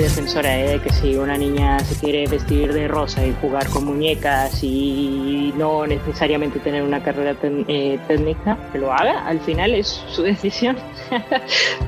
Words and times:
Defensora 0.00 0.58
¿eh? 0.58 0.66
de 0.66 0.80
que 0.80 0.90
si 0.90 1.14
una 1.16 1.36
niña 1.36 1.78
se 1.80 1.94
quiere 1.94 2.26
vestir 2.26 2.72
de 2.72 2.88
rosa 2.88 3.26
y 3.26 3.34
jugar 3.38 3.68
con 3.68 3.84
muñecas 3.84 4.64
y 4.64 5.52
no 5.58 5.86
necesariamente 5.86 6.58
tener 6.58 6.82
una 6.82 7.02
carrera 7.02 7.36
eh, 7.42 7.98
técnica, 8.08 8.56
que 8.72 8.78
lo 8.78 8.90
haga. 8.92 9.26
Al 9.26 9.40
final 9.40 9.74
es 9.74 10.02
su 10.08 10.22
decisión. 10.32 10.76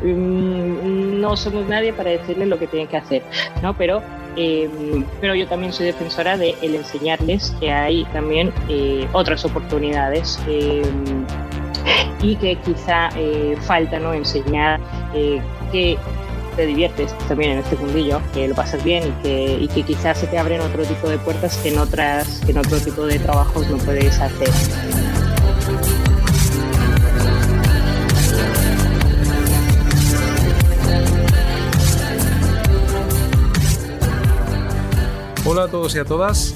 Mm, 0.02 1.20
no 1.20 1.36
somos 1.36 1.66
nadie 1.68 1.94
para 1.94 2.10
decirle 2.10 2.44
lo 2.44 2.58
que 2.58 2.66
tienen 2.66 2.86
que 2.86 2.98
hacer, 2.98 3.22
¿no? 3.62 3.72
Pero 3.74 4.02
eh, 4.36 4.68
pero 5.20 5.34
yo 5.34 5.46
también 5.46 5.72
soy 5.72 5.86
defensora 5.86 6.36
de 6.36 6.54
el 6.60 6.74
enseñarles 6.74 7.54
que 7.60 7.70
hay 7.70 8.04
también 8.12 8.52
otras 9.12 9.44
oportunidades 9.44 10.38
y 12.20 12.36
que 12.36 12.56
quizá 12.56 13.10
falta 13.60 13.98
no 13.98 14.12
enseñar 14.14 14.80
que 15.70 15.98
te 16.56 16.66
diviertes 16.66 17.16
también 17.28 17.52
en 17.52 17.58
este 17.58 17.76
mundillo, 17.76 18.20
que 18.32 18.48
lo 18.48 18.54
pasas 18.54 18.82
bien 18.84 19.04
y 19.08 19.22
que, 19.22 19.58
y 19.60 19.68
que 19.68 19.82
quizás 19.82 20.18
se 20.18 20.26
te 20.26 20.38
abren 20.38 20.60
otro 20.60 20.84
tipo 20.84 21.08
de 21.08 21.18
puertas 21.18 21.56
que 21.58 21.70
en, 21.70 21.78
otras, 21.78 22.40
que 22.44 22.52
en 22.52 22.58
otro 22.58 22.78
tipo 22.78 23.06
de 23.06 23.18
trabajos 23.18 23.68
no 23.68 23.78
puedes 23.78 24.18
hacer. 24.20 24.50
Hola 35.44 35.64
a 35.64 35.68
todos 35.68 35.94
y 35.94 35.98
a 35.98 36.04
todas. 36.04 36.54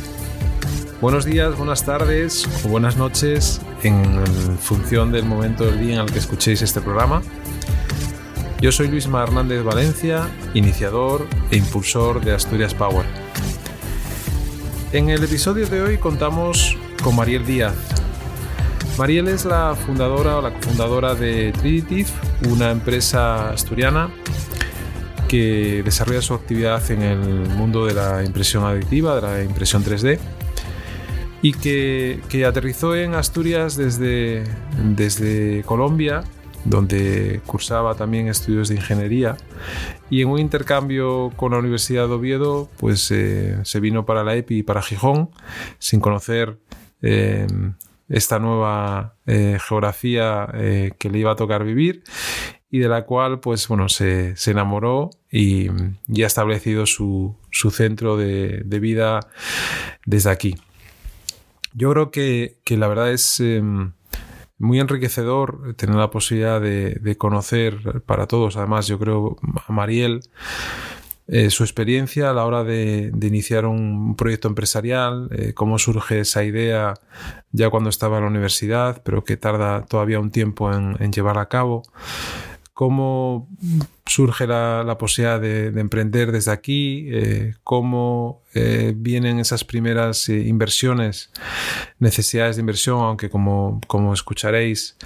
Buenos 1.00 1.24
días, 1.24 1.56
buenas 1.56 1.84
tardes 1.84 2.48
o 2.64 2.69
buenas 2.69 2.97
noches 2.97 3.61
en 3.83 4.58
función 4.58 5.12
del 5.12 5.24
momento 5.24 5.67
del 5.67 5.80
día 5.80 5.94
en 5.94 6.00
el 6.00 6.11
que 6.11 6.19
escuchéis 6.19 6.62
este 6.62 6.80
programa. 6.80 7.20
Yo 8.61 8.73
soy 8.73 8.89
Luis 8.89 9.05
Hernández 9.05 9.62
Valencia, 9.62 10.31
iniciador 10.55 11.27
e 11.51 11.59
impulsor 11.59 12.25
de 12.25 12.33
Asturias 12.33 12.73
Power. 12.73 13.05
En 14.93 15.11
el 15.11 15.23
episodio 15.23 15.67
de 15.67 15.83
hoy 15.83 15.98
contamos 15.98 16.75
con 17.05 17.15
Mariel 17.15 17.45
Díaz. 17.45 17.75
Mariel 18.97 19.29
es 19.29 19.45
la 19.45 19.75
fundadora 19.75 20.39
o 20.39 20.43
la 20.43 20.55
cofundadora 20.55 21.15
de 21.15 21.53
Triditive, 21.53 22.09
una 22.48 22.71
empresa 22.71 23.51
asturiana 23.51 24.09
que 25.29 25.83
desarrolla 25.85 26.23
su 26.23 26.33
actividad 26.33 26.91
en 26.91 27.03
el 27.03 27.19
mundo 27.19 27.85
de 27.85 27.93
la 27.93 28.25
impresión 28.25 28.65
aditiva, 28.65 29.17
de 29.17 29.20
la 29.20 29.45
impresión 29.45 29.85
3D, 29.85 30.19
y 31.43 31.53
que, 31.53 32.23
que 32.31 32.47
aterrizó 32.47 32.97
en 32.97 33.15
Asturias 33.17 33.77
desde, 33.77 34.45
desde 34.83 35.63
Colombia 35.65 36.25
donde 36.67 37.41
cursaba 37.47 37.95
también 37.95 38.28
estudios 38.28 38.69
de 38.69 38.75
ingeniería 38.75 39.36
y 40.11 40.22
en 40.22 40.28
un 40.28 40.39
intercambio 40.39 41.33
con 41.36 41.52
la 41.52 41.58
Universidad 41.58 42.08
de 42.08 42.14
Oviedo 42.14 42.68
pues 42.79 43.11
eh, 43.11 43.58
se 43.63 43.80
vino 43.80 44.05
para 44.05 44.24
la 44.24 44.35
EPI 44.35 44.58
y 44.58 44.63
para 44.63 44.83
Gijón 44.83 45.30
sin 45.79 46.01
conocer 46.01 46.58
eh, 47.02 47.46
esta 48.08 48.39
nueva 48.39 49.14
eh, 49.27 49.58
geografía 49.61 50.48
que 50.98 51.11
le 51.11 51.18
iba 51.18 51.33
a 51.33 51.36
tocar 51.36 51.64
vivir 51.64 52.02
y 52.70 52.80
de 52.80 52.89
la 52.89 53.05
cual 53.05 53.41
pues 53.41 53.68
bueno 53.68 53.89
se, 53.89 54.35
enamoró 54.46 55.11
y, 55.30 55.68
ha 55.68 56.27
establecido 56.27 56.85
su, 56.86 57.36
centro 57.70 58.17
de, 58.17 58.62
vida 58.80 59.20
desde 60.05 60.30
aquí. 60.30 60.57
Yo 61.74 61.91
creo 61.92 62.11
que, 62.11 62.58
que 62.64 62.77
la 62.77 62.89
verdad 62.89 63.12
es 63.12 63.39
em, 63.41 63.92
muy 64.58 64.80
enriquecedor 64.80 65.74
tener 65.77 65.96
la 65.96 66.11
posibilidad 66.11 66.61
de, 66.61 67.17
conocer 67.18 68.02
para 68.06 68.27
todos, 68.27 68.56
además 68.56 68.86
yo 68.86 68.98
creo 68.98 69.36
a 69.67 69.72
Mariel, 69.72 70.20
eh, 71.28 71.50
su 71.50 71.64
experiencia 71.64 72.30
a 72.30 72.33
la 72.33 72.44
hora 72.46 72.62
de, 72.62 73.12
iniciar 73.22 73.67
un 73.67 74.14
proyecto 74.17 74.48
empresarial, 74.48 75.28
eh, 75.33 75.55
cómo 75.55 75.78
surge 75.78 76.20
esa 76.20 76.44
idea 76.44 76.94
ya 77.50 77.68
cuando 77.68 77.90
estaba 77.90 78.18
en 78.18 78.24
la 78.24 78.30
universidad, 78.30 79.02
pero 79.05 79.24
que 79.24 79.36
tarda 79.36 79.84
todavía 79.84 80.20
un 80.20 80.30
tiempo 80.30 80.73
en, 80.73 80.96
en 81.00 81.12
llevar 81.12 81.38
a 81.38 81.48
cabo 81.48 81.83
cómo 82.77 83.48
surge 84.05 84.47
la, 84.47 84.98
posibilidad 84.98 85.41
de, 85.41 85.69
emprender 85.81 86.31
desde 86.31 86.51
aquí, 86.51 87.09
eh, 87.11 87.55
cómo 87.64 88.42
eh, 88.53 88.92
vienen 88.95 89.39
esas 89.39 89.64
primeras 89.64 90.29
eh, 90.29 90.41
inversiones, 90.47 91.31
necesidades 91.98 92.57
de 92.57 92.61
inversión, 92.61 93.01
aunque 93.01 93.31
como, 93.31 93.81
como 93.86 94.13
escucharéis, 94.13 94.98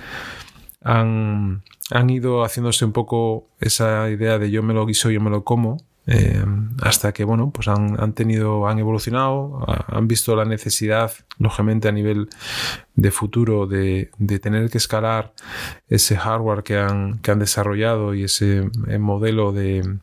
han, 0.82 1.62
han, 1.92 2.10
ido 2.10 2.42
haciéndose 2.42 2.84
un 2.84 2.91
poco 2.91 3.47
esa 3.60 4.10
idea 4.10 4.41
de 4.41 4.50
yo 4.50 4.64
me 4.64 4.75
lo 4.75 4.84
guiso, 4.84 5.09
yo 5.09 5.20
me 5.20 5.30
lo 5.30 5.44
como, 5.44 5.76
eh, 6.06 6.44
hasta 6.82 7.12
que 7.12 7.24
bueno, 7.24 7.50
pues 7.50 7.68
han, 7.68 8.12
tenido, 8.14 8.66
han 8.66 8.78
evolucionado, 8.78 9.64
han 9.86 10.08
visto 10.08 10.34
la 10.34 10.44
necesidad, 10.44 11.12
lógicamente 11.38 11.88
a 11.88 11.92
nivel 11.92 12.28
de 12.94 13.10
futuro, 13.10 13.66
de, 13.66 14.10
tener 14.42 14.70
que 14.70 14.78
escalar 14.78 15.32
ese 15.88 16.16
hardware 16.16 16.62
que 16.62 16.78
han, 16.78 17.18
que 17.18 17.30
han 17.30 17.38
desarrollado 17.38 18.14
y 18.14 18.24
ese 18.24 18.70
eh, 18.88 18.98
modelo 18.98 19.52
de, 19.52 19.98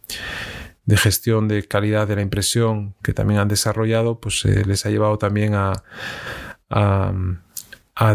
gestión 0.89 1.47
de 1.47 1.63
calidad 1.67 2.07
de 2.07 2.15
la 2.15 2.21
impresión 2.21 2.95
que 3.01 3.13
también 3.13 3.39
han 3.39 3.47
desarrollado, 3.47 4.19
pues 4.19 4.45
eh, 4.45 4.63
les 4.65 4.85
ha 4.85 4.89
llevado 4.89 5.17
también 5.17 5.55
a, 5.55 5.73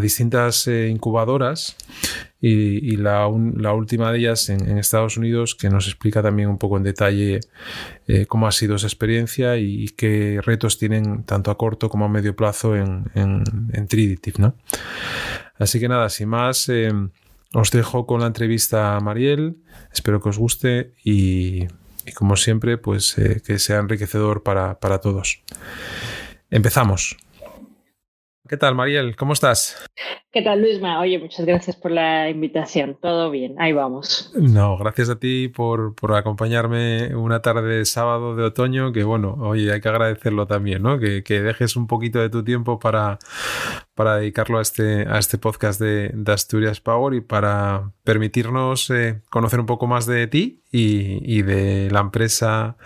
distintas 0.01 0.67
incubadoras 0.69 1.77
y, 2.45 2.97
la, 2.97 3.29
última 3.29 4.11
de 4.11 4.19
ellas 4.19 4.49
en, 4.49 4.77
Estados 4.77 5.17
Unidos 5.17 5.55
que 5.55 5.71
nos 5.71 5.87
explica 5.87 6.23
también 6.23 6.49
un 6.49 6.59
poco 6.59 6.77
en 6.77 6.83
detalle 6.83 7.39
eh, 8.09 8.27
cómo 8.27 8.49
ha 8.49 8.53
sido 8.53 8.75
esa 8.75 8.89
experiencia 8.89 9.57
y, 9.59 9.87
qué 9.91 10.41
retos 10.43 10.77
tienen 10.77 11.23
tanto 11.23 11.53
a 11.53 11.57
corto 11.57 11.89
como 11.89 12.05
a 12.05 12.09
medio 12.09 12.35
plazo 12.35 12.75
en, 12.75 13.05
en, 13.15 13.87
Triditive. 13.87 14.39
¿no? 14.39 14.57
Así 15.57 15.79
que 15.79 15.89
nada, 15.89 16.09
sin 16.09 16.29
más, 16.29 16.69
eh, 16.69 16.91
os 17.55 17.71
dejo 17.71 18.07
con 18.07 18.21
la 18.21 18.27
entrevista 18.27 18.97
a 18.97 19.01
Mariel, 19.01 19.59
espero 19.93 20.21
que 20.21 20.31
os 20.31 20.39
guste 20.39 20.95
y, 21.05 21.69
como 22.15 22.37
siempre, 22.37 22.77
pues 22.77 23.17
eh, 23.19 23.41
que 23.45 23.61
sea 23.61 23.79
enriquecedor 23.79 24.43
para, 24.43 24.81
para 24.81 24.99
todos. 24.99 25.43
Empezamos. 26.51 27.17
¿Qué 28.53 28.59
tal, 28.59 28.75
Mariel? 28.75 29.17
¿Cómo 29.17 29.33
estás? 29.33 29.83
¿Qué 30.31 30.43
tal, 30.43 30.61
Luisma? 30.61 31.01
Oye, 31.01 31.19
muchas 31.19 31.47
gracias 31.47 31.75
por 31.75 31.91
la 31.91 32.29
invitación. 32.29 32.99
Todo 33.01 33.31
bien, 33.31 33.55
ahí 33.59 33.73
vamos. 33.73 34.31
No, 34.35 34.77
gracias 34.77 35.09
a 35.09 35.19
ti 35.19 35.49
por, 35.49 35.95
acompañarme 36.15 37.17
una 37.17 37.41
tarde 37.41 37.79
de 37.79 37.85
sábado 37.87 38.37
de 38.37 38.45
otoño, 38.45 38.93
que 38.93 39.05
bueno, 39.05 39.39
oye, 39.41 39.73
hay 39.73 39.81
que 39.81 39.89
agradecerlo 39.89 40.47
también, 40.47 40.83
¿no? 40.83 40.99
Que, 40.99 41.23
dejes 41.23 41.77
un 41.77 41.87
poquito 41.87 42.19
de 42.19 42.29
tu 42.29 42.45
tiempo 42.45 42.79
para, 42.79 43.19
para 43.95 44.17
dedicarlo 44.17 44.59
a 44.59 44.63
este, 44.63 45.07
a 45.09 45.19
este 45.19 45.39
podcast 45.39 45.81
de, 45.81 46.15
Asturias 46.27 46.81
Power 46.81 47.15
y 47.15 47.21
para 47.21 47.93
permitirnos 48.05 48.89
eh, 48.91 49.21
conocer 49.31 49.61
un 49.61 49.67
poco 49.67 49.87
más 49.87 50.07
de 50.07 50.27
ti 50.27 50.63
y, 50.71 51.43
de 51.43 51.91
la 51.91 52.01
empresa 52.01 52.77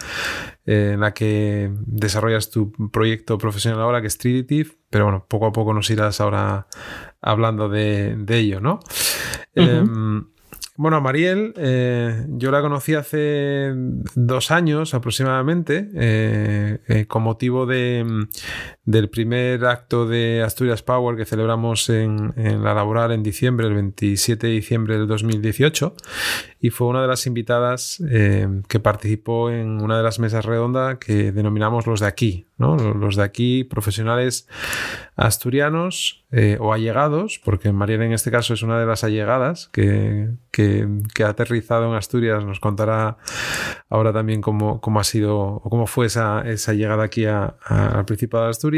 eh, 0.65 0.93
en 0.95 1.01
la 1.01 1.15
que 1.15 1.71
desarrollas 1.87 2.51
tu 2.51 2.73
proyecto 2.91 3.39
profesional 3.39 3.81
ahora, 3.81 4.01
que 4.01 4.09
es 4.09 4.19
Triditive, 4.19 4.71
pero 4.91 5.05
bueno, 5.05 5.27
poco 5.29 5.47
a 5.47 5.53
poco 5.53 5.73
nos 5.73 5.89
irás 5.91 6.21
ahora 6.21 6.67
hablando 7.21 7.69
de, 7.69 8.17
ello, 8.29 8.61
¿no? 8.61 8.81
Em, 9.55 10.27
bueno, 10.79 10.99
a 10.99 11.01
Mariel, 11.01 11.55
eh, 11.57 12.27
yo 12.29 12.51
la 12.51 12.61
conocí 12.61 12.95
hace 12.95 13.73
dos 14.15 14.51
años 14.51 14.93
aproximadamente, 14.93 15.89
eh, 15.95 16.79
eh, 16.87 17.07
con 17.07 17.23
motivo 17.23 17.65
de, 17.65 18.27
del 18.87 19.11
primer 19.11 19.65
acto 19.67 20.07
de 20.07 20.43
Asturias 20.45 20.81
Power 20.81 21.17
que 21.17 21.25
celebramos 21.25 21.91
en, 21.91 22.33
la 22.37 22.73
laboral 22.73 23.11
en 23.11 23.25
diciembre, 23.25 23.67
el 23.67 23.75
27 23.75 24.47
de 24.47 24.53
diciembre 24.53 24.97
del 24.97 25.09
2018, 25.09 25.95
y 26.61 26.71
fue 26.71 26.87
una 26.87 27.03
de 27.03 27.09
las 27.09 27.27
invitadas 27.27 28.01
que 28.69 28.81
participó 28.81 29.51
en 29.51 29.83
una 29.83 29.97
de 29.97 30.05
las 30.05 30.21
mesas 30.21 30.45
redondas 30.45 30.99
que 30.99 31.33
denominamos 31.33 31.87
los 31.87 32.01
de 32.01 32.07
aquí, 32.07 32.47
¿no? 32.59 32.77
los 32.77 33.17
de 33.17 33.25
aquí, 33.25 33.65
profesionales 33.65 34.49
asturianos 35.17 36.25
o 36.61 36.73
allegados, 36.73 37.41
porque 37.45 37.73
Mariel 37.73 38.03
en 38.03 38.13
este 38.13 38.31
caso 38.31 38.55
es 38.55 38.63
una 38.63 38.79
de 38.79 38.87
las 38.87 39.03
allegadas 39.03 39.69
que, 39.73 40.31
que, 40.53 41.25
ha 41.25 41.29
aterrizado 41.29 41.89
en 41.89 41.95
Asturias, 41.95 42.45
nos 42.45 42.61
contará 42.61 43.17
ahora 43.89 44.13
también 44.13 44.41
cómo, 44.41 44.81
cómo 44.81 45.01
ha 45.01 45.05
sido 45.05 45.39
o 45.39 45.71
cómo 45.71 45.87
fue 45.87 46.07
esa, 46.07 46.43
esa 46.47 46.73
llegada 46.73 47.05
aquí 47.05 47.25
al 47.25 48.05
Principado 48.07 48.45
de 48.45 48.51
Asturias 48.51 48.76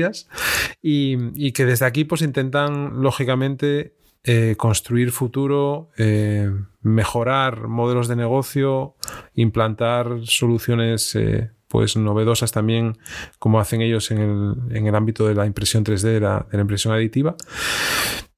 y, 0.83 1.53
que 1.53 1.65
desde 1.65 1.87
aquí 1.87 2.05
pues 2.05 2.23
intentan 2.23 3.03
lógicamente 3.03 3.95
eh, 4.25 4.55
construir 4.57 5.11
futuro, 5.13 5.91
eh, 5.97 6.51
mejorar 6.83 7.69
modelos 7.69 8.09
de 8.09 8.17
negocio, 8.17 8.97
implantar 9.35 10.21
soluciones 10.25 11.15
eh, 11.15 11.51
pues 11.69 11.97
novedosas 11.97 12.53
también 12.53 12.99
como 13.39 13.61
hacen 13.61 13.81
ellos 13.83 14.11
en 14.11 14.19
el, 14.19 14.77
en 14.77 14.87
el 14.87 14.95
ámbito 14.95 15.27
de 15.27 15.35
la 15.35 15.47
impresión 15.47 15.85
3D, 15.85 16.03
de 16.03 16.21
la, 16.21 16.47
de 16.51 16.57
la 16.59 16.63
impresión 16.63 16.95
aditiva. 16.95 17.37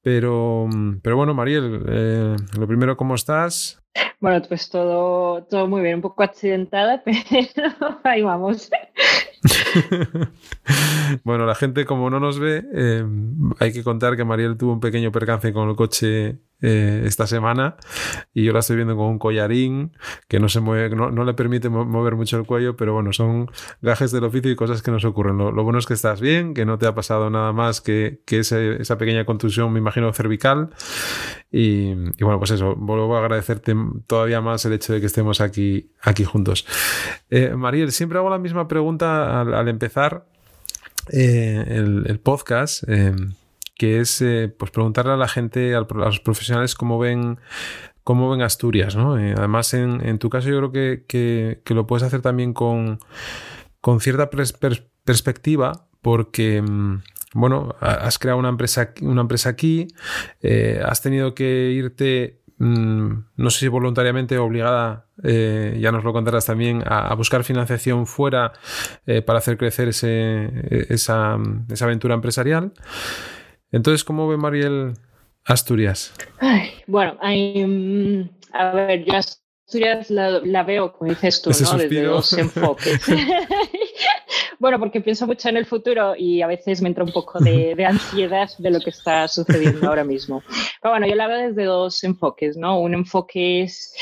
Pero, 0.01 0.67
pero 1.03 1.15
bueno, 1.15 1.35
Mariel, 1.35 2.35
lo 2.57 2.67
primero, 2.67 2.97
¿cómo 2.97 3.13
estás? 3.13 3.81
Bueno, 4.19 4.41
pues 4.47 4.69
todo, 4.69 5.43
todo 5.43 5.67
muy 5.67 5.81
bien, 5.81 5.95
un 5.95 6.01
poco 6.01 6.23
accidentada, 6.23 7.03
pero 7.55 7.99
ahí 8.03 8.21
vamos. 8.21 8.69
bueno, 11.23 11.45
la 11.45 11.55
gente 11.55 11.85
como 11.85 12.09
no 12.09 12.19
nos 12.19 12.39
ve, 12.39 12.63
eh, 12.73 13.03
hay 13.59 13.73
que 13.73 13.83
contar 13.83 14.15
que 14.15 14.23
Mariel 14.23 14.57
tuvo 14.57 14.73
un 14.73 14.79
pequeño 14.79 15.11
percance 15.11 15.51
con 15.51 15.69
el 15.69 15.75
coche 15.75 16.39
eh, 16.61 17.01
esta 17.05 17.25
semana 17.25 17.75
y 18.35 18.43
yo 18.43 18.53
la 18.53 18.59
estoy 18.59 18.75
viendo 18.75 18.95
con 18.95 19.07
un 19.07 19.17
collarín 19.17 19.93
que 20.27 20.39
no 20.39 20.47
se 20.47 20.59
mueve, 20.59 20.95
no, 20.95 21.09
le 21.25 21.33
permite 21.33 21.69
mover 21.69 22.15
mucho 22.15 22.37
el 22.37 22.45
cuello, 22.45 22.75
pero 22.75 22.93
bueno, 22.93 23.13
son 23.13 23.49
gajes 23.81 24.11
del 24.11 24.25
oficio 24.25 24.51
y 24.51 24.55
cosas 24.55 24.83
que 24.83 24.91
nos 24.91 25.03
ocurren. 25.03 25.39
Lo, 25.39 25.63
bueno 25.63 25.79
es 25.79 25.87
que 25.87 25.95
estás 25.95 26.21
bien, 26.21 26.53
que 26.53 26.65
no 26.65 26.77
te 26.77 26.85
ha 26.85 26.93
pasado 26.93 27.31
nada 27.31 27.51
más 27.51 27.81
que, 27.81 28.21
que 28.27 28.39
esa 28.39 28.97
pequeña 28.99 29.25
contusión, 29.25 29.73
me 29.73 29.79
imagino, 29.79 30.13
cervical. 30.13 30.69
Y, 31.51 31.93
bueno, 32.21 32.39
pues 32.39 32.51
eso, 32.51 32.75
vuelvo 32.75 33.15
a 33.15 33.19
agradecerte 33.19 33.75
todavía 34.07 34.39
más 34.39 34.63
el 34.65 34.73
hecho 34.73 34.93
de 34.93 35.01
que 35.01 35.07
estemos 35.07 35.41
aquí, 35.41 35.91
aquí 36.01 36.23
juntos. 36.23 36.65
Eh, 37.29 37.53
Mariel, 37.55 37.91
siempre 37.91 38.19
hago 38.19 38.29
la 38.29 38.37
misma 38.37 38.69
pregunta 38.69 39.41
al, 39.41 39.67
empezar 39.67 40.25
eh, 41.11 41.65
el, 41.67 42.19
podcast 42.19 42.83
que 43.81 43.99
es 43.99 44.21
eh, 44.21 44.53
pues 44.55 44.69
preguntarle 44.69 45.13
a 45.13 45.17
la 45.17 45.27
gente, 45.27 45.73
a 45.73 45.79
los 45.89 46.19
profesionales 46.19 46.75
cómo 46.75 46.99
ven 46.99 47.39
cómo 48.03 48.29
ven 48.29 48.41
Asturias, 48.41 48.95
¿no? 48.95 49.17
Eh, 49.17 49.33
además, 49.35 49.73
en, 49.73 50.19
tu 50.19 50.29
caso, 50.29 50.49
yo 50.49 50.69
creo 50.69 51.07
que, 51.07 51.61
lo 51.65 51.87
puedes 51.87 52.03
hacer 52.03 52.21
también 52.21 52.53
con, 52.53 52.99
con 53.79 53.99
cierta 53.99 54.29
perspectiva, 54.29 55.87
porque 56.01 56.61
mm, 56.61 57.01
bueno, 57.33 57.75
has 57.79 58.19
creado 58.19 58.39
una 58.39 58.49
empresa, 58.49 58.93
una 59.01 59.21
empresa 59.21 59.49
aquí, 59.49 59.87
eh, 60.41 60.81
has 60.85 61.01
tenido 61.01 61.33
que 61.33 61.71
irte, 61.71 62.41
mm, 62.57 63.11
no 63.35 63.49
sé 63.49 63.59
si 63.59 63.67
voluntariamente 63.67 64.37
o 64.37 64.45
obligada, 64.45 65.07
ya 65.23 65.91
nos 65.91 66.03
lo 66.03 66.13
contarás 66.13 66.45
también, 66.45 66.83
a, 66.85 67.13
buscar 67.15 67.43
financiación 67.43 68.07
fuera 68.07 68.53
para 69.25 69.39
hacer 69.39 69.55
crecer 69.57 69.89
ese, 69.89 70.49
esa, 70.89 71.37
esa 71.69 71.85
aventura 71.85 72.15
empresarial. 72.15 72.73
Entonces, 73.71 74.03
¿cómo 74.03 74.27
ve 74.27 74.37
Mariel 74.37 74.93
Asturias? 75.45 76.13
bueno, 76.87 77.17
mm, 77.21 78.29
a 78.53 78.71
ver, 78.71 79.05
yo 79.05 79.13
Asturias 79.71 80.09
la, 80.09 80.63
veo, 80.63 80.91
como 80.91 81.11
dices 81.11 81.41
tú, 81.41 81.49
¿no? 81.51 81.77
desde 81.77 82.03
dos 82.03 82.33
enfoques. 82.33 83.01
bueno, 84.61 84.77
porque 84.77 85.01
pienso 85.01 85.25
mucho 85.25 85.49
en 85.49 85.57
el 85.57 85.65
futuro 85.65 86.13
y 86.15 86.43
a 86.43 86.47
veces 86.47 86.83
me 86.83 86.89
entra 86.89 87.03
un 87.03 87.11
poco 87.11 87.39
de, 87.39 87.73
de, 87.73 87.83
ansiedad 87.83 88.47
de 88.59 88.69
lo 88.69 88.79
que 88.79 88.91
está 88.91 89.27
sucediendo 89.27 89.87
ahora 89.87 90.03
mismo. 90.03 90.43
Pero 90.81 90.91
bueno, 90.91 91.07
yo 91.07 91.15
la 91.15 91.25
veo 91.25 91.49
desde 91.49 91.63
dos 91.63 92.03
enfoques, 92.03 92.57
¿no? 92.57 92.79
Un 92.79 92.93
enfoque 92.93 93.63
es 93.63 93.95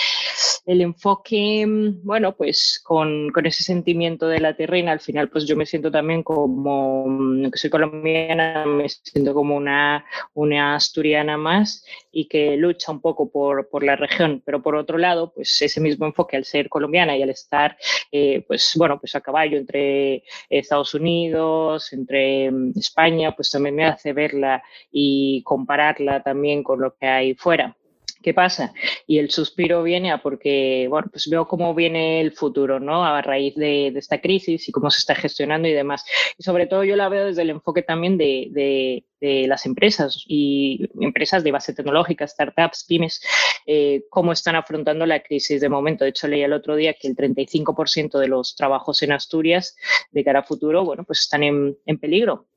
el 0.65 0.81
enfoque, 0.81 1.65
mm, 1.65 2.01
bueno, 2.03 2.35
pues 2.35 2.79
con, 2.83 3.31
con, 3.31 3.45
ese 3.45 3.63
sentimiento 3.63 4.27
de 4.27 4.39
la 4.39 4.55
terrena, 4.55 4.91
al 4.91 4.99
final 4.99 5.29
pues 5.29 5.47
yo 5.47 5.55
me 5.55 5.65
siento 5.65 5.91
también 5.91 6.21
como, 6.21 7.05
mm, 7.07 7.49
que 7.49 7.57
soy 7.57 7.69
colombiana, 7.69 8.65
me 8.65 8.87
siento 8.89 9.33
como 9.33 9.55
una, 9.55 10.05
una 10.33 10.75
asturiana 10.75 11.37
más 11.37 11.83
y 12.11 12.27
que 12.27 12.55
lucha 12.57 12.91
un 12.91 13.01
poco 13.01 13.31
por, 13.31 13.67
por, 13.69 13.83
la 13.83 13.95
región, 13.95 14.43
pero 14.45 14.61
por 14.61 14.75
otro 14.75 14.97
lado, 14.97 15.33
pues 15.33 15.59
ese 15.61 15.81
mismo 15.81 16.05
enfoque 16.05 16.37
al 16.37 16.45
ser 16.45 16.69
colombiana 16.69 17.17
y 17.17 17.23
al 17.23 17.29
estar, 17.29 17.77
eh, 18.11 18.43
pues 18.47 18.73
bueno, 18.75 18.99
pues 18.99 19.15
a 19.15 19.21
caballo 19.21 19.57
entre 19.57 20.23
Estados 20.49 20.93
Unidos, 20.93 21.93
entre 21.93 22.51
mm, 22.51 22.73
España, 22.77 23.35
pues 23.35 23.51
también 23.51 23.75
me 23.75 23.85
hace 23.85 24.13
verla 24.13 24.63
y 24.91 25.43
compararla 25.43 26.23
también 26.23 26.63
con 26.63 26.81
lo 26.81 26.95
que 26.95 27.07
hay 27.07 27.35
fuera. 27.35 27.75
¿Qué 28.21 28.33
pasa? 28.33 28.73
Y 29.07 29.19
el 29.19 29.29
suspiro 29.29 29.81
viene 29.81 30.11
a 30.11 30.21
porque, 30.21 30.87
bueno, 30.89 31.07
pues 31.09 31.29
veo 31.29 31.47
cómo 31.47 31.73
viene 31.73 32.19
el 32.19 32.33
futuro, 32.33 32.77
¿no? 32.77 33.05
A 33.05 33.21
raíz 33.21 33.55
de, 33.55 33.87
esta 33.95 34.19
crisis 34.19 34.67
y 34.67 34.73
cómo 34.73 34.91
se 34.91 34.99
está 34.99 35.15
gestionando 35.15 35.69
y 35.69 35.73
demás. 35.73 36.03
Y 36.37 36.43
sobre 36.43 36.67
todo 36.67 36.83
yo 36.83 36.97
la 36.97 37.07
veo 37.07 37.27
desde 37.27 37.43
el 37.43 37.51
enfoque 37.51 37.81
también 37.81 38.17
de, 38.17 39.05
las 39.21 39.65
empresas 39.65 40.23
y 40.27 40.89
empresas 40.99 41.45
de 41.45 41.51
base 41.51 41.73
tecnológica, 41.73 42.27
startups, 42.27 42.83
pymes, 42.85 43.21
eh, 43.65 44.03
cómo 44.09 44.33
están 44.33 44.55
afrontando 44.57 45.05
la 45.05 45.21
crisis 45.21 45.61
de 45.61 45.69
momento. 45.69 46.03
De 46.03 46.09
hecho, 46.09 46.27
leí 46.27 46.41
el 46.41 46.53
otro 46.53 46.75
día 46.75 46.95
que 46.95 47.07
el 47.07 47.15
35% 47.15 48.19
de 48.19 48.27
los 48.27 48.55
trabajos 48.55 49.01
en 49.01 49.13
Asturias 49.13 49.77
de 50.11 50.23
cara 50.25 50.39
a 50.39 50.43
futuro, 50.43 50.83
bueno, 50.83 51.05
pues 51.05 51.21
están 51.21 51.43
en, 51.43 51.77
en 51.85 51.97
peligro. 51.99 52.47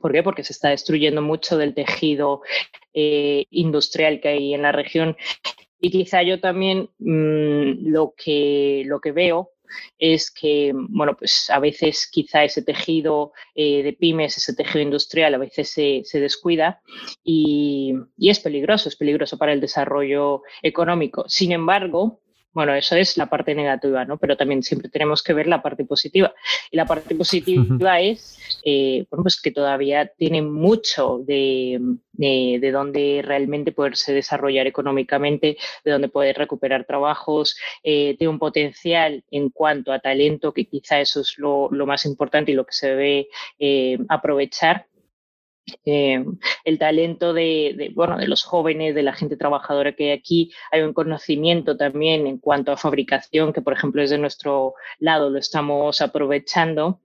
¿Por 0.00 0.12
qué? 0.12 0.22
Porque 0.22 0.44
se 0.44 0.52
está 0.52 0.70
destruyendo 0.70 1.22
mucho 1.22 1.58
del 1.58 1.74
tejido 1.74 2.42
eh, 2.94 3.46
industrial 3.50 4.20
que 4.20 4.28
hay 4.28 4.54
en 4.54 4.62
la 4.62 4.72
región. 4.72 5.16
Y 5.80 5.90
quizá 5.90 6.22
yo 6.22 6.40
también 6.40 6.90
mm, 6.98 7.88
lo, 7.90 8.14
que, 8.16 8.82
lo 8.86 9.00
que 9.00 9.12
veo 9.12 9.50
es 9.98 10.30
que, 10.30 10.72
bueno, 10.74 11.16
pues 11.16 11.48
a 11.50 11.58
veces 11.60 12.08
quizá 12.10 12.44
ese 12.44 12.62
tejido 12.62 13.32
eh, 13.54 13.82
de 13.82 13.92
pymes, 13.92 14.36
ese 14.36 14.54
tejido 14.54 14.82
industrial, 14.82 15.34
a 15.34 15.38
veces 15.38 15.70
se, 15.70 16.02
se 16.04 16.20
descuida 16.20 16.82
y, 17.22 17.94
y, 18.16 18.30
es 18.30 18.40
peligroso, 18.40 18.88
es 18.88 18.96
peligroso 18.96 19.38
para 19.38 19.52
el 19.52 19.60
desarrollo 19.60 20.42
económico. 20.62 21.24
Sin 21.28 21.52
embargo, 21.52 22.20
bueno, 22.52 22.74
eso 22.74 22.96
es 22.96 23.16
la 23.16 23.26
parte 23.26 23.54
negativa, 23.54 24.04
¿no? 24.04 24.18
Pero 24.18 24.36
también 24.36 24.62
siempre 24.62 24.88
tenemos 24.88 25.22
que 25.22 25.32
ver 25.32 25.46
la 25.46 25.62
parte 25.62 25.84
positiva. 25.84 26.34
Y 26.70 26.76
la 26.76 26.86
parte 26.86 27.14
positiva 27.14 28.00
es, 28.00 28.38
eh, 28.64 29.06
bueno, 29.10 29.22
pues 29.22 29.40
que 29.40 29.52
todavía 29.52 30.06
tiene 30.06 30.42
mucho 30.42 31.22
de, 31.24 31.80
de, 32.12 32.70
dónde 32.72 33.22
realmente 33.24 33.72
poderse 33.72 34.12
desarrollar 34.12 34.66
económicamente, 34.66 35.56
de 35.84 35.90
dónde 35.90 36.08
poder 36.08 36.36
recuperar 36.36 36.84
trabajos, 36.84 37.56
eh, 37.82 38.16
tiene 38.18 38.32
un 38.32 38.38
potencial 38.38 39.24
en 39.30 39.50
cuanto 39.50 39.92
a 39.92 40.00
talento, 40.00 40.52
que 40.52 40.66
quizá 40.66 41.00
eso 41.00 41.20
es 41.20 41.38
lo, 41.38 41.68
lo 41.70 41.86
más 41.86 42.04
importante 42.04 42.52
y 42.52 42.54
lo 42.54 42.66
que 42.66 42.72
se 42.72 42.88
debe 42.88 43.28
eh, 43.58 43.98
aprovechar 44.08 44.86
eh, 45.84 46.24
el 46.64 46.78
talento 46.78 47.32
de, 47.32 47.92
bueno, 47.94 48.16
de 48.16 48.28
los 48.28 48.44
jóvenes, 48.44 48.94
de 48.94 49.02
la 49.02 49.12
gente 49.12 49.36
trabajadora 49.36 49.94
que 49.94 50.10
hay 50.10 50.18
aquí. 50.18 50.52
Hay 50.72 50.82
un 50.82 50.92
conocimiento 50.92 51.76
también 51.76 52.26
en 52.26 52.38
cuanto 52.38 52.72
a 52.72 52.76
fabricación, 52.76 53.52
que 53.52 53.62
por 53.62 53.72
ejemplo 53.72 54.02
desde 54.02 54.18
nuestro 54.18 54.74
lado 54.98 55.30
lo 55.30 55.38
estamos 55.38 56.00
aprovechando. 56.00 57.00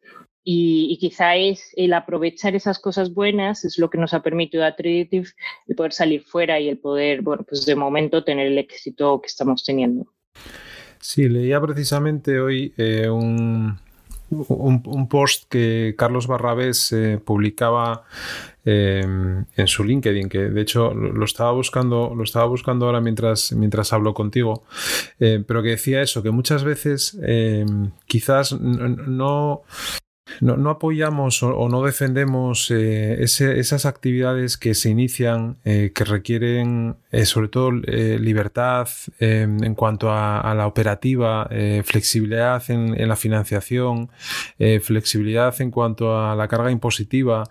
Y, 0.48 0.96
quizá 1.00 1.36
es 1.36 1.72
el 1.76 1.92
aprovechar 1.94 2.56
esas 2.56 2.78
cosas 2.78 3.12
buenas 3.12 3.66
es 3.66 3.80
lo 3.80 3.90
que 3.90 3.98
nos 3.98 4.14
ha 4.14 4.22
permitido 4.22 4.64
a 4.64 4.76
Traditive 4.76 5.30
el 5.68 5.76
poder 5.76 5.92
salir 5.92 6.22
fuera 6.22 6.60
y 6.60 6.70
el 6.70 6.78
poder, 6.78 7.24
bueno, 7.24 7.44
pues 7.50 7.66
de 7.66 7.76
momento 7.76 8.24
tener 8.24 8.46
el 8.48 8.60
éxito 8.60 9.20
que 9.22 9.28
estamos 9.28 9.64
teniendo. 9.64 10.06
Sí, 11.00 11.28
leía 11.30 11.60
precisamente 11.60 12.40
hoy 12.40 12.74
eh, 12.78 13.10
un, 13.10 13.80
un, 14.30 15.08
post 15.08 15.46
que 15.50 15.96
Carlos 15.98 16.28
Barrabés 16.28 16.92
eh, 16.92 17.20
publicaba 17.24 18.04
em, 18.66 19.46
en 19.56 19.68
su 19.68 19.84
LinkedIn, 19.84 20.30
que 20.30 20.50
de 20.50 20.62
hecho 20.62 20.94
lo, 20.94 21.26
estaba 21.26 21.52
buscando, 21.52 22.14
lo 22.16 22.24
estaba 22.24 22.46
buscando 22.46 22.86
ahora 22.86 23.02
mientras, 23.02 23.52
mientras 23.54 23.94
hablo 23.94 24.14
contigo, 24.14 24.64
eh, 25.20 25.44
pero 25.46 25.62
que 25.62 25.70
decía 25.70 26.02
eso, 26.02 26.24
que 26.24 26.32
muchas 26.32 26.64
veces 26.64 27.18
em, 27.22 27.92
quizás 28.08 28.54
no, 28.60 29.64
no, 30.42 30.70
apoyamos 30.70 31.44
o, 31.44 31.70
no 31.70 31.84
defendemos 31.84 32.72
eh, 32.72 33.18
esas 33.22 33.86
actividades 33.86 34.58
que 34.58 34.74
se 34.74 34.90
inician, 34.90 35.58
eh, 35.64 35.92
que 35.94 36.04
requieren 36.04 36.98
eh, 37.12 37.26
sobre 37.26 37.48
todo 37.48 37.72
libertad 37.72 38.88
en 39.20 39.76
cuanto 39.76 40.12
a, 40.12 40.54
la 40.56 40.68
operativa, 40.68 41.50
flexibilidad 41.84 42.64
en, 42.70 43.08
la 43.08 43.16
financiación, 43.16 44.10
flexibilidad 44.82 45.60
en 45.62 45.72
cuanto 45.72 46.20
a 46.20 46.36
la 46.36 46.48
carga 46.48 46.72
impositiva, 46.72 47.44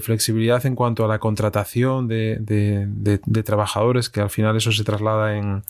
flexibilidad 0.00 0.64
en 0.66 0.74
cuanto 0.74 1.04
a 1.04 1.08
la 1.08 1.18
contratación 1.18 2.08
de, 2.08 3.42
trabajadores, 3.44 4.08
que 4.08 4.20
al 4.20 4.30
final 4.30 4.56
eso 4.56 4.72
se 4.72 4.84
traslada 4.84 5.36
en, 5.36 5.62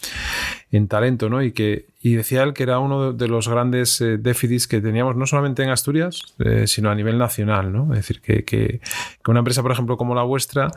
en 0.71 0.89
talento, 0.89 1.29
¿no? 1.29 1.43
Y 1.43 1.53
decía 2.17 2.43
él 2.43 2.53
que 2.53 2.63
era 2.63 2.79
uno 2.79 3.13
de 3.13 3.29
los 3.29 3.49
grandes 3.49 4.03
déficits 4.19 4.67
que 4.67 4.81
teníamos 4.81 5.17
no 5.17 5.27
solamente 5.27 5.63
en 5.63 5.71
Asturias, 5.71 6.23
eh, 6.45 6.67
sino 6.67 6.91
a 6.91 6.95
nivel 6.95 7.19
nacional, 7.19 7.73
¿no? 7.73 7.93
Es 7.93 8.01
decir, 8.01 8.21
que, 8.21 8.45
que, 8.45 8.81
una 9.27 9.41
empresa, 9.41 9.63
por 9.63 9.73
ejemplo, 9.73 9.97
como 9.97 10.15
la 10.15 10.23
vuestra, 10.23 10.71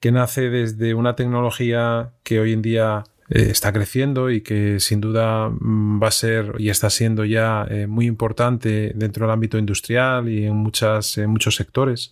que 0.00 0.12
nace 0.12 0.50
desde 0.50 0.94
una 0.94 1.16
tecnología 1.16 2.10
que 2.22 2.40
hoy 2.40 2.52
en 2.52 2.62
día 2.62 3.04
eh, 3.28 3.48
está 3.50 3.72
creciendo 3.72 4.30
y 4.30 4.40
que 4.40 4.80
sin 4.80 5.00
duda 5.00 5.48
mm, 5.48 6.02
va 6.02 6.08
a 6.08 6.12
ser 6.12 6.54
y 6.58 6.70
está 6.70 6.90
siendo 6.90 7.24
ya 7.24 7.66
muy 7.88 8.06
importante 8.06 8.92
dentro 8.94 9.26
del 9.26 9.32
ámbito 9.32 9.58
industrial 9.58 10.28
y 10.28 10.46
en, 10.46 10.56
muchas, 10.56 11.18
en 11.18 11.30
muchos 11.30 11.56
sectores, 11.56 12.10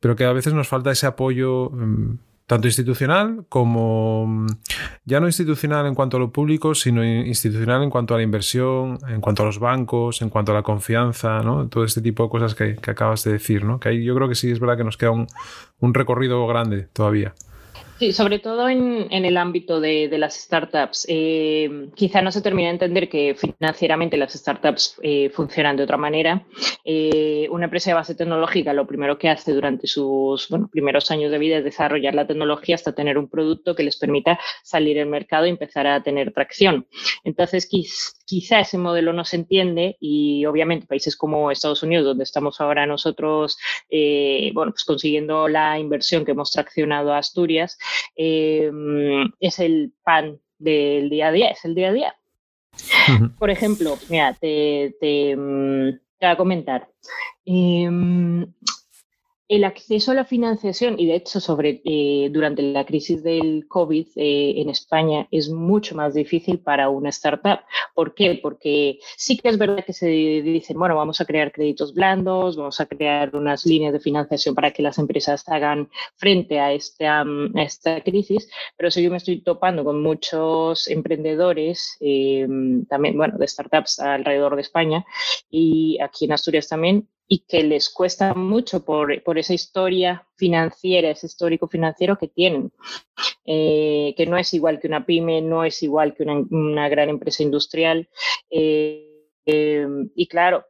pero 0.00 0.16
que 0.16 0.24
a 0.24 0.32
veces 0.32 0.52
nos 0.54 0.68
falta 0.68 0.90
ese 0.90 1.06
apoyo 1.06 1.70
mm, 1.70 2.18
tanto 2.46 2.66
institucional 2.66 3.44
como 3.48 4.26
mm, 4.26 4.46
ya 5.04 5.20
no 5.20 5.26
institucional 5.26 5.86
en 5.86 5.94
cuanto 5.94 6.16
a 6.16 6.20
lo 6.20 6.30
público, 6.30 6.74
sino 6.74 7.04
institucional 7.04 7.82
en 7.82 7.90
cuanto 7.90 8.14
a 8.14 8.18
la 8.18 8.22
inversión, 8.22 8.98
en 9.08 9.20
cuanto 9.20 9.42
a 9.42 9.46
los 9.46 9.58
bancos, 9.58 10.22
en 10.22 10.28
cuanto 10.28 10.52
a 10.52 10.54
la 10.54 10.62
confianza, 10.62 11.40
¿no? 11.42 11.68
Todo 11.68 11.84
este 11.84 12.00
tipo 12.00 12.24
de 12.24 12.28
cosas 12.28 12.54
que, 12.54 12.76
acabas 12.86 13.24
de 13.24 13.32
decir, 13.32 13.64
¿no? 13.64 13.80
Que 13.80 13.90
ahí 13.90 14.04
yo 14.04 14.14
creo 14.14 14.28
que 14.28 14.34
sí 14.34 14.50
es 14.50 14.60
verdad 14.60 14.76
que 14.76 14.84
nos 14.84 14.96
queda 14.96 15.10
un, 15.10 15.94
recorrido 15.94 16.46
grande 16.46 16.88
todavía. 16.92 17.34
Sí, 18.02 18.12
sobre 18.12 18.40
todo 18.40 18.68
en, 18.68 19.06
el 19.12 19.36
ámbito 19.36 19.78
de, 19.80 20.08
las 20.18 20.34
startups. 20.34 21.06
Eh, 21.08 21.88
quizá 21.94 22.20
no 22.20 22.32
se 22.32 22.42
termina 22.42 22.66
de 22.66 22.72
entender 22.72 23.08
que 23.08 23.36
financieramente 23.36 24.16
las 24.16 24.32
startups 24.32 24.96
eh, 25.04 25.30
funcionan 25.30 25.76
de 25.76 25.84
otra 25.84 25.96
manera. 25.96 26.44
Eh, 26.84 27.46
una 27.52 27.66
empresa 27.66 27.90
de 27.90 27.94
base 27.94 28.16
tecnológica 28.16 28.72
lo 28.72 28.88
primero 28.88 29.18
que 29.18 29.28
hace 29.28 29.52
durante 29.52 29.86
sus 29.86 30.48
primeros 30.72 31.12
años 31.12 31.30
de 31.30 31.38
vida 31.38 31.58
es 31.58 31.64
desarrollar 31.64 32.16
la 32.16 32.26
tecnología 32.26 32.74
hasta 32.74 32.92
tener 32.92 33.18
un 33.18 33.28
producto 33.28 33.76
que 33.76 33.84
les 33.84 33.96
permita 33.96 34.36
salir 34.64 34.98
al 34.98 35.06
mercado 35.06 35.46
y 35.46 35.50
empezar 35.50 35.86
a 35.86 36.02
tener 36.02 36.32
tracción. 36.32 36.88
Entonces, 37.22 37.66
quizá 38.26 38.60
ese 38.60 38.78
modelo 38.78 39.12
no 39.12 39.24
se 39.24 39.36
entiende 39.36 39.96
y 40.00 40.44
obviamente 40.46 40.86
países 40.86 41.16
como 41.16 41.50
Estados 41.50 41.82
Unidos, 41.82 42.04
donde 42.04 42.24
estamos 42.24 42.60
ahora 42.60 42.86
nosotros, 42.86 43.58
bueno, 43.90 44.72
pues 44.72 44.84
consiguiendo 44.84 45.48
la 45.48 45.78
inversión 45.78 46.24
que 46.24 46.32
hemos 46.32 46.50
traccionado 46.50 47.12
a 47.12 47.18
Asturias, 47.18 47.78
Em, 48.14 49.32
es 49.40 49.58
el 49.58 49.92
pan 50.04 50.38
del 50.58 51.10
día 51.10 51.28
a 51.28 51.32
día, 51.32 51.48
es 51.48 51.64
el 51.64 51.74
día 51.74 51.88
a 51.88 51.92
día. 51.92 52.16
Por 53.38 53.50
ejemplo, 53.50 53.98
mira, 54.08 54.34
te, 54.34 54.94
te, 55.00 55.36
mm, 55.36 55.90
te 56.18 56.26
voy 56.26 56.30
a 56.30 56.36
comentar. 56.36 56.88
Em, 57.44 58.46
el 59.52 59.64
acceso 59.64 60.12
a 60.12 60.14
la 60.14 60.24
financiación, 60.24 60.98
y 60.98 61.06
de 61.06 61.16
hecho 61.16 61.38
sobre, 61.38 61.82
eh, 61.84 62.30
durante 62.32 62.62
la 62.62 62.86
crisis 62.86 63.22
del 63.22 63.66
COVID 63.68 64.08
eh, 64.16 64.54
en 64.56 64.70
España 64.70 65.28
es 65.30 65.50
mucho 65.50 65.94
más 65.94 66.14
difícil 66.14 66.58
para 66.60 66.88
una 66.88 67.10
startup. 67.10 67.60
¿Por 67.94 68.14
qué? 68.14 68.40
Porque 68.42 68.98
sí 69.14 69.36
que 69.36 69.50
es 69.50 69.58
verdad 69.58 69.84
que 69.84 69.92
se 69.92 70.06
dicen, 70.06 70.78
bueno, 70.78 70.96
vamos 70.96 71.20
a 71.20 71.26
crear 71.26 71.52
créditos 71.52 71.92
blandos, 71.92 72.56
vamos 72.56 72.80
a 72.80 72.86
crear 72.86 73.36
unas 73.36 73.66
líneas 73.66 73.92
de 73.92 74.00
financiación 74.00 74.54
para 74.54 74.70
que 74.70 74.82
las 74.82 74.96
empresas 74.98 75.46
hagan 75.46 75.90
frente 76.16 76.58
a 76.58 76.72
esta, 76.72 77.20
a 77.20 77.62
esta 77.62 78.00
crisis, 78.02 78.48
pero 78.78 78.90
sí 78.90 79.02
yo 79.02 79.10
me 79.10 79.18
estoy 79.18 79.42
topando 79.42 79.84
con 79.84 80.02
muchos 80.02 80.88
emprendedores, 80.88 81.98
eh, 82.00 82.48
también, 82.88 83.18
bueno, 83.18 83.36
de 83.36 83.46
startups 83.46 84.00
alrededor 84.00 84.56
de 84.56 84.62
España 84.62 85.04
y 85.50 86.00
aquí 86.00 86.24
en 86.24 86.32
Asturias 86.32 86.68
también, 86.68 87.06
y 87.28 87.44
que 87.48 87.62
les 87.62 87.88
cuesta 87.88 88.34
mucho 88.34 88.84
por, 88.84 89.22
por 89.22 89.38
esa 89.38 89.54
historia 89.54 90.26
financiera, 90.36 91.10
ese 91.10 91.26
histórico 91.26 91.68
financiero 91.68 92.18
que 92.18 92.28
tienen, 92.28 92.72
eh, 93.44 94.14
que 94.16 94.26
no 94.26 94.36
es 94.36 94.52
igual 94.54 94.80
que 94.80 94.88
una 94.88 95.06
pyme, 95.06 95.40
no 95.40 95.64
es 95.64 95.82
igual 95.82 96.14
que 96.14 96.24
una, 96.24 96.44
una 96.50 96.88
gran 96.88 97.08
empresa 97.08 97.42
industrial. 97.42 98.08
Eh, 98.50 99.08
eh, 99.46 99.86
y 100.14 100.26
claro, 100.28 100.66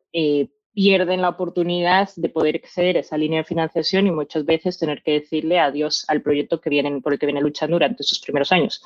pierden 0.75 1.21
la 1.21 1.29
oportunidad 1.29 2.09
de 2.17 2.29
poder 2.29 2.57
acceder 2.57 2.97
a 2.97 3.01
esa 3.01 3.19
línea 3.19 3.41
de 3.41 3.45
financiación 3.45 4.07
y 4.07 4.11
muchas 4.11 4.45
veces 4.45 4.79
tener 4.79 5.03
que 5.03 5.13
decirle 5.13 5.59
adiós 5.59 6.05
al 6.09 6.23
proyecto 6.23 6.61
que 6.61 6.71
vienen, 6.71 7.03
por 7.03 7.13
el 7.13 7.19
que 7.19 7.27
viene 7.27 7.43
luchando 7.43 7.75
durante 7.75 8.03
sus 8.03 8.21
primeros 8.21 8.53
años. 8.53 8.83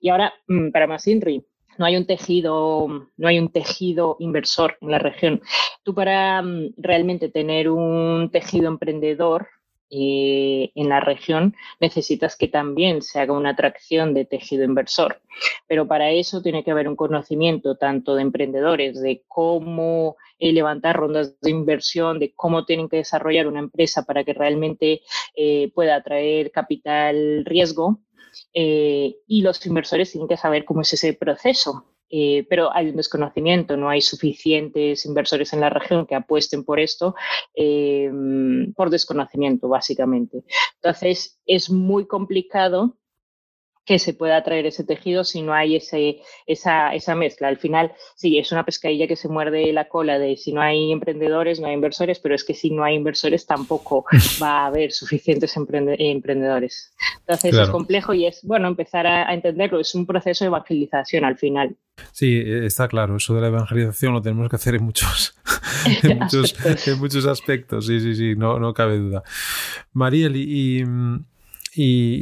Y 0.00 0.08
ahora, 0.08 0.32
mm, 0.48 0.70
para 0.70 0.86
más 0.86 1.06
INRI, 1.06 1.44
no 1.78 1.86
hay 1.86 1.96
un 1.96 2.06
tejido, 2.06 3.08
no 3.16 3.28
hay 3.28 3.38
un 3.38 3.48
tejido 3.48 4.16
inversor 4.18 4.76
en 4.80 4.90
la 4.90 4.98
región. 4.98 5.40
Tú 5.84 5.94
para 5.94 6.42
mm, 6.42 6.74
realmente 6.76 7.28
tener 7.28 7.70
un 7.70 8.30
tejido 8.30 8.68
emprendedor 8.68 9.48
eh, 9.90 10.70
en 10.74 10.88
la 10.88 11.00
región 11.00 11.54
necesitas 11.80 12.36
que 12.36 12.48
también 12.48 13.02
se 13.02 13.20
haga 13.20 13.32
una 13.32 13.50
atracción 13.50 14.14
de 14.14 14.24
tejido 14.24 14.64
inversor. 14.64 15.20
Pero 15.66 15.86
para 15.86 16.10
eso 16.10 16.42
tiene 16.42 16.64
que 16.64 16.70
haber 16.70 16.88
un 16.88 16.96
conocimiento 16.96 17.76
tanto 17.76 18.14
de 18.14 18.22
emprendedores, 18.22 19.00
de 19.00 19.22
cómo 19.28 20.16
eh, 20.38 20.52
levantar 20.52 20.96
rondas 20.96 21.40
de 21.40 21.50
inversión, 21.50 22.18
de 22.18 22.32
cómo 22.34 22.64
tienen 22.64 22.88
que 22.88 22.98
desarrollar 22.98 23.46
una 23.46 23.60
empresa 23.60 24.04
para 24.04 24.24
que 24.24 24.34
realmente 24.34 25.02
eh, 25.34 25.70
pueda 25.74 25.96
atraer 25.96 26.50
capital 26.50 27.44
riesgo 27.44 28.00
y 28.52 29.42
los 29.42 29.64
inversores 29.66 30.12
tienen 30.12 30.28
que 30.28 30.36
saber 30.36 30.64
cómo 30.64 30.82
es 30.82 30.92
ese 30.92 31.14
proceso. 31.14 31.84
Eh, 32.10 32.46
pero 32.48 32.74
hay 32.74 32.88
un 32.88 32.96
desconocimiento, 32.96 33.76
no 33.76 33.90
hay 33.90 34.00
suficientes 34.00 35.04
inversores 35.04 35.52
en 35.52 35.60
la 35.60 35.68
región 35.70 36.06
que 36.06 36.14
apuesten 36.14 36.64
por 36.64 36.80
esto 36.80 37.14
eh, 37.54 38.10
por 38.74 38.90
desconocimiento, 38.90 39.68
básicamente. 39.68 40.42
Entonces, 40.76 41.38
es 41.46 41.70
muy 41.70 42.06
complicado 42.06 42.96
que 43.88 43.98
se 43.98 44.12
pueda 44.12 44.44
traer 44.44 44.66
ese 44.66 44.84
tejido 44.84 45.24
si 45.24 45.40
no 45.40 45.54
hay 45.54 45.76
ese, 45.76 46.20
esa, 46.46 46.94
esa 46.94 47.14
mezcla. 47.14 47.48
Al 47.48 47.56
final, 47.56 47.90
sí, 48.16 48.36
es 48.36 48.52
una 48.52 48.62
pescadilla 48.62 49.06
que 49.06 49.16
se 49.16 49.30
muerde 49.30 49.72
la 49.72 49.88
cola 49.88 50.18
de 50.18 50.36
si 50.36 50.52
no 50.52 50.60
hay 50.60 50.92
emprendedores, 50.92 51.58
no 51.58 51.68
hay 51.68 51.72
inversores, 51.72 52.18
pero 52.18 52.34
es 52.34 52.44
que 52.44 52.52
si 52.52 52.68
no 52.68 52.84
hay 52.84 52.96
inversores 52.96 53.46
tampoco 53.46 54.04
va 54.42 54.64
a 54.64 54.66
haber 54.66 54.92
suficientes 54.92 55.56
emprendedores. 55.56 56.92
Entonces 57.20 57.56
es 57.56 57.70
complejo 57.70 58.12
y 58.12 58.26
es, 58.26 58.40
bueno, 58.42 58.68
empezar 58.68 59.06
a, 59.06 59.32
entenderlo. 59.32 59.80
Es 59.80 59.94
un 59.94 60.04
proceso 60.04 60.44
de 60.44 60.48
evangelización 60.48 61.24
al 61.24 61.38
final. 61.38 61.74
Sí, 62.12 62.42
está 62.44 62.88
claro. 62.88 63.16
Eso 63.16 63.34
de 63.36 63.40
la 63.40 63.46
evangelización 63.46 64.12
lo 64.12 64.20
tenemos 64.20 64.50
que 64.50 64.56
hacer 64.56 64.74
en 64.74 64.84
muchos, 64.84 65.34
en 66.02 66.18
muchos, 66.20 66.54
en 66.86 66.98
muchos 66.98 67.24
aspectos. 67.24 67.86
Sí, 67.86 68.00
sí, 68.00 68.14
sí, 68.14 68.36
no, 68.36 68.58
no 68.58 68.74
cabe 68.74 68.98
duda. 68.98 69.22
Mariel, 69.94 70.36
y 70.36 70.82
y, 70.82 70.84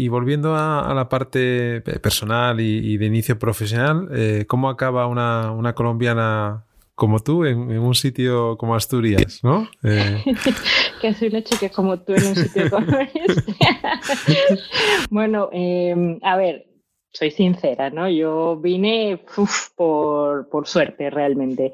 volviendo 0.09 0.55
a, 0.55 0.93
la 0.95 1.09
parte 1.09 1.81
personal 1.81 2.61
y, 2.61 2.97
de 2.97 3.07
inicio 3.07 3.39
profesional, 3.39 4.09
eh, 4.15 4.45
¿cómo 4.47 4.69
acaba 4.69 5.07
una, 5.07 5.75
colombiana 5.75 6.65
como 6.95 7.21
tú 7.21 7.45
en, 7.45 7.59
un 7.79 7.95
sitio 7.95 8.57
como 8.57 8.75
Asturias, 8.75 9.41
¿no? 9.43 9.69
Eh, 9.83 10.25
que 11.01 11.15
soy 11.15 11.29
una 11.29 11.43
chica 11.43 11.69
como 11.69 11.99
tú 11.99 12.15
en 12.15 12.27
un 12.27 12.37
sitio 12.37 12.71
como 12.71 12.99
este. 13.15 13.55
bueno, 15.11 15.51
em, 15.53 16.19
a 16.23 16.37
ver, 16.37 16.67
soy 17.17 17.31
sincera, 17.31 17.91
¿no? 17.91 18.09
Yo 18.09 18.57
vine 18.57 19.21
por, 19.75 20.49
por, 20.49 20.67
suerte 20.67 21.11
realmente. 21.11 21.73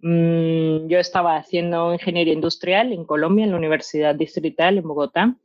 Mm, 0.00 0.86
yo 0.86 0.98
estaba 0.98 1.36
haciendo 1.36 1.92
ingeniería 1.92 2.32
industrial 2.32 2.92
en 2.92 3.04
Colombia, 3.04 3.44
en 3.44 3.50
la 3.50 3.56
Universidad 3.56 4.14
Distrital 4.14 4.78
en 4.78 4.84
Bogotá. 4.84 5.36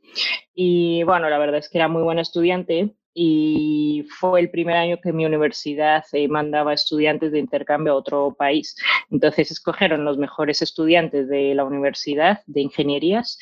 Y 0.54 1.02
bueno, 1.02 1.28
la 1.28 1.38
verdad 1.38 1.58
es 1.58 1.68
que 1.68 1.78
era 1.78 1.88
muy 1.88 2.02
buena 2.02 2.22
estudiante 2.22 2.94
y 3.12 4.06
fue 4.08 4.40
el 4.40 4.50
primer 4.50 4.76
año 4.76 4.98
que 5.02 5.12
mi 5.12 5.26
universidad 5.26 6.04
eh, 6.12 6.28
mandaba 6.28 6.72
estudiantes 6.72 7.32
de 7.32 7.40
intercambio 7.40 7.92
a 7.92 7.96
otro 7.96 8.36
país. 8.38 8.76
Entonces 9.10 9.50
escogieron 9.50 10.04
los 10.04 10.16
mejores 10.16 10.62
estudiantes 10.62 11.28
de 11.28 11.54
la 11.54 11.64
universidad 11.64 12.42
de 12.46 12.60
ingenierías 12.60 13.38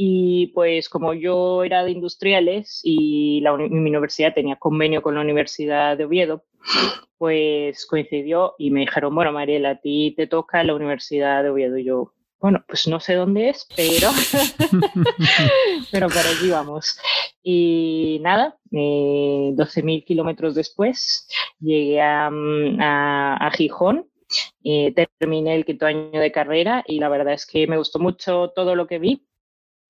y 0.00 0.46
pues 0.54 0.88
como 0.88 1.12
yo 1.12 1.64
era 1.64 1.82
de 1.82 1.90
industriales 1.90 2.80
y 2.84 3.40
la, 3.40 3.56
mi 3.56 3.90
universidad 3.90 4.32
tenía 4.32 4.54
convenio 4.54 5.02
con 5.02 5.16
la 5.16 5.22
Universidad 5.22 5.96
de 5.98 6.04
Oviedo, 6.04 6.44
pues 7.18 7.84
coincidió 7.84 8.54
y 8.58 8.70
me 8.70 8.82
dijeron, 8.82 9.12
bueno, 9.12 9.32
Mariela, 9.32 9.70
a 9.70 9.80
ti 9.80 10.14
te 10.16 10.28
toca 10.28 10.62
la 10.62 10.76
Universidad 10.76 11.42
de 11.42 11.50
Oviedo. 11.50 11.78
Y 11.78 11.84
yo, 11.84 12.12
bueno, 12.38 12.64
pues 12.68 12.86
no 12.86 13.00
sé 13.00 13.14
dónde 13.14 13.48
es, 13.48 13.66
pero, 13.74 14.10
pero 15.90 16.06
por 16.06 16.18
allí 16.18 16.48
vamos. 16.48 17.00
Y 17.42 18.20
nada, 18.22 18.56
eh, 18.70 19.50
12.000 19.56 20.04
kilómetros 20.04 20.54
después 20.54 21.26
llegué 21.58 22.00
a, 22.00 22.30
a, 22.30 23.50
Gijón 23.50 24.08
eh, 24.62 24.94
terminé 25.18 25.56
el 25.56 25.64
quinto 25.64 25.86
año 25.86 26.20
de 26.20 26.30
carrera 26.30 26.84
y 26.86 27.00
la 27.00 27.08
verdad 27.08 27.34
es 27.34 27.46
que 27.46 27.66
me 27.66 27.78
gustó 27.78 27.98
mucho 27.98 28.52
todo 28.54 28.76
lo 28.76 28.86
que 28.86 29.00
vi 29.00 29.24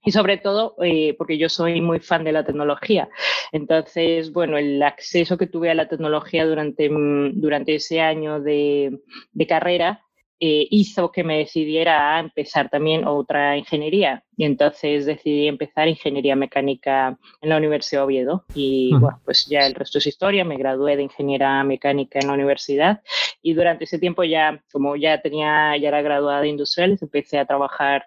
y 0.05 0.12
sobre 0.12 0.38
todo 0.38 0.76
eh, 0.83 1.14
porque 1.19 1.38
yo 1.38 1.49
soy 1.49 1.81
muy 1.81 2.00
fan 2.00 2.25
de 2.25 2.33
la 2.33 2.45
tecnología. 2.45 3.09
Entonces, 3.52 4.33
bueno, 4.33 4.57
el 4.57 4.83
acceso 4.83 5.37
que 5.37 5.47
tuve 5.47 5.71
a 5.71 5.75
la 5.75 5.88
tecnología 5.88 6.47
durante, 6.47 6.88
mm, 6.88 7.40
durante 7.40 7.75
ese 7.75 8.00
año 8.00 8.40
de, 8.40 9.00
de 9.33 9.47
carrera 9.47 10.02
eh, 10.40 10.69
hizo 10.71 11.11
que 11.11 11.25
me 11.25 11.38
decidiera 11.38 12.14
a 12.14 12.21
empezar 12.21 12.71
también 12.71 13.05
otra 13.05 13.57
ingeniería. 13.57 14.23
Y 14.37 14.45
entonces 14.45 15.05
decidí 15.05 15.49
empezar 15.49 15.88
ingeniería 15.88 16.37
mecánica 16.37 17.19
en 17.40 17.49
la 17.49 17.57
Universidad 17.57 18.02
de 18.02 18.05
Oviedo. 18.05 18.45
Y 18.55 18.93
bueno, 18.93 19.21
pues 19.25 19.47
ya 19.47 19.67
el 19.67 19.75
resto 19.75 19.99
es 19.99 20.07
historia. 20.07 20.45
Me 20.45 20.57
gradué 20.57 20.97
de 20.97 21.02
ingeniería 21.02 21.64
mecánica 21.64 22.21
en 22.21 22.28
la 22.28 22.35
universidad. 22.35 23.02
Y 23.43 23.55
durante 23.55 23.85
ese 23.85 23.99
tiempo 23.99 24.23
ya, 24.23 24.62
como 24.71 24.95
ya 24.95 25.21
tenía, 25.21 25.76
ya 25.76 25.88
era 25.88 26.02
graduada 26.02 26.40
de 26.43 26.49
industriales, 26.49 27.02
empecé 27.02 27.40
a 27.40 27.47
trabajar 27.47 28.07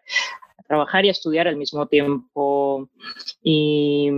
trabajar 0.71 1.03
y 1.03 1.09
estudiar 1.09 1.49
al 1.49 1.57
mismo 1.57 1.85
tiempo. 1.87 2.89
Y, 3.43 4.09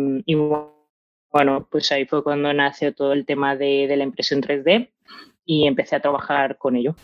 bueno, 1.31 1.67
pues 1.71 1.91
ahí 1.91 2.05
fue 2.05 2.23
cuando 2.23 2.53
nació 2.53 2.93
todo 2.93 3.11
el 3.13 3.25
tema 3.25 3.55
de, 3.55 3.91
la 3.97 4.03
impresión 4.03 4.39
3D 4.39 4.91
y 5.45 5.65
empecé 5.65 5.95
a 5.95 5.99
trabajar 5.99 6.59
con 6.59 6.75
ello. 6.75 6.95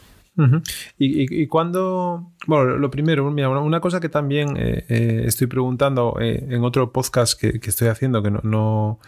y, 0.99 1.47
cuando, 1.47 2.31
bueno, 2.45 2.77
lo 2.77 2.91
primero, 2.91 3.31
mira, 3.31 3.49
una, 3.49 3.79
cosa 3.79 3.99
que 3.99 4.09
también 4.09 4.55
eh, 4.55 4.85
eh, 4.87 5.23
estoy 5.25 5.47
preguntando 5.47 6.15
eh, 6.21 6.45
en 6.47 6.63
otro 6.63 6.91
podcast 6.91 7.33
que, 7.41 7.59
estoy 7.63 7.87
haciendo, 7.87 8.21
que 8.21 8.29
no, 8.29 8.99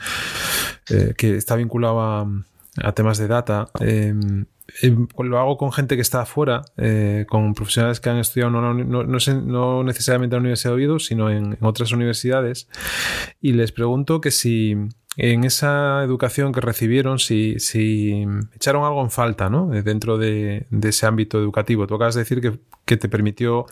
que 0.88 1.36
está 1.36 1.56
vinculado 1.56 2.02
a, 2.02 2.28
a 2.78 2.94
temas 2.94 3.18
de 3.18 3.28
data, 3.28 3.70
em, 3.80 4.46
lo 5.18 5.40
hago 5.40 5.58
con 5.58 5.72
gente 5.72 5.96
que 5.96 6.02
está 6.02 6.22
afuera, 6.22 6.62
eh, 6.78 7.26
con 7.28 7.54
profesionales 7.54 8.00
que 8.00 8.10
han 8.10 8.18
estudiado 8.18 8.52
no, 8.52 8.74
no, 8.74 9.04
no, 9.04 9.84
necesariamente 9.84 10.36
en 10.36 10.40
la 10.40 10.44
Universidad 10.44 10.72
de 10.72 10.76
Oviedo, 10.76 11.00
sino 11.00 11.30
en, 11.30 11.58
otras 11.62 11.92
universidades, 11.92 12.70
y 13.42 13.54
les 13.54 13.72
pregunto 13.72 14.22
que 14.22 14.32
si 14.32 14.78
en 15.18 15.44
esa 15.44 16.04
educación 16.04 16.54
que 16.54 16.62
recibieron, 16.62 17.20
si, 17.20 17.58
echaron 18.56 18.86
algo 18.86 19.02
en 19.02 19.12
falta 19.12 19.50
¿no? 19.50 19.68
dentro 19.68 20.18
de, 20.18 20.66
ese 20.84 21.06
ámbito 21.06 21.38
educativo. 21.38 21.86
Tú 21.86 21.96
acabas 21.96 22.16
de 22.16 22.22
decir 22.22 22.42
que, 22.42 22.98
te 22.98 23.08
permitió 23.08 23.68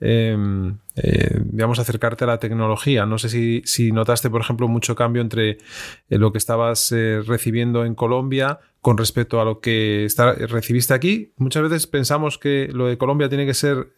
em, 0.00 0.78
eh, 0.96 1.40
digamos, 1.44 1.78
acercarte 1.78 2.24
a 2.24 2.26
la 2.26 2.38
tecnología. 2.38 3.04
No 3.04 3.18
sé 3.18 3.28
si, 3.64 3.92
notaste, 3.92 4.30
por 4.30 4.40
ejemplo, 4.40 4.66
mucho 4.66 4.94
cambio 4.94 5.20
entre 5.20 5.50
eh, 5.50 5.58
lo 6.08 6.32
que 6.32 6.38
estabas 6.38 6.90
eh, 6.92 7.22
recibiendo 7.26 7.84
en 7.84 7.94
Colombia 7.94 8.60
con 8.86 8.98
respecto 8.98 9.40
a 9.40 9.44
lo 9.44 9.58
que 9.58 10.04
está, 10.04 10.34
recibiste 10.34 10.94
aquí. 10.94 11.32
Muchas 11.38 11.64
veces 11.64 11.88
pensamos 11.88 12.38
que 12.38 12.68
lo 12.72 12.86
de 12.86 12.96
Colombia 12.96 13.28
tiene 13.28 13.44
que 13.44 13.52
ser 13.52 13.94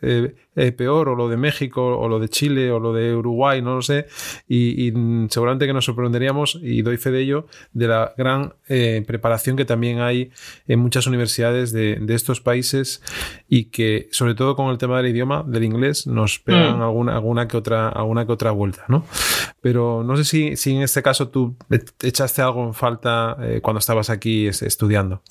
peor, 0.78 1.10
o 1.10 1.14
lo 1.14 1.28
de 1.28 1.36
México, 1.36 1.98
o 1.98 2.08
lo 2.08 2.18
de 2.18 2.30
Chile, 2.30 2.72
o 2.72 2.80
lo 2.80 2.94
de 2.94 3.14
Uruguay, 3.14 3.60
no 3.60 3.74
lo 3.74 3.82
sé. 3.82 4.06
Y, 4.48 4.90
seguramente 5.28 5.66
que 5.66 5.74
nos 5.74 5.84
sorprenderíamos, 5.84 6.58
y 6.62 6.80
doy 6.80 6.96
fe 6.96 7.10
de 7.10 7.20
ello, 7.20 7.46
de 7.74 7.86
la 7.86 8.14
gran 8.16 8.54
preparación 8.66 9.58
que 9.58 9.66
también 9.66 10.00
hay 10.00 10.30
en 10.66 10.78
muchas 10.78 11.06
universidades 11.06 11.70
de, 11.70 12.02
estos 12.08 12.40
países 12.40 13.02
y 13.46 13.64
que, 13.64 14.08
sobre 14.10 14.34
todo 14.34 14.56
con 14.56 14.70
el 14.70 14.78
tema 14.78 14.96
del 14.96 15.08
idioma, 15.12 15.44
del 15.46 15.64
inglés, 15.64 16.06
nos 16.06 16.38
pegan 16.38 16.78
mm 16.78 16.82
alguna, 16.82 17.14
alguna, 17.14 17.46
que 17.46 17.58
otra, 17.58 17.90
alguna 17.90 18.24
que 18.24 18.32
otra 18.32 18.52
vuelta, 18.52 18.86
¿no? 18.88 19.04
Pero 19.60 20.04
no 20.04 20.16
sé 20.16 20.24
si, 20.24 20.56
si 20.56 20.76
en 20.76 20.82
este 20.82 21.02
caso 21.02 21.28
tú 21.28 21.56
echaste 22.02 22.42
algo 22.42 22.64
en 22.64 22.74
falta 22.74 23.36
eh, 23.40 23.60
cuando 23.60 23.80
estabas 23.80 24.10
aquí 24.10 24.46
estudiando. 24.46 25.22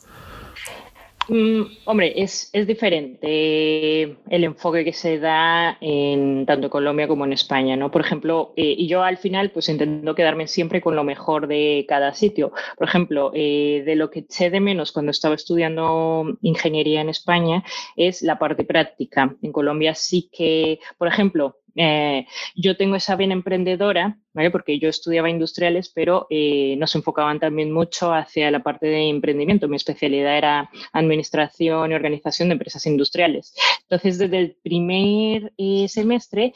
Mm, 1.29 1.63
hombre, 1.83 2.13
es, 2.15 2.49
es, 2.53 2.65
diferente 2.67 4.01
el 4.29 4.43
enfoque 4.45 4.85
que 4.85 4.93
se 4.93 5.19
da 5.19 5.77
en 5.81 6.45
tanto 6.45 6.69
Colombia 6.69 7.07
como 7.07 7.25
en 7.25 7.33
España, 7.33 7.75
¿no? 7.75 7.91
Por 7.91 7.99
ejemplo, 7.99 8.53
eh, 8.55 8.75
y 8.77 8.87
yo 8.87 9.03
al 9.03 9.17
final 9.17 9.51
pues 9.51 9.67
intento 9.67 10.15
quedarme 10.15 10.47
siempre 10.47 10.79
con 10.79 10.95
lo 10.95 11.03
mejor 11.03 11.47
de 11.47 11.85
cada 11.89 12.13
sitio. 12.13 12.53
Por 12.77 12.87
ejemplo, 12.87 13.31
eh, 13.33 13.83
de 13.85 13.95
lo 13.97 14.09
que 14.09 14.19
eché 14.19 14.49
de 14.49 14.61
menos 14.61 14.93
cuando 14.93 15.11
estaba 15.11 15.35
estudiando 15.35 16.37
ingeniería 16.41 17.01
en 17.01 17.09
España 17.09 17.63
es 17.97 18.21
la 18.21 18.39
parte 18.39 18.63
práctica. 18.63 19.35
En 19.41 19.51
Colombia 19.51 19.95
sí 19.95 20.29
que, 20.31 20.79
por 20.97 21.09
ejemplo, 21.09 21.57
eh, 21.77 22.25
yo 22.55 22.75
tengo 22.75 22.95
esa 22.95 23.15
vena 23.15 23.33
emprendedora, 23.33 24.17
¿vale? 24.33 24.49
porque 24.49 24.79
yo 24.79 24.89
estudiaba 24.89 25.29
industriales, 25.29 25.89
pero 25.89 26.25
eh, 26.29 26.75
nos 26.77 26.95
enfocaban 26.95 27.39
también 27.39 27.71
mucho 27.71 28.13
hacia 28.13 28.49
la 28.49 28.63
parte 28.63 28.87
de 28.87 29.09
emprendimiento. 29.09 29.67
Mi 29.67 29.75
especialidad 29.75 30.37
era 30.37 30.71
administración 30.91 31.91
y 31.91 31.95
organización 31.95 32.49
de 32.49 32.53
empresas 32.53 32.85
industriales. 32.87 33.55
Entonces, 33.83 34.17
desde 34.17 34.39
el 34.39 34.55
primer 34.63 35.53
eh, 35.57 35.87
semestre, 35.87 36.53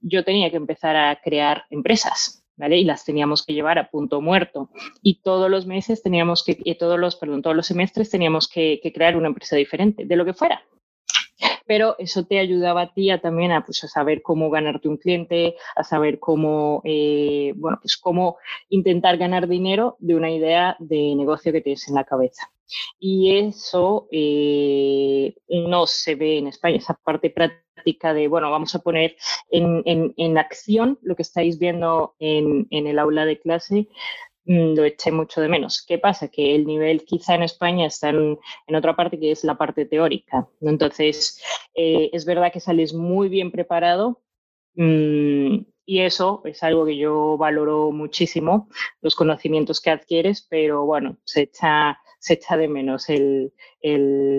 yo 0.00 0.24
tenía 0.24 0.50
que 0.50 0.56
empezar 0.56 0.96
a 0.96 1.20
crear 1.22 1.64
empresas. 1.70 2.38
¿Vale? 2.54 2.76
Y 2.76 2.84
las 2.84 3.04
teníamos 3.04 3.44
que 3.44 3.54
llevar 3.54 3.78
a 3.78 3.88
punto 3.88 4.20
muerto. 4.20 4.70
Y 5.02 5.22
todos 5.22 5.50
los 5.50 5.66
meses 5.66 6.02
teníamos 6.02 6.44
que, 6.44 6.54
todos 6.74 7.00
los, 7.00 7.16
perdón, 7.16 7.40
todos 7.40 7.56
los 7.56 7.66
semestres 7.66 8.10
teníamos 8.10 8.46
que 8.46 8.78
crear 8.94 9.16
una 9.16 9.28
empresa 9.28 9.56
diferente, 9.56 10.04
de 10.04 10.16
lo 10.16 10.24
que 10.26 10.34
fuera 10.34 10.62
pero 11.66 11.96
eso 11.98 12.24
te 12.24 12.38
ayudaba 12.38 12.82
a 12.82 12.94
ti 12.94 13.08
también 13.20 13.52
a, 13.52 13.64
pues, 13.64 13.82
a 13.84 13.88
saber 13.88 14.22
cómo 14.22 14.50
ganarte 14.50 14.88
un 14.88 14.96
cliente, 14.96 15.56
a 15.76 15.84
saber 15.84 16.18
cómo, 16.18 16.82
eh, 16.84 17.52
bueno, 17.56 17.78
pues 17.80 17.96
cómo 17.96 18.36
intentar 18.68 19.16
ganar 19.16 19.48
dinero 19.48 19.96
de 19.98 20.14
una 20.14 20.30
idea 20.30 20.76
de 20.78 21.14
negocio 21.14 21.52
que 21.52 21.60
tienes 21.60 21.88
en 21.88 21.94
la 21.94 22.04
cabeza. 22.04 22.50
Y 22.98 23.36
eso 23.36 24.08
eh, 24.10 25.34
no 25.48 25.86
se 25.86 26.14
ve 26.14 26.38
en 26.38 26.46
España, 26.46 26.76
esa 26.76 26.94
parte 26.94 27.30
práctica 27.30 28.14
de, 28.14 28.28
bueno, 28.28 28.50
vamos 28.50 28.74
a 28.74 28.78
poner 28.78 29.16
en, 29.50 29.82
en, 30.16 30.38
acción 30.38 30.98
lo 31.02 31.16
que 31.16 31.22
estáis 31.22 31.58
viendo 31.58 32.14
en, 32.18 32.66
en 32.70 32.86
el 32.86 32.98
aula 32.98 33.26
de 33.26 33.40
clase, 33.40 33.88
lo 34.44 34.84
eché 34.84 35.12
mucho 35.12 35.40
de 35.40 35.48
menos. 35.48 35.84
¿Qué 35.86 35.98
pasa? 35.98 36.28
Que 36.28 36.54
el 36.54 36.66
nivel 36.66 37.04
quizá 37.04 37.34
en 37.34 37.42
España 37.42 37.86
está 37.86 38.10
en, 38.10 38.38
otra 38.74 38.96
parte 38.96 39.18
que 39.18 39.30
es 39.30 39.44
la 39.44 39.56
parte 39.56 39.86
teórica. 39.86 40.48
Entonces, 40.60 41.40
eh, 41.74 42.10
es 42.12 42.24
verdad 42.24 42.52
que 42.52 42.60
sales 42.60 42.94
muy 42.94 43.28
bien 43.28 43.50
preparado 43.50 44.20
mm, 44.74 45.58
y 45.84 46.00
eso 46.00 46.42
es 46.44 46.62
algo 46.62 46.86
que 46.86 46.96
yo 46.96 47.36
valoro 47.36 47.90
muchísimo, 47.92 48.68
los 49.00 49.14
conocimientos 49.14 49.80
que 49.80 49.90
adquieres, 49.90 50.46
pero 50.48 50.86
bueno, 50.86 51.18
se 51.24 51.42
echa 51.42 51.98
se 52.22 52.34
echa 52.34 52.56
de 52.56 52.68
menos 52.68 53.08
el, 53.08 53.52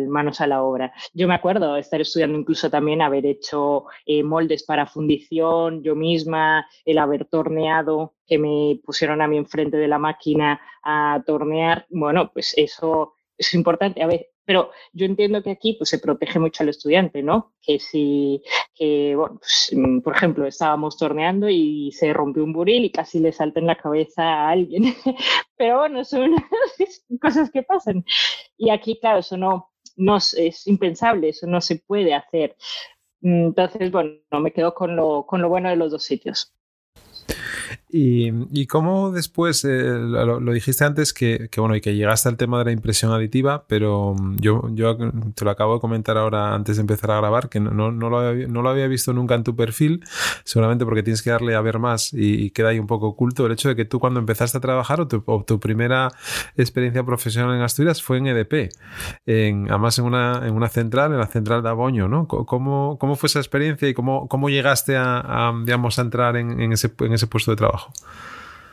manos 0.07 0.39
a 0.39 0.47
la 0.47 0.63
obra. 0.63 0.93
Yo 1.13 1.27
me 1.27 1.35
acuerdo 1.35 1.75
estar 1.75 1.99
estudiando 1.99 2.39
incluso 2.39 2.69
también 2.69 3.01
haber 3.01 3.25
hecho 3.25 3.85
eh, 4.05 4.23
moldes 4.23 4.63
para 4.63 4.85
fundición 4.87 5.83
yo 5.83 5.93
misma, 5.93 6.65
el 6.85 6.97
haber 6.97 7.25
torneado, 7.25 8.15
que 8.25 8.37
me 8.37 8.79
pusieron 8.85 9.21
a 9.21 9.27
mí 9.27 9.35
enfrente 9.35 9.75
de 9.75 9.89
la 9.89 9.99
máquina 9.99 10.61
a 10.81 11.21
tornear. 11.25 11.85
Bueno, 11.89 12.31
pues 12.31 12.53
eso 12.55 13.15
es 13.37 13.53
importante. 13.53 14.01
A 14.01 14.07
ver, 14.07 14.29
pero 14.45 14.71
yo 14.91 15.05
entiendo 15.05 15.41
que 15.41 15.51
aquí 15.51 15.73
pues, 15.73 15.89
se 15.89 15.99
protege 15.99 16.39
mucho 16.39 16.63
al 16.63 16.69
estudiante, 16.69 17.23
¿no? 17.23 17.53
Que 17.61 17.79
si, 17.79 18.41
que, 18.75 19.15
bueno, 19.15 19.39
pues, 19.39 19.71
mm, 19.73 19.99
por 20.01 20.15
ejemplo, 20.15 20.45
estábamos 20.45 20.97
torneando 20.97 21.49
y 21.49 21.91
se 21.93 22.11
rompió 22.13 22.43
un 22.43 22.53
buril 22.53 22.85
y 22.85 22.91
casi 22.91 23.19
le 23.19 23.31
salta 23.31 23.59
en 23.59 23.67
la 23.67 23.77
cabeza 23.77 24.23
a 24.23 24.49
alguien. 24.49 24.83
Pero 25.57 25.79
bueno, 25.79 26.03
son 26.03 26.35
cosas 27.21 27.49
que 27.51 27.63
pasan. 27.63 28.03
Y 28.57 28.69
aquí, 28.69 28.99
claro, 28.99 29.19
eso 29.19 29.37
no, 29.37 29.71
no 29.95 30.17
es 30.17 30.67
impensable, 30.67 31.29
eso 31.29 31.47
no 31.47 31.61
se 31.61 31.77
puede 31.77 32.13
hacer. 32.13 32.55
Entonces, 33.21 33.91
bueno, 33.91 34.19
me 34.41 34.51
quedo 34.51 34.73
con 34.73 34.95
lo, 34.95 35.25
con 35.25 35.41
lo 35.41 35.47
bueno 35.47 35.69
de 35.69 35.77
los 35.77 35.91
dos 35.91 36.03
sitios. 36.03 36.53
Y, 37.95 38.65
cómo 38.65 39.11
después, 39.11 39.63
eh, 39.65 39.83
lo, 39.83 40.39
dijiste 40.51 40.83
antes, 40.83 41.13
que, 41.13 41.47
bueno, 41.57 41.75
y 41.75 41.81
que 41.81 41.95
llegaste 41.95 42.27
al 42.27 42.37
tema 42.37 42.57
de 42.57 42.65
la 42.65 42.71
impresión 42.71 43.11
aditiva, 43.11 43.65
pero 43.67 44.15
mm, 44.17 44.39
yo, 44.39 44.67
yo 44.73 44.97
te 45.35 45.45
lo 45.45 45.51
acabo 45.51 45.75
de 45.75 45.79
comentar 45.79 46.17
ahora 46.17 46.55
antes 46.55 46.77
de 46.77 46.81
empezar 46.81 47.11
a 47.11 47.17
grabar, 47.17 47.49
que 47.49 47.59
no, 47.59 47.91
no, 47.91 48.09
lo, 48.09 48.17
había, 48.17 48.47
no 48.47 48.63
lo 48.63 48.69
había 48.69 48.87
visto 48.87 49.13
nunca 49.13 49.35
en 49.35 49.43
tu 49.43 49.55
perfil, 49.55 50.03
seguramente 50.43 50.85
porque 50.85 51.03
tienes 51.03 51.21
que 51.21 51.29
darle 51.29 51.53
a 51.55 51.61
ver 51.61 51.77
más 51.77 52.13
y, 52.13 52.49
queda 52.49 52.69
ahí 52.69 52.79
un 52.79 52.87
poco 52.87 53.07
oculto 53.07 53.45
el 53.45 53.51
hecho 53.51 53.69
de 53.69 53.75
que 53.75 53.85
tú 53.85 53.99
cuando 53.99 54.19
empezaste 54.19 54.57
a 54.57 54.61
trabajar 54.61 54.99
o 55.01 55.07
tu, 55.07 55.59
primera 55.59 56.11
experiencia 56.57 57.03
profesional 57.03 57.55
en 57.55 57.61
Asturias 57.61 58.01
fue 58.01 58.17
en 58.17 58.27
EDP, 58.27 58.69
además 59.25 59.97
en 59.99 60.05
una, 60.05 60.41
en 60.45 60.55
una 60.55 60.67
central, 60.69 61.11
en 61.11 61.19
la 61.19 61.27
central 61.27 61.63
de 61.63 61.69
Aboño, 61.69 62.07
¿no? 62.07 62.27
¿Cómo, 62.27 62.97
cómo 62.99 63.15
fue 63.15 63.27
esa 63.27 63.39
experiencia 63.39 63.87
y 63.87 63.93
cómo, 63.93 64.27
cómo 64.27 64.49
llegaste 64.49 64.97
a, 64.97 65.53
digamos, 65.63 65.99
a 65.99 66.01
entrar 66.01 66.37
en, 66.37 66.59
en, 66.59 66.73
ese, 66.73 66.91
en 66.99 67.13
ese 67.13 67.27
puesto 67.27 67.51
de 67.51 67.57
trabajo? 67.57 67.62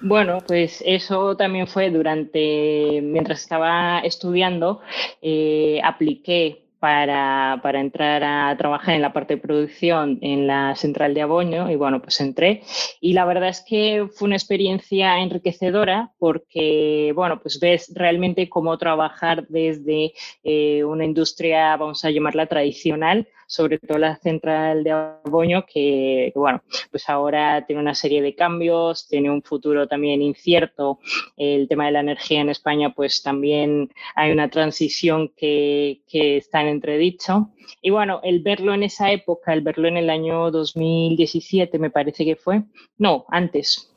Bueno, 0.02 0.38
pues 0.46 0.82
eso 0.86 1.36
también 1.36 1.66
fue 1.66 1.90
durante, 1.90 3.00
mientras 3.02 3.42
estaba 3.42 3.98
estudiando, 4.00 4.80
eh, 5.20 5.78
apliqué 5.84 6.64
para, 6.78 7.60
para, 7.62 7.80
entrar 7.80 8.24
a 8.24 8.56
trabajar 8.56 8.94
en 8.94 9.02
la 9.02 9.12
parte 9.12 9.34
de 9.34 9.42
producción 9.42 10.18
en 10.22 10.46
la 10.46 10.74
central 10.74 11.12
de 11.12 11.20
Aboño 11.20 11.70
y 11.70 11.76
bueno, 11.76 12.00
pues 12.00 12.18
entré. 12.22 12.62
Y 13.02 13.12
la 13.12 13.26
verdad 13.26 13.50
es 13.50 13.60
que 13.60 14.08
fue 14.14 14.26
una 14.26 14.36
experiencia 14.36 15.18
enriquecedora 15.18 16.12
porque, 16.18 17.12
bueno, 17.14 17.38
pues 17.42 17.60
ves 17.60 17.92
realmente 17.94 18.48
cómo 18.48 18.78
trabajar 18.78 19.46
desde 19.48 20.14
eh, 20.42 20.82
una 20.82 21.04
industria, 21.04 21.76
vamos 21.76 22.02
a 22.06 22.10
llamarla 22.10 22.46
tradicional, 22.46 23.28
sobre 23.50 23.78
todo 23.78 23.98
la 23.98 24.16
central 24.16 24.84
de 24.84 24.92
Aboño, 24.92 25.64
que, 25.66 26.32
bueno, 26.36 26.62
pues 26.92 27.08
ahora 27.08 27.66
tiene 27.66 27.82
una 27.82 27.96
serie 27.96 28.22
de 28.22 28.36
cambios, 28.36 29.08
tiene 29.08 29.28
un 29.28 29.42
futuro 29.42 29.88
también 29.88 30.22
incierto. 30.22 31.00
El 31.36 31.66
tema 31.66 31.86
de 31.86 31.92
la 31.92 32.00
energía 32.00 32.42
en 32.42 32.48
España, 32.48 32.94
pues 32.94 33.22
también 33.22 33.90
hay 34.14 34.30
una 34.30 34.48
transición 34.50 35.32
que, 35.36 36.02
que 36.08 36.36
está 36.36 36.60
en 36.60 36.68
entredicho. 36.68 37.50
Y 37.82 37.90
bueno, 37.90 38.20
el 38.22 38.40
verlo 38.40 38.72
en 38.72 38.84
esa 38.84 39.10
época, 39.10 39.52
el 39.52 39.62
verlo 39.62 39.88
en 39.88 39.96
el 39.96 40.10
año 40.10 40.52
2017, 40.52 41.76
me 41.80 41.90
parece 41.90 42.24
que 42.24 42.36
fue, 42.36 42.62
no, 42.98 43.24
antes, 43.30 43.89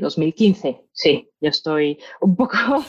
2015, 0.00 0.68
eh, 0.68 0.80
sí, 0.92 1.28
yo 1.40 1.48
estoy 1.48 1.98
un 2.20 2.36
poco... 2.36 2.56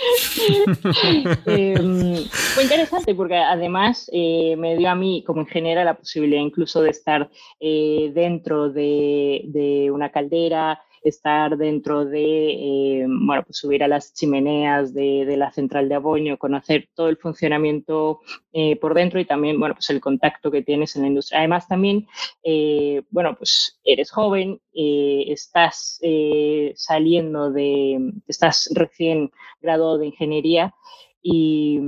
Em, 1.46 2.16
fue 2.24 2.62
interesante 2.62 3.14
porque 3.14 3.36
además 3.36 4.10
eh, 4.12 4.54
me 4.56 4.76
dio 4.76 4.88
a 4.88 4.94
mí 4.94 5.22
como 5.26 5.42
ingeniera 5.42 5.84
la 5.84 5.94
posibilidad 5.94 6.40
incluso 6.40 6.82
de 6.82 6.90
estar 6.90 7.30
eh, 7.60 8.10
dentro 8.14 8.70
de, 8.70 9.42
de, 9.46 9.90
una 9.90 10.10
caldera, 10.10 10.80
estar 11.02 11.56
dentro 11.56 12.04
de, 12.04 13.02
eh, 13.02 13.06
bueno, 13.08 13.42
pues 13.44 13.58
subir 13.58 13.82
a 13.82 13.88
las 13.88 14.12
chimeneas 14.14 14.92
de, 14.92 15.24
de, 15.24 15.36
la 15.36 15.50
central 15.50 15.88
de 15.88 15.94
Aboño, 15.94 16.38
conocer 16.38 16.88
todo 16.94 17.08
el 17.08 17.16
funcionamiento 17.16 18.20
eh, 18.52 18.76
por 18.76 18.94
dentro 18.94 19.18
y 19.20 19.24
también, 19.24 19.58
bueno, 19.58 19.74
pues 19.74 19.88
el 19.90 20.00
contacto 20.00 20.50
que 20.50 20.62
tienes 20.62 20.96
en 20.96 21.02
la 21.02 21.08
industria. 21.08 21.40
Además 21.40 21.68
también, 21.68 22.06
eh, 22.42 23.02
bueno, 23.10 23.34
pues 23.36 23.80
eres 23.84 24.10
joven, 24.10 24.60
estás 24.72 26.00
saliendo 26.74 27.50
de, 27.50 28.12
estás 28.28 28.70
recién 28.74 29.30
graduado 29.60 29.98
de 29.98 30.06
ingeniería 30.06 30.74
y, 31.22 31.80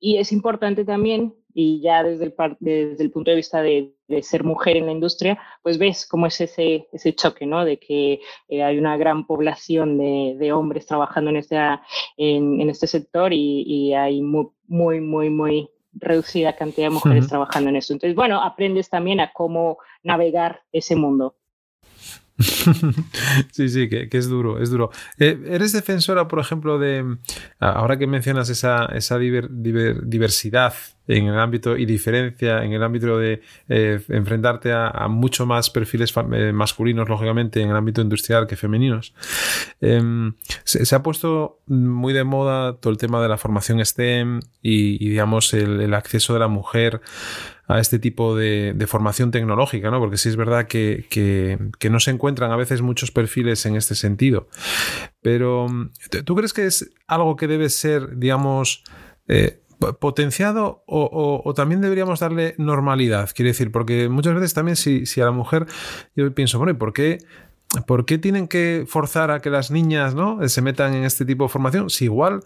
y 0.00 0.18
es 0.18 0.32
importante 0.32 0.84
también 0.84 1.34
y 1.60 1.80
ya 1.80 2.04
desde 2.04 2.26
el, 2.26 2.34
desde 2.60 3.02
el 3.02 3.10
punto 3.10 3.32
de 3.32 3.36
vista 3.36 3.60
de, 3.62 3.92
ser 4.22 4.44
mujer 4.44 4.76
en 4.76 4.86
la 4.86 4.92
industria, 4.92 5.40
pues 5.60 5.76
ves 5.76 6.06
cómo 6.06 6.28
es 6.28 6.40
ese, 6.40 6.86
ese 6.92 7.12
choque, 7.16 7.46
¿no? 7.46 7.64
De 7.64 7.80
que 7.80 8.20
eh, 8.48 8.62
hay 8.62 8.78
una 8.78 8.96
gran 8.96 9.26
población 9.26 9.98
de, 9.98 10.36
de 10.38 10.52
hombres 10.52 10.86
trabajando 10.86 11.30
en, 11.30 11.36
esta, 11.38 11.82
en, 12.16 12.60
en 12.60 12.70
este 12.70 12.86
sector 12.86 13.32
y, 13.32 13.64
y 13.66 13.92
hay 13.92 14.22
muy, 14.22 14.46
muy, 14.68 15.00
muy, 15.00 15.30
muy 15.30 15.68
reducida 15.94 16.54
cantidad 16.54 16.86
de 16.86 16.94
mujeres 16.94 17.26
trabajando 17.26 17.70
en 17.70 17.76
esto. 17.76 17.92
Entonces, 17.92 18.14
bueno, 18.14 18.40
aprendes 18.40 18.88
también 18.88 19.18
a 19.18 19.32
cómo 19.32 19.78
navegar 20.04 20.62
ese 20.70 20.94
mundo. 20.94 21.34
sí, 23.50 23.68
sí, 23.68 23.88
que, 23.88 24.08
es 24.12 24.28
duro, 24.28 24.62
es 24.62 24.70
duro. 24.70 24.90
Eh, 25.18 25.36
¿Eres 25.48 25.72
defensora, 25.72 26.28
por 26.28 26.38
ejemplo, 26.38 26.78
de, 26.78 27.18
ahora 27.58 27.98
que 27.98 28.06
mencionas 28.06 28.48
esa, 28.48 28.84
esa 28.94 29.18
diversidad 29.18 30.72
en 31.08 31.26
el 31.26 31.38
ámbito 31.38 31.76
y 31.76 31.86
diferencia 31.86 32.62
en 32.62 32.72
el 32.72 32.82
ámbito 32.82 33.18
de 33.18 33.42
eh, 33.68 34.00
enfrentarte 34.08 34.72
a, 34.72 35.08
mucho 35.08 35.46
más 35.46 35.70
perfiles 35.70 36.14
eh, 36.32 36.52
masculinos, 36.52 37.08
lógicamente, 37.08 37.60
en 37.60 37.70
el 37.70 37.76
ámbito 37.76 38.00
industrial 38.00 38.46
que 38.46 38.56
femeninos? 38.56 39.14
Em, 39.80 40.34
se, 40.64 40.94
ha 40.94 41.02
puesto 41.02 41.60
muy 41.66 42.12
de 42.12 42.24
moda 42.24 42.76
todo 42.76 42.92
el 42.92 42.98
tema 42.98 43.20
de 43.20 43.28
la 43.28 43.38
formación 43.38 43.84
STEM 43.84 44.40
y, 44.62 45.08
digamos, 45.08 45.52
el 45.54 45.92
acceso 45.94 46.34
de 46.34 46.40
la 46.40 46.48
mujer 46.48 47.00
a 47.68 47.80
este 47.80 47.98
tipo 47.98 48.34
de, 48.34 48.74
formación 48.88 49.30
tecnológica, 49.30 49.90
¿no? 49.90 50.00
Porque 50.00 50.16
sí 50.16 50.30
es 50.30 50.36
verdad 50.36 50.66
que, 50.66 51.06
no 51.90 52.00
se 52.00 52.10
encuentran 52.10 52.50
a 52.50 52.56
veces 52.56 52.80
muchos 52.80 53.10
perfiles 53.10 53.64
en 53.66 53.76
este 53.76 53.94
sentido. 53.94 54.48
Pero, 55.20 55.66
¿tú 56.24 56.34
crees 56.34 56.54
que 56.54 56.66
es 56.66 56.90
algo 57.06 57.36
que 57.36 57.46
debe 57.46 57.68
ser, 57.68 58.16
digamos, 58.16 58.84
eh, 59.28 59.60
potenciado 59.78 60.82
o, 60.86 61.52
también 61.54 61.80
deberíamos 61.80 62.20
darle 62.20 62.54
normalidad? 62.58 63.30
Quiere 63.34 63.50
decir, 63.50 63.70
porque 63.72 64.08
muchas 64.08 64.34
veces 64.34 64.54
también 64.54 64.76
si, 64.76 65.06
si 65.06 65.20
a 65.20 65.24
la 65.24 65.30
mujer, 65.30 65.66
yo 66.16 66.32
pienso, 66.34 66.58
bueno, 66.58 66.72
¿y 66.72 66.76
por 66.76 66.92
qué? 66.92 67.18
¿Por 67.86 68.06
qué 68.06 68.16
tienen 68.16 68.48
que 68.48 68.84
forzar 68.88 69.30
a 69.30 69.40
que 69.40 69.50
las 69.50 69.70
niñas 69.70 70.14
¿no? 70.14 70.46
se 70.48 70.62
metan 70.62 70.94
en 70.94 71.04
este 71.04 71.26
tipo 71.26 71.44
de 71.44 71.50
formación? 71.50 71.90
Si 71.90 72.04
igual 72.04 72.40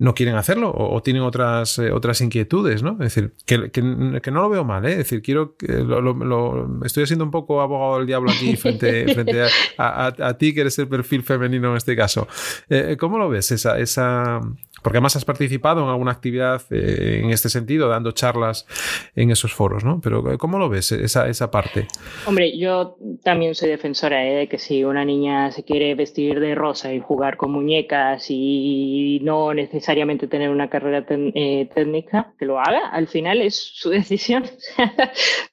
no 0.00 0.14
quieren 0.14 0.34
hacerlo 0.34 0.72
o, 0.74 1.02
tienen 1.02 1.22
otras, 1.22 1.78
eh, 1.78 1.92
otras 1.92 2.22
inquietudes, 2.22 2.82
¿no? 2.82 2.92
Es 2.92 3.14
decir, 3.14 3.34
que, 3.44 3.70
que, 3.70 3.82
no 3.82 4.40
lo 4.40 4.48
veo 4.48 4.64
mal, 4.64 4.86
¿eh? 4.86 4.92
Es 4.92 4.96
decir, 4.96 5.20
quiero 5.20 5.56
que 5.56 5.66
lo, 5.70 6.80
estoy 6.86 7.02
haciendo 7.02 7.22
un 7.26 7.30
poco 7.30 7.60
abogado 7.60 7.98
del 7.98 8.06
diablo 8.06 8.30
aquí 8.30 8.56
frente, 8.56 9.12
frente 9.12 9.42
a, 9.76 10.06
a, 10.06 10.38
ti, 10.38 10.54
que 10.54 10.62
eres 10.62 10.78
el 10.78 10.88
perfil 10.88 11.22
femenino 11.22 11.70
en 11.72 11.76
este 11.76 11.94
caso. 11.96 12.26
Eh, 12.70 12.96
¿Cómo 12.98 13.18
lo 13.18 13.28
ves 13.28 13.50
esa, 13.50 13.78
esa, 13.78 14.40
porque 14.82 14.98
además 14.98 15.16
has 15.16 15.24
participado 15.24 15.82
en 15.82 15.88
alguna 15.90 16.12
actividad 16.12 16.62
eh, 16.70 17.20
en 17.22 17.30
este 17.30 17.48
sentido, 17.48 17.88
dando 17.88 18.12
charlas 18.12 18.66
en 19.14 19.30
esos 19.30 19.52
foros, 19.52 19.84
¿no? 19.84 20.00
Pero 20.00 20.38
¿cómo 20.38 20.58
lo 20.58 20.68
ves 20.68 20.92
esa, 20.92 21.28
esa 21.28 21.50
parte? 21.50 21.86
Hombre, 22.26 22.56
yo 22.56 22.96
también 23.22 23.54
soy 23.54 23.68
defensora 23.68 24.26
¿eh? 24.26 24.34
de 24.34 24.48
que 24.48 24.58
si 24.58 24.84
una 24.84 25.04
niña 25.04 25.50
se 25.50 25.64
quiere 25.64 25.94
vestir 25.94 26.40
de 26.40 26.54
rosa 26.54 26.92
y 26.92 27.00
jugar 27.00 27.36
con 27.36 27.52
muñecas 27.52 28.26
y 28.28 29.20
no 29.22 29.54
necesariamente 29.54 30.26
tener 30.26 30.50
una 30.50 30.68
carrera 30.68 31.04
eh, 31.08 31.68
técnica, 31.74 32.32
que 32.38 32.46
lo 32.46 32.58
haga. 32.58 32.88
Al 32.88 33.08
final 33.08 33.40
es 33.40 33.56
su 33.56 33.90
decisión. 33.90 34.44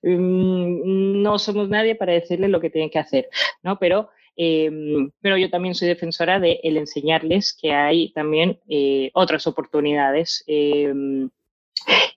Mm, 0.04 1.22
no 1.22 1.40
somos 1.40 1.70
nadie 1.70 1.96
para 1.96 2.13
decirle 2.13 2.48
lo 2.48 2.62
que 2.62 2.70
tiene 2.70 2.90
que 2.90 3.00
hacer, 3.00 3.28
¿no? 3.63 3.78
Pero 3.80 4.10
Em, 4.39 5.10
pero 5.19 5.36
yo 5.36 5.50
también 5.50 5.73
soy 5.73 5.88
defensora 5.88 6.39
de 6.39 6.60
el 6.62 6.78
enseñarles 6.78 7.58
que 7.60 7.73
hay 7.73 8.12
también 8.12 8.60
eh, 8.69 9.10
otras 9.15 9.47
oportunidades 9.47 10.43
em, 10.45 11.28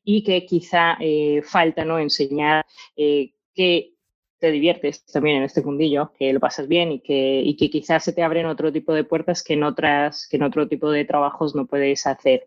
y 0.04 0.22
que 0.22 0.44
quizá 0.44 0.98
eh, 1.00 1.40
falta 1.42 1.82
¿no? 1.86 1.98
enseñar 1.98 2.66
eh, 2.94 3.32
que 3.54 3.94
te 4.38 4.50
diviertes 4.50 5.04
también 5.06 5.38
en 5.38 5.42
este 5.44 5.62
fundillo, 5.62 6.12
que 6.18 6.32
lo 6.32 6.40
pasas 6.40 6.68
bien 6.68 6.92
y 6.92 7.00
que, 7.00 7.42
y 7.42 7.56
que 7.56 7.70
quizás 7.70 8.04
se 8.04 8.12
te 8.12 8.22
abren 8.22 8.46
otro 8.46 8.70
tipo 8.70 8.92
de 8.92 9.04
puertas 9.04 9.42
que 9.42 9.54
en, 9.54 9.62
otras, 9.62 10.28
que 10.28 10.36
en 10.36 10.42
otro 10.42 10.68
tipo 10.68 10.90
de 10.90 11.06
trabajos 11.06 11.54
no 11.54 11.66
puedes 11.66 12.06
hacer. 12.06 12.46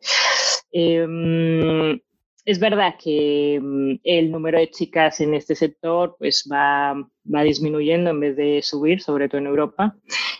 Em, 0.71 1.99
es 2.45 2.59
verdad 2.59 2.95
que 3.01 3.59
mm, 3.61 3.99
el 4.03 4.31
número 4.31 4.59
de 4.59 4.69
chicas 4.69 5.21
en 5.21 5.33
este 5.33 5.55
sector 5.55 6.15
pues 6.19 6.47
va, 6.51 6.93
va 6.93 7.43
disminuyendo 7.43 8.09
en 8.09 8.19
vez 8.19 8.35
de 8.35 8.61
subir, 8.61 9.01
sobre 9.01 9.29
todo 9.29 9.39
en 9.39 9.47
Europa. 9.47 9.95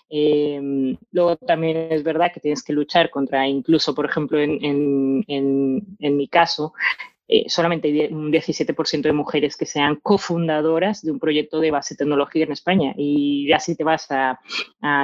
Em, 0.10 0.98
luego 1.12 1.38
también 1.38 1.92
es 1.92 2.04
verdad 2.04 2.32
que 2.34 2.40
tienes 2.40 2.64
que 2.64 2.74
luchar 2.74 3.10
contra, 3.10 3.48
incluso 3.48 3.96
por 3.96 4.06
ejemplo 4.06 4.40
en, 4.40 4.64
en, 4.64 5.26
en, 5.28 5.98
en 6.00 6.18
mi 6.18 6.28
caso, 6.28 6.74
eh, 7.28 7.46
solamente 7.48 7.88
hay 7.88 8.14
un 8.14 8.32
17% 8.32 9.02
de 9.02 9.14
mujeres 9.14 9.56
que 9.56 9.66
sean 9.66 9.96
cofundadoras 9.96 11.02
de 11.02 11.12
un 11.12 11.20
proyecto 11.20 11.60
de 11.60 11.72
base 11.72 11.96
tecnológica 11.96 12.46
en 12.46 12.52
España. 12.52 12.94
Y 12.98 13.48
ya 13.48 13.60
si 13.60 13.76
te 13.76 13.84
vas 13.84 14.08
a, 14.12 14.40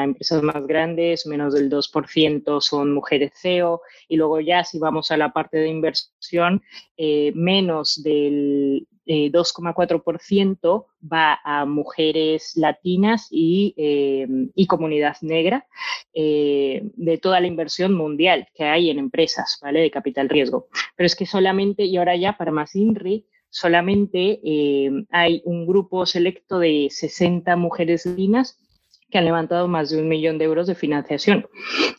empresas 0.03 0.43
más 0.43 0.67
grandes, 0.67 1.25
menos 1.25 1.53
del 1.53 1.69
2% 1.69 2.61
son 2.61 2.93
mujeres 2.93 3.31
CEO. 3.35 3.81
Y 4.07 4.17
luego 4.17 4.39
ya 4.41 4.63
si 4.63 4.79
vamos 4.79 5.11
a 5.11 5.17
la 5.17 5.31
parte 5.31 5.57
de 5.57 5.69
inversión, 5.69 6.61
eh, 6.97 7.31
menos 7.35 8.01
del 8.03 8.87
2,4% 9.09 10.59
eh, 10.61 11.07
va 11.11 11.39
a 11.43 11.65
mujeres 11.65 12.53
latinas 12.55 13.27
y, 13.31 13.73
eh, 13.77 14.27
comunidad 14.67 15.17
negra 15.21 15.65
eh, 16.13 16.83
de 16.95 17.17
toda 17.17 17.39
la 17.39 17.47
inversión 17.47 17.95
mundial 17.95 18.47
que 18.53 18.65
hay 18.65 18.91
en 18.91 18.99
empresas, 18.99 19.57
¿vale? 19.61 19.79
De 19.81 19.89
capital 19.89 20.29
riesgo. 20.29 20.67
Pero 20.95 21.07
es 21.07 21.15
que 21.15 21.25
solamente, 21.25 21.85
y 21.85 21.97
ahora 21.97 22.15
ya 22.15 22.37
para 22.37 22.51
más 22.51 22.75
INRI, 22.75 23.25
solamente 23.49 24.39
hay 25.09 25.41
un 25.43 25.65
grupo 25.65 26.05
selecto 26.05 26.59
de 26.59 26.89
60 26.91 27.55
mujeres 27.55 28.05
latinas 28.05 28.59
que 29.09 29.17
han 29.17 29.25
levantado 29.25 29.67
más 29.67 29.89
de 29.89 30.01
un 30.01 30.07
millón 30.07 30.37
de 30.37 30.45
euros 30.45 30.67
de 30.67 30.75
financiación, 30.75 31.47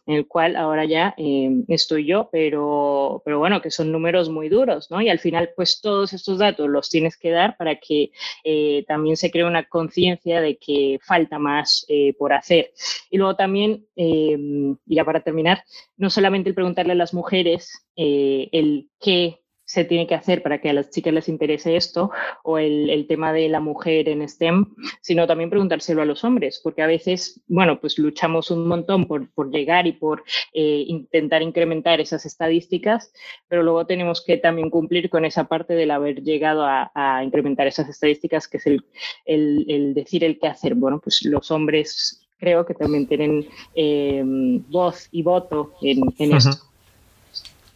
en 0.06 0.14
el 0.14 0.26
cual 0.26 0.56
ahora 0.56 0.84
ya 0.84 1.14
eh, 1.16 1.50
estoy 1.68 2.06
yo, 2.06 2.28
pero, 2.30 3.22
pero 3.24 3.38
bueno, 3.38 3.60
que 3.60 3.70
son 3.70 3.90
números 3.90 4.28
muy 4.28 4.48
duros, 4.48 4.90
¿no? 4.90 5.00
Y 5.00 5.08
al 5.08 5.18
final, 5.18 5.50
pues 5.56 5.80
todos 5.80 6.12
estos 6.12 6.38
datos 6.38 6.68
los 6.68 6.88
tienes 6.88 7.16
que 7.16 7.30
dar 7.30 7.56
para 7.56 7.76
que 7.76 8.12
eh, 8.44 8.84
también 8.86 9.16
se 9.16 9.30
cree 9.30 9.44
una 9.44 9.64
conciencia 9.64 10.40
de 10.40 10.56
que 10.56 10.98
falta 11.02 11.38
más 11.38 11.84
eh, 11.88 12.14
por 12.18 12.32
hacer. 12.32 12.72
Y 13.10 13.18
luego 13.18 13.34
también, 13.36 13.86
y 13.96 14.76
ya 14.86 15.04
para 15.04 15.20
terminar, 15.20 15.64
no 15.96 16.10
solamente 16.10 16.48
el 16.48 16.54
preguntarle 16.54 16.92
a 16.92 16.96
las 16.96 17.12
mujeres 17.12 17.86
el 17.96 18.88
qué 18.98 19.40
se 19.70 19.84
tiene 19.84 20.08
que 20.08 20.16
hacer 20.16 20.42
para 20.42 20.60
que 20.60 20.68
a 20.68 20.72
las 20.72 20.90
chicas 20.90 21.14
les 21.14 21.28
interese 21.28 21.76
esto 21.76 22.10
o 22.42 22.58
el, 22.58 23.06
tema 23.06 23.32
de 23.32 23.48
la 23.48 23.60
mujer 23.60 24.08
en 24.08 24.28
STEM, 24.28 24.74
sino 25.00 25.28
también 25.28 25.48
preguntárselo 25.48 26.02
a 26.02 26.04
los 26.04 26.24
hombres, 26.24 26.60
porque 26.60 26.82
a 26.82 26.88
veces, 26.88 27.40
bueno, 27.46 27.80
pues 27.80 27.96
luchamos 27.96 28.50
un 28.50 28.66
montón 28.66 29.06
por, 29.06 29.28
llegar 29.52 29.86
y 29.86 29.92
por 29.92 30.24
eh, 30.52 30.84
intentar 30.88 31.42
incrementar 31.42 32.00
esas 32.00 32.26
estadísticas, 32.26 33.12
pero 33.46 33.62
luego 33.62 33.86
tenemos 33.86 34.24
que 34.24 34.38
también 34.38 34.70
cumplir 34.70 35.08
con 35.08 35.24
esa 35.24 35.44
parte 35.44 35.74
del 35.74 35.92
haber 35.92 36.24
llegado 36.24 36.64
a, 36.66 36.90
incrementar 37.22 37.68
esas 37.68 37.88
estadísticas, 37.88 38.48
que 38.48 38.56
es 38.56 38.66
el, 38.66 39.94
decir 39.94 40.24
el 40.24 40.40
qué 40.40 40.48
hacer. 40.48 40.74
Bueno, 40.74 41.00
pues 41.00 41.24
los 41.24 41.48
hombres 41.52 42.26
creo 42.38 42.66
que 42.66 42.74
también 42.74 43.06
tienen 43.06 43.46
eh, 43.76 44.24
voz 44.68 45.08
y 45.12 45.22
voto 45.22 45.74
en, 45.80 46.34
esto. 46.34 46.69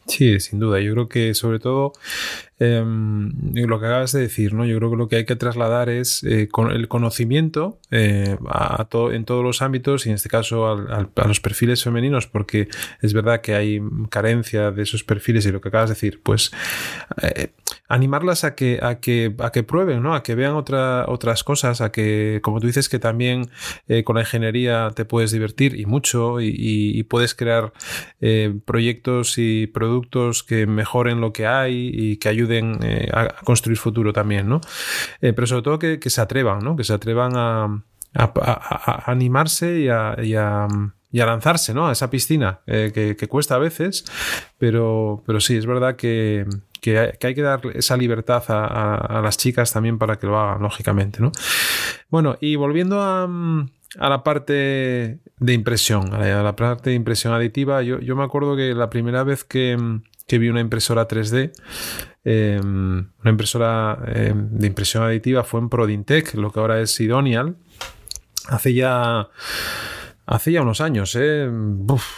Sí, 0.07 0.39
sin 0.41 0.59
duda. 0.59 0.81
Yo 0.81 0.93
creo 0.93 1.09
que 1.09 1.35
sobre 1.35 1.59
todo 1.59 1.93
Em, 2.61 3.33
lo 3.55 3.81
que 3.81 3.87
acabas 3.87 4.13
de 4.13 4.21
decir, 4.21 4.55
¿no? 4.55 4.65
Yo 4.65 4.79
creo 4.79 4.91
que 4.91 4.97
lo 4.97 5.09
que 5.09 5.17
hay 5.17 5.25
que 5.25 5.35
trasladar 5.35 5.89
es 5.89 6.23
eh, 6.23 6.47
con 6.49 6.71
el 6.71 6.87
conocimiento 6.87 7.81
eh, 7.91 8.37
en 9.13 9.25
todos 9.25 9.43
los 9.43 9.61
ámbitos 9.61 10.07
y 10.07 10.11
en 10.11 10.15
este 10.15 10.29
caso 10.29 10.69
a 10.69 11.27
los 11.27 11.41
perfiles 11.41 11.83
femeninos, 11.83 12.29
porque 12.29 12.69
es 13.03 13.13
verdad 13.13 13.41
que 13.41 13.57
hay 13.57 13.81
carencia 14.09 14.71
de 14.71 14.85
esos 14.85 15.03
perfiles 15.03 15.45
y 15.47 15.51
lo 15.51 15.61
que 15.61 15.69
acabas 15.69 15.91
de 15.91 15.95
decir, 15.97 16.21
pues 16.23 16.53
eh, 17.23 17.49
animarlas 17.89 18.45
a 18.45 18.55
que, 18.55 18.79
a 18.81 19.01
que, 19.01 19.35
a 19.41 19.51
que 19.51 19.65
prueben, 19.65 20.01
¿no? 20.01 20.15
A 20.15 20.23
que 20.23 20.37
vean 20.37 20.55
otra, 20.55 21.07
otras 21.09 21.43
cosas, 21.43 21.81
a 21.81 21.91
que, 21.91 22.39
como 22.41 22.61
tú 22.61 22.69
dices, 22.69 22.89
que 22.89 23.01
también 23.01 23.51
con 24.05 24.15
la 24.15 24.23
ingeniería 24.23 24.93
te 24.95 25.05
puedes 25.05 25.33
divertir 25.33 25.79
y 25.79 25.87
mucho 25.87 26.41
y, 26.41 26.55
y 26.57 27.03
puedes 27.03 27.35
crear 27.35 27.73
proyectos 28.65 29.39
y 29.39 29.67
productos 29.67 30.43
que 30.43 30.67
mejoren 30.67 31.21
lo 31.21 31.33
que 31.33 31.47
hay 31.47 31.91
y 31.93 32.17
que 32.17 32.29
ayuden 32.29 32.44
ayuden 32.45 32.79
eh, 32.83 33.09
a 33.13 33.29
construir 33.45 33.79
futuro 33.79 34.13
también, 34.13 34.49
¿no? 34.49 34.61
Eh, 35.21 35.33
pero 35.33 35.47
sobre 35.47 35.63
todo 35.63 35.79
que, 35.79 35.99
se 36.11 36.21
atrevan, 36.21 36.61
¿no? 36.61 36.77
Que 36.77 36.85
se 36.85 36.93
atrevan 36.93 37.33
a, 37.37 37.83
animarse 39.07 39.81
y 39.81 39.89
a, 39.89 40.17
y 40.23 40.35
a, 40.35 40.69
lanzarse, 41.27 41.75
¿no? 41.75 41.89
A 41.89 41.93
esa 41.93 42.11
piscina 42.11 42.61
eh, 42.67 43.17
que, 43.19 43.29
cuesta 43.29 43.57
a 43.57 43.59
veces, 43.59 44.05
pero, 44.59 45.23
pero 45.27 45.41
sí, 45.41 45.57
es 45.57 45.67
verdad 45.67 45.97
que, 45.97 46.47
hay 46.87 47.35
que 47.35 47.43
dar 47.43 47.63
esa 47.75 47.97
libertad 47.97 48.45
a, 48.49 49.21
las 49.23 49.37
chicas 49.37 49.73
también 49.73 49.99
para 49.99 50.17
que 50.17 50.27
lo 50.27 50.39
hagan, 50.39 50.63
lógicamente, 50.63 51.21
¿no? 51.21 51.33
Bueno, 52.11 52.37
y 52.41 52.57
volviendo 52.57 53.03
a, 53.03 53.29
la 53.99 54.23
parte 54.23 55.19
de 55.39 55.53
impresión, 55.53 56.15
a 56.15 56.43
la 56.43 56.57
parte 56.57 56.91
de 56.91 56.97
impresión 56.97 57.33
aditiva, 57.33 57.83
yo, 57.83 58.01
yo 58.01 58.15
me 58.17 58.25
acuerdo 58.25 58.55
que 58.57 58.75
la 58.75 58.91
primera 58.91 59.25
vez 59.25 59.45
que, 59.45 59.77
que 60.27 60.39
vi 60.39 60.49
una 60.49 60.61
impresora 60.61 61.09
3D, 61.09 61.53
em, 62.25 63.07
una 63.21 63.31
impresora 63.31 63.99
em, 64.07 64.49
de 64.51 64.67
impresión 64.67 65.05
aditiva 65.05 65.45
fue 65.45 65.61
en 65.61 65.69
Prodintec, 65.69 66.35
lo 66.35 66.51
que 66.51 66.61
ahora 66.61 66.81
es 66.81 66.99
Idonial. 67.01 67.57
Hace 68.49 68.75
ya 68.75 69.29
Hace 70.27 70.53
ya 70.53 70.63
unos 70.63 70.81
años, 70.81 71.15
¿eh? 71.21 71.51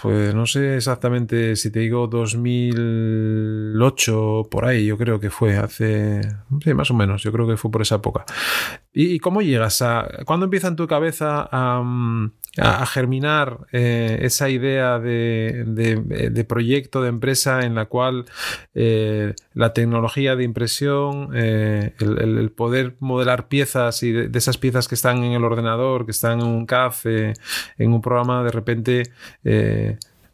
Pues 0.01 0.33
no 0.33 0.47
sé 0.47 0.77
exactamente 0.77 1.57
si 1.57 1.73
te 1.73 1.81
digo 1.81 2.07
2008, 2.07 4.47
por 4.49 4.64
ahí, 4.64 4.87
yo 4.87 4.97
creo 4.97 5.19
que 5.19 5.31
fue, 5.31 5.57
hace, 5.57 6.21
sí, 6.62 6.73
más 6.73 6.88
o 6.92 6.95
menos, 6.95 7.25
yo 7.25 7.33
creo 7.33 7.49
que 7.49 7.57
fue 7.57 7.73
por 7.73 7.83
esa 7.83 7.97
época. 7.97 8.25
¿Y, 8.99 9.19
cómo 9.19 9.43
llegas 9.43 9.83
a, 9.83 10.09
cuándo 10.25 10.45
empieza 10.45 10.69
en 10.69 10.77
tu 10.77 10.87
cabeza 10.87 11.47
a, 11.53 11.83
a, 12.57 12.87
germinar 12.87 13.67
eh, 13.71 14.21
esa 14.23 14.49
idea 14.49 14.99
de, 14.99 16.47
proyecto, 16.49 17.03
de 17.03 17.11
empresa 17.11 17.61
en 17.61 17.75
la 17.75 17.85
cual 17.85 18.25
eh, 18.75 19.35
la 19.53 19.75
tecnología 19.75 20.35
de 20.35 20.45
impresión, 20.45 21.29
eh, 21.35 21.93
el, 22.01 22.51
poder 22.53 22.97
modelar 22.99 23.49
piezas 23.49 24.03
y 24.03 24.13
de, 24.13 24.39
esas 24.39 24.57
piezas 24.57 24.89
que 24.89 24.95
están 24.95 25.23
en 25.25 25.33
el 25.33 25.45
ordenador, 25.45 26.07
que 26.07 26.13
están 26.13 26.41
en 26.41 26.47
un 26.47 26.65
CAF, 26.65 27.05
en 27.05 27.35
un 27.79 28.01
programa, 28.01 28.45
de 28.45 28.51
repente 28.51 29.03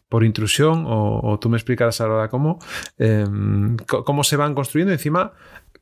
por 0.09 0.23
intrusión, 0.23 0.85
o, 0.87 1.37
tú 1.41 1.49
me 1.49 1.57
explicarás 1.57 2.01
ahora 2.01 2.29
cómo, 2.29 2.61
cómo 3.87 4.23
se 4.23 4.37
van 4.37 4.55
construyendo. 4.55 4.93
Encima 4.93 5.33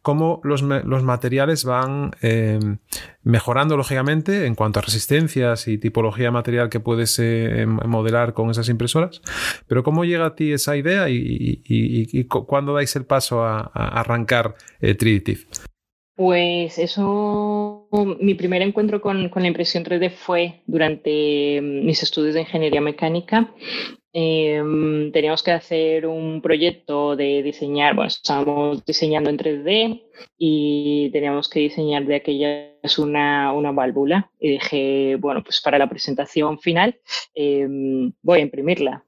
cómo 0.03 0.41
los, 0.45 0.63
materiales 0.63 1.65
van 1.65 2.13
em, 2.23 2.79
mejorando 3.23 3.77
lógicamente 3.77 4.47
en 4.47 4.55
cuanto 4.55 4.79
a 4.79 4.83
resistencias 4.83 5.69
y 5.69 5.79
tipología 5.79 6.27
de 6.27 6.31
material 6.31 6.71
que 6.71 6.81
puedes 6.81 7.19
eh, 7.19 7.63
em, 7.63 7.79
modelar 7.87 8.33
con 8.33 8.51
esas 8.51 8.69
impresoras, 8.69 9.21
pero 9.67 9.83
cómo 9.83 10.05
llega 10.05 10.27
a 10.27 10.35
ti 10.35 10.53
esa 10.53 10.77
idea 10.77 11.07
y, 11.09 12.25
cuándo 12.29 12.75
dais 12.75 12.95
el 12.97 13.05
paso 13.05 13.43
a, 13.45 13.61
arrancar 13.75 14.55
eh, 14.81 14.95
Triditive. 14.95 15.41
Pues 16.17 16.79
eso, 16.79 17.89
mi 18.21 18.35
primer 18.35 18.61
encuentro 18.61 19.01
con, 19.01 19.31
con, 19.31 19.43
la 19.43 19.49
impresión 19.49 19.85
3D 19.85 20.11
fue 20.11 20.63
durante 20.67 21.57
em, 21.57 21.85
mis 21.85 22.03
estudios 22.03 22.35
de 22.35 22.41
ingeniería 22.41 22.81
mecánica 22.81 23.51
Em, 24.13 25.13
teníamos 25.13 25.43
que 25.43 25.53
hacer 25.53 26.07
un 26.07 26.43
proyecto 26.43 27.15
de 27.15 27.43
diseñar, 27.45 27.95
bueno, 27.95 28.09
estábamos 28.09 28.85
diseñando 28.85 29.31
en 29.31 29.37
3D 29.37 30.03
y 30.37 31.11
teníamos 31.13 31.49
que 31.49 31.61
diseñar 31.61 32.05
de 32.07 32.17
aquellas 32.17 32.99
una, 32.99 33.53
una 33.53 33.71
válvula. 33.71 34.31
Y 34.41 34.51
dije, 34.51 35.17
bueno, 35.17 35.45
pues 35.45 35.61
para 35.61 35.79
la 35.79 35.89
presentación 35.89 36.59
final 36.59 36.99
em, 37.35 38.13
voy 38.23 38.41
a 38.41 38.43
imprimirla. 38.43 39.05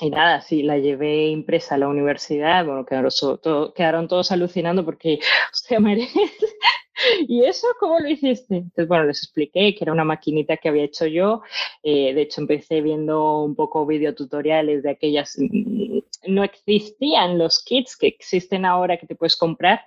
Y 0.00 0.10
nada, 0.10 0.42
sí, 0.42 0.62
la 0.62 0.78
llevé 0.78 1.28
impresa 1.28 1.74
a 1.74 1.78
la 1.78 1.88
universidad. 1.88 2.64
Bueno, 2.66 2.84
quedaron, 2.84 3.10
quedaron 3.74 4.08
todos 4.08 4.30
alucinando 4.30 4.84
porque, 4.84 5.18
hostia, 5.52 5.80
merece, 5.80 6.20
¿Y 7.28 7.44
eso 7.44 7.66
cómo 7.78 7.98
lo 7.98 8.08
hiciste? 8.08 8.56
Entonces, 8.56 8.88
bueno, 8.88 9.04
les 9.04 9.18
expliqué 9.18 9.74
que 9.74 9.84
era 9.84 9.92
una 9.92 10.04
maquinita 10.04 10.56
que 10.56 10.68
había 10.68 10.84
hecho 10.84 11.06
yo. 11.06 11.42
Eh, 11.82 12.14
de 12.14 12.22
hecho, 12.22 12.40
empecé 12.40 12.80
viendo 12.80 13.42
un 13.42 13.54
poco 13.54 13.86
videotutoriales 13.86 14.82
de 14.82 14.90
aquellas. 14.90 15.36
Mm, 15.38 15.98
no 16.28 16.44
existían 16.44 17.38
los 17.38 17.62
kits 17.62 17.96
que 17.96 18.08
existen 18.08 18.64
ahora 18.64 18.96
que 18.96 19.06
te 19.06 19.14
puedes 19.14 19.36
comprar. 19.36 19.82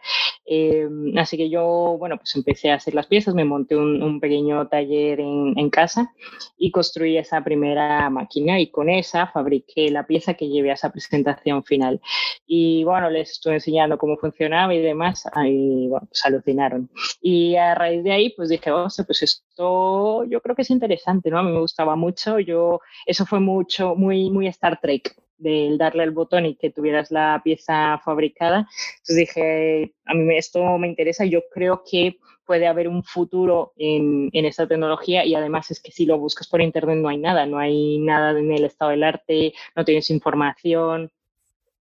Eh, 0.45 0.87
así 1.17 1.37
que 1.37 1.49
yo, 1.49 1.95
bueno, 1.99 2.17
pues 2.17 2.35
empecé 2.35 2.71
a 2.71 2.75
hacer 2.75 2.95
las 2.95 3.07
piezas, 3.07 3.35
me 3.35 3.45
monté 3.45 3.75
un, 3.75 4.19
pequeño 4.19 4.67
taller 4.67 5.19
en, 5.19 5.53
en, 5.57 5.69
casa 5.69 6.11
y 6.57 6.71
construí 6.71 7.17
esa 7.17 7.43
primera 7.43 8.09
máquina 8.09 8.59
y 8.59 8.71
con 8.71 8.89
esa 8.89 9.27
fabriqué 9.27 9.91
la 9.91 10.07
pieza 10.07 10.33
que 10.33 10.49
llevé 10.49 10.71
a 10.71 10.73
esa 10.73 10.91
presentación 10.91 11.63
final. 11.63 12.01
Y 12.47 12.83
bueno, 12.83 13.11
les 13.11 13.31
estuve 13.31 13.55
enseñando 13.55 13.99
cómo 13.99 14.17
funcionaba 14.17 14.73
y 14.73 14.81
demás. 14.81 15.23
Y 15.45 15.87
bueno, 15.87 16.07
pues 16.09 16.25
alucinaron. 16.25 16.89
Y 17.21 17.55
a 17.55 17.75
raíz 17.75 18.03
de 18.03 18.11
ahí, 18.11 18.33
pues 18.35 18.49
dije, 18.49 18.71
o 18.71 18.89
sea, 18.89 19.05
pues 19.05 19.21
esto 19.23 20.23
yo 20.25 20.41
creo 20.41 20.55
que 20.55 20.61
es 20.61 20.69
interesante, 20.69 21.29
¿no? 21.29 21.39
A 21.39 21.43
mí 21.43 21.51
me 21.51 21.59
gustaba 21.59 21.95
mucho, 21.95 22.39
yo, 22.39 22.79
eso 23.05 23.25
fue 23.25 23.39
mucho, 23.39 23.95
muy, 23.95 24.29
muy 24.29 24.47
Star 24.47 24.79
Trek, 24.81 25.15
del 25.37 25.77
darle 25.77 26.03
el 26.03 26.11
botón 26.11 26.45
y 26.45 26.55
que 26.55 26.69
tuvieras 26.69 27.11
la 27.11 27.41
pieza 27.43 27.99
fabricada. 28.03 28.67
Entonces 28.99 29.15
dije, 29.15 29.93
a 30.05 30.13
mí 30.13 30.37
esto 30.37 30.77
me 30.77 30.87
interesa, 30.87 31.25
yo 31.25 31.41
creo 31.51 31.83
que 31.89 32.17
puede 32.45 32.67
haber 32.67 32.87
un 32.87 33.03
futuro 33.03 33.73
en, 33.75 34.29
en, 34.33 34.45
esta 34.45 34.67
tecnología 34.67 35.23
y 35.23 35.35
además 35.35 35.69
es 35.69 35.79
que 35.79 35.91
si 35.91 36.05
lo 36.05 36.17
buscas 36.17 36.47
por 36.47 36.61
internet 36.61 36.97
no 36.97 37.09
hay 37.09 37.17
nada, 37.17 37.45
no 37.45 37.59
hay 37.59 37.99
nada 37.99 38.37
en 38.39 38.51
el 38.51 38.65
estado 38.65 38.91
del 38.91 39.03
arte, 39.03 39.53
no 39.75 39.85
tienes 39.85 40.09
información. 40.09 41.11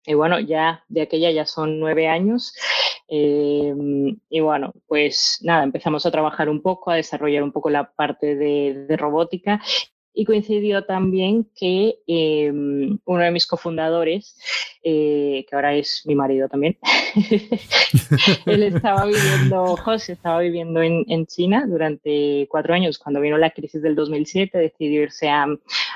Y 0.05 0.13
bueno, 0.15 0.39
ya 0.39 0.83
de 0.89 1.01
aquella 1.03 1.31
ya 1.31 1.45
son 1.45 1.79
nueve 1.79 2.07
años 2.07 2.53
Em, 3.15 4.17
y 4.29 4.39
bueno, 4.39 4.73
pues 4.87 5.39
nada, 5.43 5.63
empezamos 5.63 6.03
a 6.05 6.11
trabajar 6.11 6.49
un 6.49 6.61
poco, 6.63 6.89
a 6.89 6.95
desarrollar 6.95 7.43
un 7.43 7.51
poco 7.51 7.69
la 7.69 7.91
parte 7.91 8.35
de, 8.35 8.85
de 8.87 8.97
robótica 8.97 9.61
y 10.15 10.25
coincidió 10.25 10.85
también 10.85 11.47
que 11.55 11.99
em, 12.07 12.99
uno 13.05 13.23
de 13.23 13.31
mis 13.31 13.47
cofundadores, 13.47 14.37
eh, 14.83 15.45
que 15.49 15.55
ahora 15.55 15.75
es 15.75 16.03
mi 16.05 16.13
marido 16.15 16.47
también, 16.47 16.77
él 18.45 18.63
estaba 18.63 19.05
viviendo, 19.05 19.75
José 19.77 20.13
estaba 20.13 20.39
viviendo 20.39 20.81
en, 20.81 21.03
en, 21.07 21.25
China 21.25 21.65
durante 21.67 22.47
cuatro 22.49 22.73
años. 22.73 22.99
Cuando 22.99 23.21
vino 23.21 23.37
la 23.37 23.51
crisis 23.51 23.81
del 23.81 23.95
2007, 23.95 24.57
decidió 24.57 25.03
irse 25.03 25.29
a, 25.29 25.47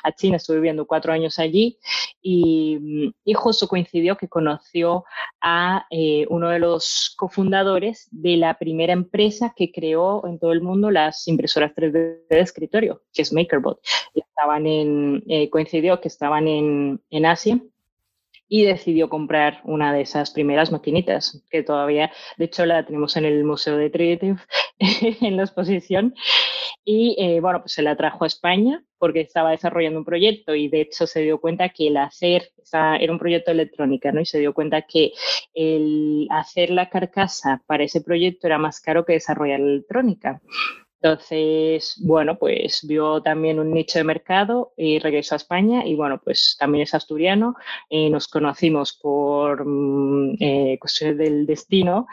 a 0.04 0.12
China, 0.12 0.38
estuve 0.38 0.58
viviendo 0.58 0.86
cuatro 0.86 1.14
años 1.14 1.40
allí 1.40 1.78
y, 2.22 3.14
y 3.24 3.34
justo 3.34 3.68
coincidió 3.68 4.18
que 4.18 4.28
conoció 4.28 5.06
a 5.42 5.86
eh, 5.90 6.26
uno 6.30 6.50
de 6.50 6.60
los 6.60 7.14
cofundadores 7.18 8.08
de 8.12 8.38
la 8.38 8.56
primera 8.56 8.94
empresa 8.94 9.54
que 9.56 9.72
creó 9.72 10.26
en 10.28 10.40
todo 10.40 10.52
el 10.52 10.62
mundo 10.62 10.92
las 10.92 11.28
impresoras 11.28 11.74
3D 11.76 12.28
de 12.30 12.40
escritorio, 12.40 13.02
que 13.14 13.22
es 13.22 13.34
MakerBot 13.34 13.80
estaban 14.38 14.68
en, 14.68 15.24
eh, 15.28 15.50
coincidió 15.50 16.00
que 16.00 16.08
estaban 16.08 16.48
en, 16.48 17.02
en 17.10 17.26
Asia 17.26 17.60
y 18.48 18.66
decidió 18.66 19.10
comprar 19.10 19.62
una 19.64 19.92
de 19.92 20.02
esas 20.02 20.30
primeras 20.30 20.72
maquinitas, 20.72 21.44
que 21.50 21.64
todavía, 21.64 22.12
de 22.38 22.46
hecho, 22.46 22.66
la 22.66 22.86
tenemos 22.86 23.18
en 23.18 23.26
el 23.26 23.44
Museo 23.44 23.76
de 23.78 23.90
Triditive, 23.90 24.38
en 24.80 25.38
la 25.38 25.44
exposición. 25.44 26.14
Y 26.89 27.17
eh, 27.19 27.41
bueno, 27.41 27.60
pues 27.60 27.73
se 27.73 27.82
la 27.82 27.97
trajo 27.97 28.23
a 28.23 28.28
España 28.28 28.82
porque 28.97 29.19
estaba 29.19 29.52
desarrollando 29.52 30.00
un 30.00 30.06
proyecto 30.06 30.56
y 30.56 30.69
de 30.69 30.80
hecho 30.80 31.06
se 31.06 31.19
dio 31.19 31.41
cuenta 31.41 31.67
que 31.67 31.89
el 31.89 31.97
hacer, 31.97 32.54
era 32.71 33.12
un 33.12 33.19
proyecto 33.19 33.52
electrónica, 33.52 34.13
¿no? 34.13 34.21
Y 34.21 34.26
se 34.26 34.39
dio 34.39 34.54
cuenta 34.54 34.84
que 34.84 35.12
el 35.54 36.30
hacer 36.32 36.69
la 36.69 36.89
carcasa 36.89 37.62
para 37.67 37.84
ese 37.84 38.00
proyecto 38.00 38.47
era 38.47 38.58
más 38.58 38.80
caro 38.80 39.04
que 39.04 39.12
desarrollar 39.12 39.60
la 39.60 39.65
electrónica. 39.65 40.41
Entonces, 41.02 41.96
bueno, 42.04 42.38
pues 42.40 42.86
vio 42.88 43.22
también 43.22 43.60
un 43.60 43.72
nicho 43.72 44.00
de 44.00 44.04
mercado 44.04 44.74
y 44.76 44.98
regresó 45.00 45.36
a 45.36 45.38
España 45.38 45.86
y 45.86 45.96
bueno, 45.96 46.20
pues 46.24 46.56
también 46.60 46.84
es 46.84 46.94
asturiano. 46.94 47.56
y 47.90 48.10
nos 48.10 48.28
conocimos 48.28 48.94
por 48.94 49.64
mm, 49.66 50.38
eh, 50.40 50.78
cuestiones 50.80 51.18
del 51.18 51.46
destino 51.46 52.08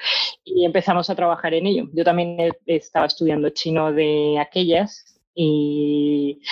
y 0.44 0.64
empezamos 0.66 1.09
a 1.11 1.14
trabajar 1.14 1.55
en 1.55 1.66
ello. 1.66 1.88
Yo 1.94 2.05
también 2.05 2.37
estaba 2.66 3.07
estudiando 3.07 3.51
chino 3.51 3.92
de 3.92 4.38
aquellas 4.38 5.20
y, 5.35 6.42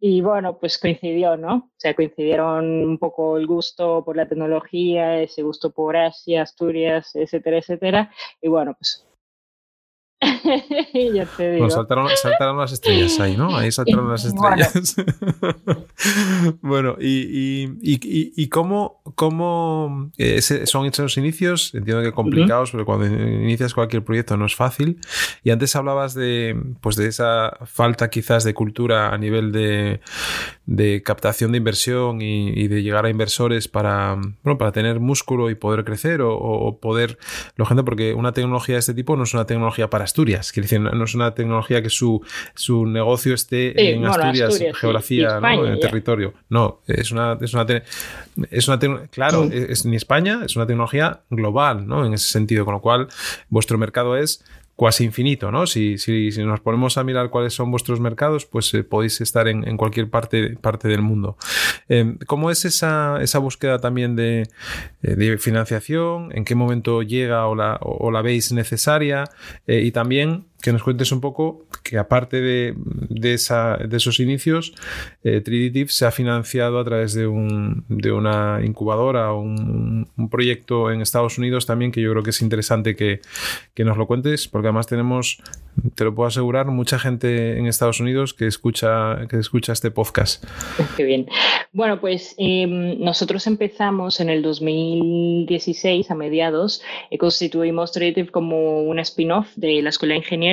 y 0.00 0.20
bueno, 0.22 0.58
pues 0.58 0.78
coincidió, 0.78 1.36
¿no? 1.36 1.54
O 1.56 1.70
sea, 1.76 1.94
coincidieron 1.94 2.64
un 2.66 2.98
poco 2.98 3.36
el 3.36 3.46
gusto 3.46 4.04
por 4.04 4.16
la 4.16 4.28
tecnología, 4.28 5.20
ese 5.20 5.42
gusto 5.42 5.70
por 5.72 5.96
Asia, 5.96 6.42
Asturias, 6.42 7.14
etcétera, 7.14 7.58
etcétera. 7.58 8.10
Y 8.42 8.48
bueno, 8.48 8.74
pues 8.78 9.06
ya 11.14 11.26
te 11.26 11.52
digo. 11.52 11.70
saltaron, 11.70 12.06
las 12.58 12.72
estrellas 12.72 13.18
ahí, 13.20 13.36
¿no? 13.36 13.56
Ahí 13.56 13.70
saltaron 13.70 14.10
las 14.10 14.24
estrellas. 14.26 14.96
bueno, 16.60 16.96
y, 17.00 17.70
y, 17.82 18.48
cómo, 18.48 19.00
cómo 19.14 20.10
eh, 20.18 20.40
son 20.40 20.86
esos 20.86 21.16
inicios, 21.16 21.74
entiendo 21.74 22.02
que 22.02 22.12
complicados, 22.12 22.70
pero 22.70 22.84
cuando 22.84 23.06
inicias 23.06 23.74
cualquier 23.74 24.04
proyecto 24.04 24.36
no 24.36 24.46
es 24.46 24.54
fácil. 24.54 24.98
Y 25.42 25.50
antes 25.50 25.74
hablabas 25.76 26.14
de, 26.14 26.60
pues 26.80 26.96
de 26.96 27.08
esa 27.08 27.56
falta 27.66 28.08
quizás 28.10 28.44
de 28.44 28.54
cultura 28.54 29.10
a 29.12 29.18
nivel 29.18 29.52
de, 29.52 30.00
de 30.66 31.02
captación 31.02 31.52
de 31.52 31.58
inversión 31.58 32.22
y, 32.22 32.68
de 32.68 32.82
llegar 32.82 33.04
a 33.04 33.10
inversores 33.10 33.68
para, 33.68 34.14
bueno, 34.42 34.56
para 34.56 34.72
tener 34.72 34.98
músculo 34.98 35.50
y 35.50 35.54
poder 35.54 35.84
crecer 35.84 36.22
o, 36.22 36.34
o 36.34 36.78
poder, 36.78 37.18
lo 37.56 37.66
gente, 37.66 37.82
porque 37.82 38.14
una 38.14 38.32
tecnología 38.32 38.76
de 38.76 38.78
este 38.80 38.94
tipo 38.94 39.16
no 39.16 39.24
es 39.24 39.34
una 39.34 39.46
tecnología 39.46 39.90
para 39.90 40.04
Asturias. 40.04 40.52
Quiere 40.52 40.64
decir, 40.64 40.80
no 40.80 41.04
es 41.04 41.14
una 41.14 41.34
tecnología 41.34 41.82
que 41.82 41.90
su, 41.90 42.24
su 42.54 42.86
negocio 42.86 43.34
esté 43.34 43.92
en 43.92 44.06
Asturias, 44.06 44.58
geografía, 44.74 45.40
¿no? 45.40 45.66
en 45.66 45.80
territorio. 45.80 46.34
No, 46.48 46.80
es 46.86 47.10
una, 47.10 47.38
es 47.40 47.52
una, 47.52 47.66
es 48.50 48.68
una 48.68 48.78
claro, 49.10 49.44
es, 49.44 49.84
ni 49.84 49.96
España, 49.96 50.40
es 50.44 50.56
una 50.56 50.66
tecnología 50.66 51.20
global, 51.30 51.86
¿no? 51.86 52.06
En 52.06 52.14
ese 52.14 52.30
sentido, 52.30 52.64
con 52.64 52.74
lo 52.74 52.80
cual 52.80 53.08
vuestro 53.48 53.76
mercado 53.78 54.16
es 54.16 54.44
cuasi 54.76 55.04
infinito, 55.04 55.52
¿no? 55.52 55.66
Si, 55.66 55.98
si, 55.98 56.32
si, 56.32 56.42
nos 56.42 56.60
ponemos 56.60 56.98
a 56.98 57.04
mirar 57.04 57.30
cuáles 57.30 57.54
son 57.54 57.70
vuestros 57.70 58.00
mercados, 58.00 58.44
pues 58.46 58.72
eh, 58.74 58.82
podéis 58.82 59.20
estar 59.20 59.46
en, 59.46 59.66
en, 59.68 59.76
cualquier 59.76 60.10
parte, 60.10 60.56
parte 60.56 60.88
del 60.88 61.02
mundo. 61.02 61.36
Eh, 61.88 62.16
¿Cómo 62.26 62.50
es 62.50 62.64
esa, 62.64 63.18
esa 63.22 63.38
búsqueda 63.38 63.78
también 63.78 64.16
de, 64.16 64.48
eh, 65.02 65.14
de, 65.14 65.38
financiación? 65.38 66.30
¿En 66.36 66.44
qué 66.44 66.54
momento 66.54 67.02
llega 67.02 67.46
o 67.46 67.54
la, 67.54 67.78
o 67.80 68.10
la 68.10 68.22
veis 68.22 68.52
necesaria? 68.52 69.24
Eh, 69.66 69.82
y 69.84 69.92
también 69.92 70.46
que 70.64 70.72
nos 70.72 70.82
cuentes 70.82 71.12
un 71.12 71.20
poco 71.20 71.66
que 71.82 71.98
aparte 71.98 72.40
de, 72.40 72.72
de, 72.74 73.34
esa, 73.34 73.76
de 73.76 73.98
esos 73.98 74.18
inicios, 74.18 74.74
eh, 75.22 75.42
se 75.88 76.06
ha 76.06 76.10
financiado 76.10 76.78
a 76.78 76.84
través 76.84 77.12
de, 77.12 77.26
un, 77.26 77.84
de 77.90 78.10
una 78.10 78.60
incubadora 78.64 79.34
un, 79.34 80.08
un, 80.16 80.28
proyecto 80.30 80.90
en 80.90 81.02
Estados 81.02 81.36
Unidos 81.36 81.66
también 81.66 81.92
que 81.92 82.00
yo 82.00 82.10
creo 82.12 82.22
que 82.22 82.30
es 82.30 82.40
interesante 82.40 82.96
que, 82.96 83.20
que, 83.74 83.84
nos 83.84 83.98
lo 83.98 84.06
cuentes, 84.06 84.48
porque 84.48 84.68
además 84.68 84.86
tenemos, 84.86 85.42
te 85.94 86.04
lo 86.04 86.14
puedo 86.14 86.28
asegurar, 86.28 86.66
mucha 86.66 86.98
gente 86.98 87.58
en 87.58 87.66
Estados 87.66 88.00
Unidos 88.00 88.34
que 88.34 88.46
escucha, 88.46 89.26
que 89.28 89.38
escucha 89.38 89.72
este 89.72 89.90
podcast. 89.90 90.44
Qué 90.96 91.04
bien. 91.04 91.26
Bueno, 91.72 92.00
pues 92.00 92.34
eh, 92.38 92.66
nosotros 92.66 93.46
empezamos 93.46 94.20
en 94.20 94.30
el 94.30 94.42
2016, 94.42 96.10
a 96.10 96.14
mediados, 96.14 96.80
eh, 97.10 97.18
constituimos 97.18 97.90
Triditive 97.92 98.30
como 98.30 98.82
una 98.82 99.02
spin-off 99.02 99.48
de 99.56 99.82
la 99.82 99.88
Escuela 99.88 100.14
de 100.14 100.18
Ingeniería 100.18 100.44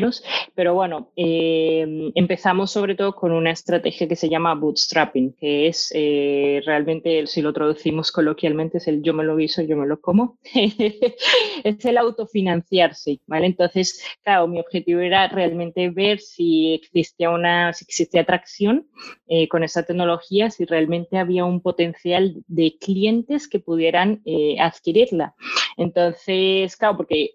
pero 0.55 0.73
bueno, 0.73 1.11
eh, 1.15 2.11
empezamos 2.15 2.71
sobre 2.71 2.95
todo 2.95 3.13
con 3.13 3.31
una 3.31 3.51
estrategia 3.51 4.07
que 4.07 4.15
se 4.15 4.29
llama 4.29 4.55
bootstrapping, 4.55 5.33
que 5.33 5.67
es 5.67 5.91
eh, 5.93 6.61
realmente, 6.65 7.27
si 7.27 7.41
lo 7.41 7.51
traducimos 7.53 8.11
coloquialmente, 8.11 8.77
es 8.77 8.87
el 8.87 9.01
yo 9.01 9.13
me 9.13 9.23
lo 9.23 9.35
guiso, 9.35 9.61
yo 9.61 9.75
me 9.75 9.85
lo 9.85 9.99
como. 9.99 10.37
es 10.53 11.85
el 11.85 11.97
autofinanciarse, 11.97 13.19
¿vale? 13.27 13.47
Entonces, 13.47 14.03
claro, 14.23 14.47
mi 14.47 14.59
objetivo 14.59 15.01
era 15.01 15.10
realmente 15.27 15.89
ver 15.89 16.19
si 16.19 16.73
existía 16.73 17.29
una, 17.29 17.73
si 17.73 17.85
existía 17.85 18.21
atracción 18.21 18.87
eh, 19.27 19.47
con 19.47 19.63
esa 19.63 19.83
tecnología, 19.83 20.49
si 20.49 20.65
realmente 20.65 21.17
había 21.17 21.45
un 21.45 21.61
potencial 21.61 22.43
de 22.47 22.77
clientes 22.79 23.47
que 23.47 23.59
pudieran 23.59 24.21
eh, 24.25 24.57
adquirirla. 24.59 25.35
Entonces, 25.77 26.75
claro, 26.77 26.97
porque 26.97 27.31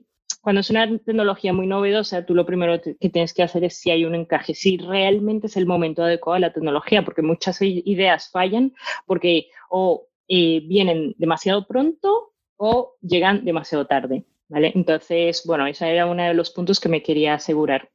cuando 0.47 0.61
es 0.61 0.71
una 0.71 0.87
tecnología 0.99 1.53
muy 1.53 1.67
novedosa, 1.67 2.25
tú 2.25 2.35
lo 2.35 2.47
primero 2.47 2.81
que 2.81 3.11
tienes 3.11 3.35
que 3.35 3.43
hacer 3.43 3.65
es 3.65 3.79
si 3.79 3.91
hay 3.91 4.05
un 4.05 4.15
encaje, 4.15 4.55
si 4.55 4.77
realmente 4.77 5.49
es 5.49 5.57
el 5.57 5.67
momento 5.67 6.05
adecuado 6.05 6.35
de 6.35 6.41
la 6.43 6.53
tecnología, 6.53 7.05
porque 7.05 7.23
muchas 7.23 7.61
ideas 7.61 8.31
fallan 8.31 8.73
porque 9.07 9.49
o 9.71 10.07
eh, 10.29 10.61
vienen 10.67 11.15
demasiado 11.19 11.67
pronto 11.67 12.33
o 12.57 12.95
llegan 13.01 13.45
demasiado 13.45 13.87
tarde. 13.87 14.25
Entonces, 14.51 15.43
bueno, 15.45 15.67
ese 15.67 15.91
era 15.91 16.07
uno 16.07 16.23
de 16.23 16.35
los 16.35 16.51
puntos 16.51 16.81
que 16.81 16.89
me 16.89 17.03
quería 17.03 17.35
asegurar 17.35 17.91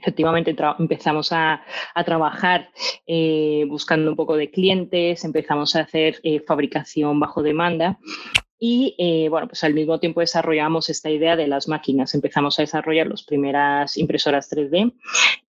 efectivamente 0.00 0.56
empezamos 0.78 1.32
a, 1.32 1.62
trabajar 2.04 2.70
eh, 3.06 3.64
buscando 3.68 4.10
un 4.10 4.16
poco 4.16 4.36
de 4.36 4.50
clientes, 4.50 5.24
empezamos 5.24 5.76
a 5.76 5.80
hacer 5.80 6.20
eh, 6.22 6.40
fabricación 6.40 7.20
bajo 7.20 7.42
demanda 7.42 7.98
y 8.58 8.94
eh, 8.98 9.28
bueno, 9.30 9.48
pues 9.48 9.64
al 9.64 9.72
mismo 9.72 9.98
tiempo 10.00 10.20
desarrollamos 10.20 10.90
esta 10.90 11.08
idea 11.08 11.34
de 11.34 11.46
las 11.46 11.66
máquinas. 11.66 12.14
Empezamos 12.14 12.58
a 12.58 12.62
desarrollar 12.62 13.06
las 13.06 13.22
primeras 13.22 13.96
impresoras 13.96 14.50
3D 14.50 14.92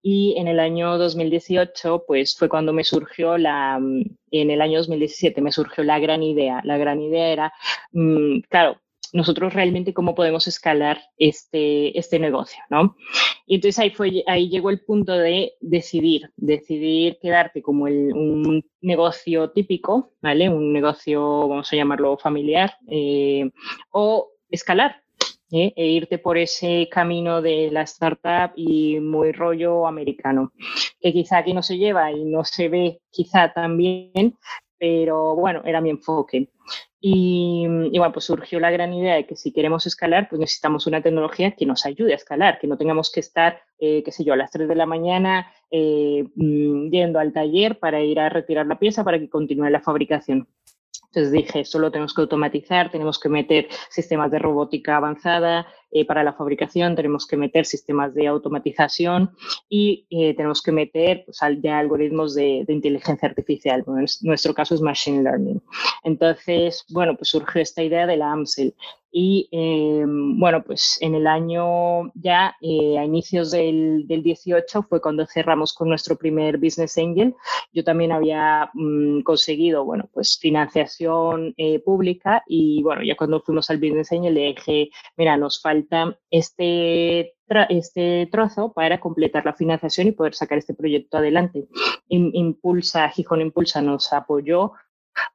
y 0.01 0.35
en 0.37 0.47
el 0.47 0.59
año 0.59 0.97
2018 0.97 2.05
pues 2.07 2.35
fue 2.37 2.47
cuando 2.47 2.71
me 2.71 2.85
surgió 2.85 3.37
la, 3.37 3.77
en 3.77 4.49
el 4.51 4.61
año 4.61 4.79
2017 4.79 5.41
me 5.41 5.51
surgió 5.51 5.83
la 5.83 5.99
gran 5.99 6.23
idea. 6.23 6.61
La 6.63 6.77
gran 6.77 7.01
idea 7.01 7.27
era, 7.27 7.53
mmm, 7.91 8.39
claro, 8.49 8.79
nosotros 9.13 9.53
realmente 9.53 9.93
cómo 9.93 10.15
podemos 10.15 10.47
escalar 10.47 11.01
este, 11.17 11.97
este 11.97 12.19
negocio, 12.19 12.63
¿no? 12.69 12.95
Y 13.45 13.55
entonces 13.55 13.79
ahí, 13.79 13.89
fue, 13.89 14.23
ahí 14.27 14.49
llegó 14.49 14.69
el 14.69 14.81
punto 14.81 15.13
de 15.13 15.53
decidir, 15.59 16.31
decidir 16.37 17.17
quedarte 17.21 17.61
como 17.61 17.87
el, 17.87 18.13
un 18.13 18.63
negocio 18.81 19.51
típico, 19.51 20.13
¿vale? 20.21 20.49
Un 20.49 20.71
negocio, 20.71 21.47
vamos 21.47 21.71
a 21.71 21.75
llamarlo 21.75 22.17
familiar, 22.17 22.77
eh, 22.89 23.49
o 23.91 24.31
escalar, 24.49 25.01
¿eh? 25.51 25.73
e 25.75 25.87
irte 25.87 26.17
por 26.17 26.37
ese 26.37 26.87
camino 26.89 27.41
de 27.41 27.69
la 27.71 27.81
startup 27.83 28.53
y 28.55 28.99
muy 28.99 29.31
rollo 29.31 29.87
americano, 29.87 30.53
que 30.99 31.13
quizá 31.13 31.39
aquí 31.39 31.53
no 31.53 31.63
se 31.63 31.77
lleva 31.77 32.11
y 32.11 32.23
no 32.25 32.43
se 32.43 32.69
ve 32.69 33.01
quizá 33.09 33.51
tan 33.53 33.77
bien, 33.77 34.37
pero 34.77 35.35
bueno, 35.35 35.61
era 35.65 35.81
mi 35.81 35.89
enfoque. 35.89 36.49
Y, 37.03 37.65
y, 37.91 37.97
bueno, 37.97 38.13
pues 38.13 38.25
surgió 38.25 38.59
la 38.59 38.69
gran 38.69 38.93
idea 38.93 39.15
de 39.15 39.25
que 39.25 39.35
si 39.35 39.51
queremos 39.51 39.87
escalar, 39.87 40.29
pues 40.29 40.39
necesitamos 40.39 40.85
una 40.85 41.01
tecnología 41.01 41.51
que 41.51 41.65
nos 41.65 41.87
ayude 41.87 42.13
a 42.13 42.15
escalar, 42.15 42.59
que 42.59 42.67
no 42.67 42.77
tengamos 42.77 43.11
que 43.11 43.21
estar, 43.21 43.59
eh, 43.79 44.03
qué 44.03 44.11
sé 44.11 44.23
yo, 44.23 44.33
a 44.33 44.37
las 44.37 44.51
3 44.51 44.69
de 44.69 44.75
la 44.75 44.85
mañana 44.85 45.51
eh, 45.71 46.25
mm, 46.35 46.91
yendo 46.91 47.17
al 47.17 47.33
taller 47.33 47.79
para 47.79 48.01
ir 48.01 48.19
a 48.19 48.29
retirar 48.29 48.67
la 48.67 48.77
pieza 48.77 49.03
para 49.03 49.17
que 49.17 49.29
continúe 49.29 49.69
la 49.69 49.81
fabricación. 49.81 50.47
Entonces 51.07 51.31
dije, 51.31 51.65
solo 51.65 51.91
tenemos 51.91 52.13
que 52.13 52.21
automatizar, 52.21 52.91
tenemos 52.91 53.19
que 53.19 53.29
meter 53.29 53.67
sistemas 53.89 54.29
de 54.29 54.39
robótica 54.39 54.95
avanzada 54.95 55.67
eh, 55.91 56.05
para 56.05 56.23
la 56.23 56.33
fabricación, 56.33 56.95
tenemos 56.95 57.27
que 57.27 57.37
meter 57.37 57.65
sistemas 57.65 58.13
de 58.13 58.27
automatización 58.27 59.31
y 59.69 60.05
eh, 60.09 60.33
tenemos 60.35 60.61
que 60.61 60.71
meter 60.71 61.23
pues, 61.25 61.39
ya 61.61 61.79
algoritmos 61.79 62.35
de, 62.35 62.63
de, 62.65 62.73
inteligencia 62.73 63.27
artificial. 63.27 63.83
Bueno, 63.83 64.01
en 64.01 64.07
nuestro 64.27 64.53
caso 64.53 64.75
es 64.75 64.81
Machine 64.81 65.23
Learning. 65.23 65.61
Entonces, 66.03 66.85
bueno, 66.89 67.15
pues 67.15 67.29
surgió 67.29 67.61
esta 67.61 67.83
idea 67.83 68.07
de 68.07 68.17
la 68.17 68.31
AMSEL. 68.31 68.73
Y 69.13 69.49
eh, 69.51 70.05
bueno, 70.07 70.63
pues 70.63 70.97
en 71.01 71.15
el 71.15 71.27
año 71.27 72.11
ya, 72.15 72.55
eh, 72.61 72.97
a 72.97 73.03
inicios 73.03 73.51
del, 73.51 74.07
del, 74.07 74.23
18, 74.23 74.83
fue 74.83 75.01
cuando 75.01 75.25
cerramos 75.27 75.73
con 75.73 75.89
nuestro 75.89 76.15
primer 76.15 76.57
Business 76.57 76.97
Angel. 76.97 77.35
Yo 77.73 77.83
también 77.83 78.13
había 78.13 78.69
mmm, 78.73 79.19
conseguido, 79.21 79.83
bueno, 79.83 80.09
pues 80.13 80.39
financiación 80.39 81.53
eh, 81.57 81.79
pública 81.79 82.43
y 82.47 82.81
bueno, 82.83 83.03
ya 83.03 83.17
cuando 83.17 83.41
fuimos 83.41 83.69
al 83.69 83.79
Business 83.79 84.13
Angel 84.13 84.33
le 84.33 84.47
dije, 84.47 84.89
mira, 85.17 85.35
nos 85.35 85.61
falta 85.61 85.80
este 86.29 87.33
este 87.69 88.29
trozo 88.31 88.71
para 88.73 88.99
completar 88.99 89.45
la 89.45 89.53
financiación 89.53 90.07
y 90.07 90.11
poder 90.11 90.33
sacar 90.33 90.57
este 90.57 90.73
proyecto 90.73 91.17
adelante. 91.17 91.67
Impulsa, 92.07 93.09
Gijón 93.09 93.41
Impulsa 93.41 93.81
nos 93.81 94.13
apoyó 94.13 94.73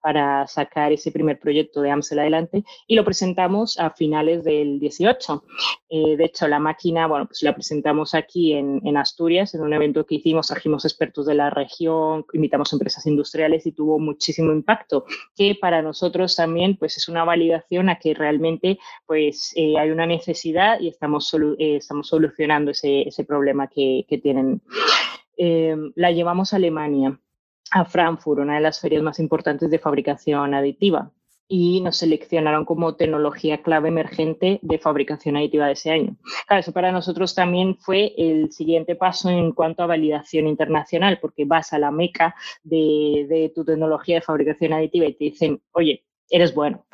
para 0.01 0.47
sacar 0.47 0.93
ese 0.93 1.11
primer 1.11 1.39
proyecto 1.39 1.81
de 1.81 1.91
AMSEL 1.91 2.21
adelante 2.21 2.65
y 2.87 2.95
lo 2.95 3.05
presentamos 3.05 3.79
a 3.79 3.91
finales 3.91 4.45
del 4.45 4.79
18. 4.79 5.45
Eh, 5.89 6.17
de 6.17 6.25
hecho, 6.25 6.49
la 6.49 6.59
máquina, 6.59 7.07
bueno, 7.07 7.27
pues 7.27 7.43
la 7.43 7.55
presentamos 7.55 8.15
aquí 8.15 8.55
en, 8.55 8.81
en, 8.85 8.97
Asturias, 8.97 9.55
en 9.55 9.63
un 9.63 9.73
evento 9.73 10.07
que 10.07 10.17
hicimos, 10.17 10.49
trajimos 10.49 10.85
expertos 10.85 11.27
de 11.27 11.35
la 11.35 11.51
región, 11.51 12.25
invitamos 12.33 12.73
empresas 12.73 13.07
industriales 13.07 13.67
y 13.67 13.73
tuvo 13.73 13.99
muchísimo 13.99 14.53
impacto, 14.53 15.05
que 15.35 15.55
para 15.61 15.83
nosotros 15.83 16.37
también 16.37 16.77
pues 16.77 16.97
es 16.97 17.09
una 17.09 17.25
validación 17.25 17.89
a 17.89 17.99
que 17.99 18.15
realmente 18.15 18.79
pues 19.07 19.53
eh, 19.57 19.79
hay 19.79 19.91
una 19.91 20.07
necesidad 20.07 20.81
y 20.81 20.89
estamos, 20.89 21.29
solu 21.29 21.55
eh, 21.59 21.77
estamos 21.77 22.09
solucionando 22.09 22.71
ese, 22.71 23.03
ese 23.03 23.25
problema 23.25 23.69
que, 23.69 24.05
que 24.09 24.19
tienen. 24.19 24.63
Eh, 25.39 25.77
la 25.95 26.13
llevamos 26.13 26.53
a 26.53 26.57
Alemania 26.57 27.21
a 27.73 27.85
Frankfurt, 27.85 28.41
una 28.41 28.57
de 28.57 28.61
las 28.61 28.81
ferias 28.81 29.03
más 29.03 29.19
importantes 29.19 29.71
de 29.71 29.79
fabricación 29.79 30.55
aditiva, 30.55 31.11
y 31.49 31.81
nos 31.81 31.99
seleccionaron 31.99 32.65
como 32.65 32.97
tecnología 32.97 33.63
clave 33.63 33.89
emergente 33.89 34.59
de 34.63 34.79
fabricación 34.79 35.37
aditiva 35.37 35.67
de 35.67 35.73
ese 35.73 35.93
año. 35.93 36.17
Eso 36.51 36.73
para 36.73 36.91
nosotros 36.91 37.35
también 37.35 37.77
fue 37.77 38.15
el 38.19 38.51
siguiente 38.51 38.97
paso 38.97 39.31
en 39.31 39.53
cuanto 39.53 39.83
a 39.83 39.87
validación 39.87 40.49
internacional, 40.49 41.19
porque 41.21 41.45
vas 41.45 41.73
a 41.73 41.79
la 41.79 41.91
meca 41.91 42.35
de, 42.65 43.27
de 43.29 43.53
tu 43.55 43.65
tecnología 43.65 44.17
de 44.17 44.23
fabricación 44.23 44.73
aditiva 44.73 45.07
y 45.07 45.15
te 45.15 45.25
dicen, 45.25 45.63
oye, 45.73 46.05
eres 46.29 46.55
bueno. 46.55 46.85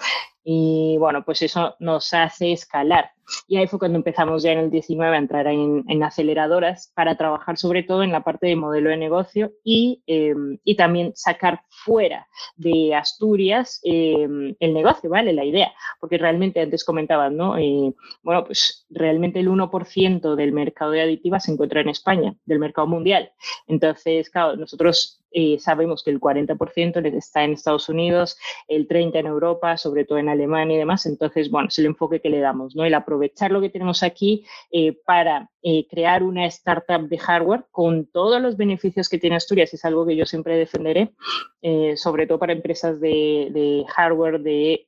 Y 0.44 0.96
bueno, 0.98 1.24
pues 1.24 1.40
eso 1.42 1.76
nos 1.78 2.12
hace 2.12 2.52
escalar. 2.52 3.12
Y 3.48 3.56
ahí 3.56 3.66
fue 3.66 3.78
cuando 3.78 3.98
empezamos 3.98 4.42
ya 4.42 4.52
en 4.52 4.58
el 4.58 4.70
19 4.70 5.14
a 5.14 5.18
entrar 5.18 5.46
en, 5.46 5.84
en 5.88 6.02
aceleradoras 6.02 6.92
para 6.94 7.16
trabajar 7.16 7.56
sobre 7.56 7.82
todo 7.82 8.02
en 8.02 8.12
la 8.12 8.24
parte 8.24 8.46
de 8.46 8.56
modelo 8.56 8.90
de 8.90 8.96
negocio 8.96 9.52
y, 9.64 10.02
eh, 10.06 10.34
y 10.64 10.76
también 10.76 11.12
sacar 11.14 11.62
fuera 11.68 12.26
de 12.56 12.94
Asturias 12.94 13.80
eh, 13.84 14.54
el 14.58 14.74
negocio, 14.74 15.10
¿vale? 15.10 15.32
La 15.32 15.44
idea. 15.44 15.72
Porque 16.00 16.18
realmente 16.18 16.60
antes 16.60 16.84
comentaban, 16.84 17.36
¿no? 17.36 17.58
Eh, 17.58 17.94
bueno, 18.22 18.44
pues 18.44 18.86
realmente 18.90 19.40
el 19.40 19.48
1% 19.48 20.34
del 20.34 20.52
mercado 20.52 20.92
de 20.92 21.02
aditivas 21.02 21.44
se 21.44 21.52
encuentra 21.52 21.80
en 21.80 21.88
España, 21.88 22.34
del 22.44 22.58
mercado 22.58 22.86
mundial. 22.86 23.32
Entonces, 23.66 24.30
claro, 24.30 24.56
nosotros 24.56 25.21
eh, 25.32 25.58
sabemos 25.58 26.02
que 26.02 26.10
el 26.10 26.20
40% 26.20 27.04
está 27.14 27.44
en 27.44 27.52
Estados 27.52 27.88
Unidos, 27.88 28.38
el 28.68 28.88
30% 28.88 29.16
en 29.16 29.26
Europa, 29.26 29.76
sobre 29.76 30.04
todo 30.04 30.18
en 30.18 30.28
Alemania 30.28 30.76
y 30.76 30.78
demás. 30.78 31.06
Entonces, 31.06 31.50
bueno, 31.50 31.68
es 31.68 31.78
el 31.78 31.86
enfoque 31.86 32.20
que 32.20 32.30
le 32.30 32.40
damos, 32.40 32.74
¿no? 32.76 32.84
El 32.84 32.94
aprovechar 32.94 33.50
lo 33.50 33.60
que 33.60 33.70
tenemos 33.70 34.02
aquí 34.02 34.44
eh, 34.70 34.96
para 35.04 35.50
eh, 35.62 35.86
crear 35.88 36.22
una 36.22 36.46
startup 36.46 37.08
de 37.08 37.18
hardware 37.18 37.64
con 37.70 38.06
todos 38.06 38.40
los 38.40 38.56
beneficios 38.56 39.08
que 39.08 39.18
tiene 39.18 39.36
Asturias. 39.36 39.72
Es 39.74 39.84
algo 39.84 40.06
que 40.06 40.16
yo 40.16 40.26
siempre 40.26 40.56
defenderé, 40.56 41.14
eh, 41.62 41.96
sobre 41.96 42.26
todo 42.26 42.38
para 42.38 42.52
empresas 42.52 43.00
de, 43.00 43.48
de 43.52 43.84
hardware 43.88 44.40
de 44.40 44.86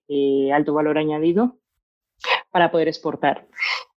alto 0.53 0.74
valor 0.74 0.99
añadido 0.99 1.59
para 2.51 2.70
poder 2.70 2.88
exportar. 2.88 3.47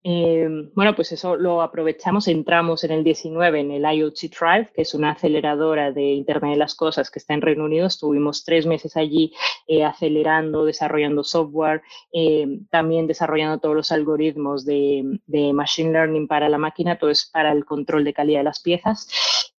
Em, 0.09 0.71
bueno, 0.73 0.95
pues 0.95 1.11
eso 1.11 1.35
lo 1.35 1.61
aprovechamos, 1.61 2.29
entramos 2.29 2.85
en 2.85 2.91
el 2.91 3.03
19 3.03 3.59
en 3.59 3.71
el 3.71 3.83
IoT 3.83 4.15
Drive, 4.39 4.71
que 4.73 4.83
es 4.83 4.93
una 4.93 5.11
aceleradora 5.11 5.91
de 5.91 6.13
Internet 6.13 6.51
de 6.51 6.57
las 6.57 6.75
Cosas 6.75 7.11
que 7.11 7.19
está 7.19 7.33
en 7.33 7.41
Reino 7.41 7.65
Unido. 7.65 7.87
Estuvimos 7.87 8.45
tres 8.45 8.65
meses 8.65 8.95
allí 8.95 9.33
eh, 9.67 9.83
acelerando, 9.83 10.63
desarrollando 10.63 11.25
software, 11.25 11.81
em, 12.13 12.65
también 12.67 13.05
desarrollando 13.05 13.59
todos 13.59 13.75
los 13.75 13.91
algoritmos 13.91 14.63
de, 14.63 15.19
Machine 15.53 15.91
Learning 15.91 16.25
para 16.25 16.47
la 16.47 16.57
máquina, 16.57 16.97
todo 16.97 17.09
es 17.09 17.25
para 17.25 17.51
el 17.51 17.65
control 17.65 18.05
de 18.05 18.13
calidad 18.13 18.39
de 18.39 18.43
las 18.45 18.61
piezas. 18.61 19.09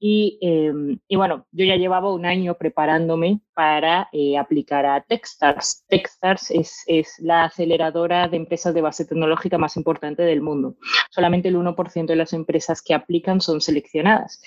Y, 0.01 0.39
em, 0.41 0.99
y 1.09 1.17
bueno, 1.17 1.47
yo 1.51 1.65
ya 1.65 1.77
llevaba 1.77 2.13
un 2.13 2.25
año 2.25 2.55
preparándome 2.55 3.41
para 3.55 4.09
eh, 4.13 4.39
aplicar 4.39 4.87
a 4.87 5.01
Techstars. 5.01 5.85
Techstars 5.89 6.51
es, 6.51 6.85
es 6.87 7.15
la 7.19 7.45
aceleradora 7.45 8.29
de 8.29 8.37
empresas 8.37 8.75
de 8.75 8.81
base 8.81 9.05
tecnológica 9.05 9.59
más 9.59 9.77
importante 9.77 10.23
del 10.23 10.41
mundo. 10.41 10.77
Solamente 11.11 11.49
el 11.49 11.57
1% 11.57 12.07
de 12.07 12.17
las 12.17 12.33
empresas 12.33 12.83
que 12.83 12.95
aplican 12.95 13.41
son 13.41 13.61
seleccionadas. 13.61 14.41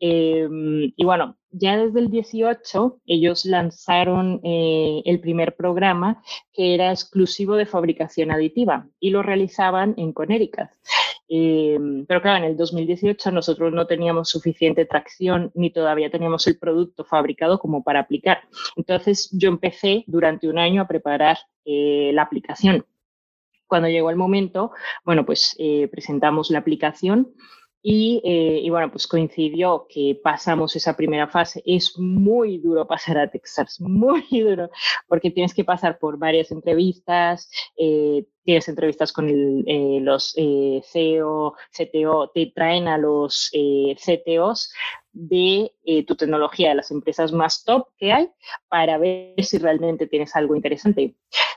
Eh, 0.00 0.48
y 0.96 1.04
bueno, 1.04 1.36
ya 1.50 1.76
desde 1.76 2.00
el 2.00 2.10
18 2.10 3.00
ellos 3.06 3.44
lanzaron 3.44 4.40
eh, 4.42 5.02
el 5.04 5.20
primer 5.20 5.54
programa 5.54 6.22
que 6.52 6.74
era 6.74 6.90
exclusivo 6.90 7.56
de 7.56 7.66
fabricación 7.66 8.30
aditiva 8.30 8.88
y 8.98 9.10
lo 9.10 9.22
realizaban 9.22 9.94
en 9.96 10.12
Connecticut. 10.12 10.68
Eh, 11.28 11.78
pero 12.06 12.20
claro, 12.20 12.44
en 12.44 12.50
el 12.50 12.56
2018 12.56 13.30
nosotros 13.32 13.72
no 13.72 13.86
teníamos 13.86 14.28
suficiente 14.28 14.84
tracción 14.84 15.50
ni 15.54 15.70
todavía 15.70 16.10
teníamos 16.10 16.46
el 16.46 16.58
producto 16.58 17.04
fabricado 17.04 17.58
como 17.58 17.82
para 17.82 18.00
aplicar. 18.00 18.42
Entonces 18.76 19.30
yo 19.32 19.48
empecé 19.48 20.04
durante 20.06 20.48
un 20.48 20.58
año 20.58 20.82
a 20.82 20.88
preparar 20.88 21.38
la 21.66 22.22
aplicación 22.22 22.84
cuando 23.66 23.88
llegó 23.88 24.10
el 24.10 24.16
momento, 24.16 24.72
bueno, 25.04 25.26
pues 25.26 25.56
eh, 25.58 25.88
presentamos 25.88 26.50
la 26.50 26.58
aplicación 26.60 27.34
y, 27.86 28.22
eh, 28.24 28.60
y, 28.62 28.70
bueno, 28.70 28.90
pues 28.90 29.06
coincidió 29.06 29.86
que 29.90 30.18
pasamos 30.24 30.74
esa 30.74 30.96
primera 30.96 31.28
fase. 31.28 31.62
Es 31.66 31.98
muy 31.98 32.56
duro 32.56 32.86
pasar 32.86 33.18
a 33.18 33.30
Texas, 33.30 33.78
muy 33.80 34.24
duro, 34.30 34.70
porque 35.06 35.30
tienes 35.30 35.52
que 35.52 35.64
pasar 35.64 35.98
por 35.98 36.18
varias 36.18 36.50
entrevistas, 36.50 37.50
eh, 37.76 38.24
tienes 38.42 38.68
entrevistas 38.68 39.12
con 39.12 39.26
los 40.02 40.34
CEO, 40.34 41.54
CTO, 41.72 42.30
te 42.34 42.52
traen 42.54 42.88
a 42.88 42.96
los 42.96 43.50
CTOs 43.52 44.72
de 45.14 45.70
tu 46.06 46.16
tecnología, 46.16 46.70
de 46.70 46.74
las 46.76 46.90
empresas 46.90 47.32
más 47.32 47.64
top 47.64 47.88
que 47.96 48.12
hay, 48.12 48.30
para 48.68 48.98
ver 48.98 49.42
si 49.44 49.58
realmente 49.58 50.06
tienes 50.06 50.34
algo 50.36 50.54
interesante. 50.56 51.14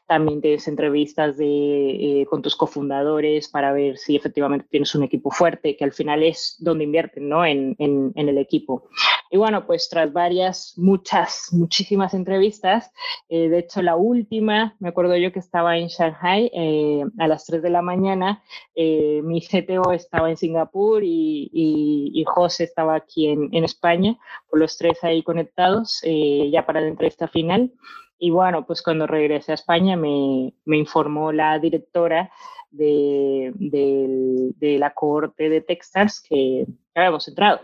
También 0.08 0.40
tienes 0.40 0.68
entrevistas 0.70 1.36
de, 1.36 2.22
eh, 2.22 2.26
con 2.30 2.42
tus 2.42 2.56
cofundadores 2.56 3.50
para 3.50 3.74
ver 3.74 3.98
si 3.98 4.16
efectivamente 4.16 4.66
tienes 4.70 4.96
un 4.96 5.04
equipo 5.04 5.32
fuerte, 5.32 5.76
que 5.76 5.84
al 5.84 5.92
final 5.92 6.24
es 6.24 6.56
donde 6.60 6.86
invierten 6.86 7.28
¿no? 7.28 7.46
en, 7.46 7.76
en, 7.78 8.14
el 8.16 8.38
equipo. 8.38 8.88
Y 9.30 9.38
bueno, 9.38 9.66
pues 9.68 9.90
tras 9.90 10.14
varias, 10.14 10.74
muchas, 10.78 11.50
muchísimas 11.52 12.14
entrevistas, 12.14 12.92
eh, 13.28 13.50
de 13.50 13.60
hecho 13.60 13.82
la 13.82 13.98
última, 13.98 14.78
me 14.80 14.88
acuerdo 14.90 15.18
yo 15.18 15.34
que 15.34 15.40
estaba 15.40 15.78
en 15.78 15.88
Shanghai 15.88 16.50
eh, 16.54 17.04
a 17.20 17.28
las 17.28 17.46
3 17.46 17.62
de 17.62 17.70
la 17.70 17.82
mañana, 17.82 18.42
mi 18.76 19.42
CTO 19.42 19.92
estaba 19.92 20.30
en 20.30 20.38
Singapur 20.38 21.04
y, 21.04 21.50
y, 21.52 22.12
y 22.14 22.24
José 22.26 22.64
estaba 22.64 22.96
aquí 22.96 23.28
en, 23.28 23.47
en 23.52 23.64
España, 23.64 24.18
por 24.50 24.60
los 24.60 24.78
tres 24.78 25.04
ahí 25.04 25.24
conectados 25.24 26.02
ya 26.04 26.66
para 26.66 26.82
la 26.82 26.88
entrevista 26.88 27.28
final. 27.28 27.72
Y 28.20 28.32
bueno, 28.32 28.66
pues 28.66 28.82
cuando 28.82 29.06
regresé 29.06 29.52
a 29.52 29.56
España 29.56 29.96
me, 29.96 30.54
me 30.66 30.78
informó 30.78 31.32
la 31.32 31.60
directora 31.60 32.32
de, 32.72 33.54
de, 33.56 34.78
la 34.80 34.94
cohorte 34.94 35.50
de 35.50 35.62
Techstars 35.62 36.22
que 36.22 36.66
habíamos 36.96 37.28
entrado. 37.28 37.62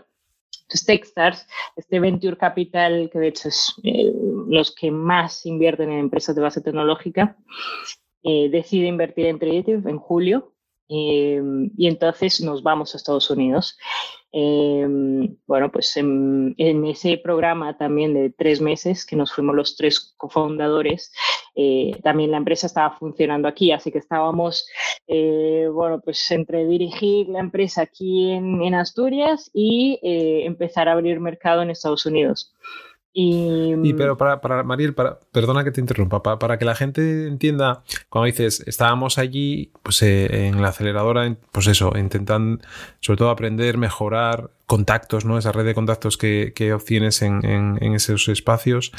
Entonces, 0.62 0.86
Techstars, 0.86 1.46
este 1.76 2.00
Venture 2.00 2.36
Capital, 2.36 3.10
que 3.12 3.18
de 3.18 3.28
hecho 3.28 3.48
es 3.48 3.74
eh, 3.82 4.12
los 4.48 4.74
que 4.74 4.90
más 4.90 5.44
invierten 5.46 5.90
en 5.90 5.98
empresas 5.98 6.34
de 6.34 6.42
base 6.42 6.62
tecnológica, 6.62 7.36
eh, 8.22 8.48
decide 8.48 8.86
invertir 8.86 9.26
en 9.26 9.38
Predictive 9.38 9.90
en 9.90 9.98
julio 9.98 10.54
eh, 10.88 11.40
y 11.76 11.86
entonces 11.86 12.40
nos 12.40 12.62
vamos 12.62 12.94
a 12.94 12.96
Estados 12.96 13.28
Unidos. 13.30 13.76
Em, 14.36 15.36
bueno, 15.46 15.70
pues 15.70 15.96
en, 15.96 16.56
ese 16.58 17.18
programa 17.18 17.78
también 17.78 18.14
de 18.14 18.30
tres 18.30 18.60
meses, 18.60 19.06
que 19.06 19.14
nos 19.14 19.32
fuimos 19.32 19.54
los 19.54 19.76
tres 19.76 20.12
cofundadores, 20.16 21.12
eh, 21.54 21.92
también 22.02 22.32
la 22.32 22.38
empresa 22.38 22.66
estaba 22.66 22.98
funcionando 22.98 23.46
aquí, 23.46 23.70
así 23.70 23.92
que 23.92 23.98
estábamos, 23.98 24.66
eh, 25.06 25.68
bueno, 25.72 26.00
pues 26.00 26.28
entre 26.32 26.66
dirigir 26.66 27.28
la 27.28 27.38
empresa 27.38 27.82
aquí 27.82 28.32
en, 28.32 28.74
Asturias 28.74 29.52
y 29.54 30.00
eh, 30.02 30.46
empezar 30.46 30.88
a 30.88 30.92
abrir 30.94 31.20
mercado 31.20 31.62
en 31.62 31.70
Estados 31.70 32.04
Unidos. 32.04 32.52
Y, 33.16 33.94
pero 33.94 34.16
para, 34.16 34.40
para 34.40 34.64
Mariel, 34.64 34.92
para, 34.92 35.20
perdona 35.30 35.62
que 35.62 35.70
te 35.70 35.80
interrumpa, 35.80 36.20
para, 36.20 36.36
para, 36.40 36.58
que 36.58 36.64
la 36.64 36.74
gente 36.74 37.28
entienda, 37.28 37.84
cuando 38.08 38.26
dices, 38.26 38.64
estábamos 38.66 39.18
allí, 39.18 39.70
pues 39.84 40.02
en 40.02 40.60
la 40.60 40.68
aceleradora, 40.70 41.32
pues 41.52 41.68
eso, 41.68 41.92
intentan 41.96 42.60
sobre 42.98 43.18
todo 43.18 43.30
aprender, 43.30 43.78
mejorar, 43.78 44.50
contactos, 44.66 45.24
¿no? 45.24 45.38
Esa 45.38 45.52
red 45.52 45.64
de 45.64 45.74
contactos 45.74 46.16
que, 46.16 46.52
que 46.54 46.72
obtienes 46.72 47.22
en, 47.22 47.44
en, 47.44 47.94
esos 47.94 48.28
espacios. 48.28 48.92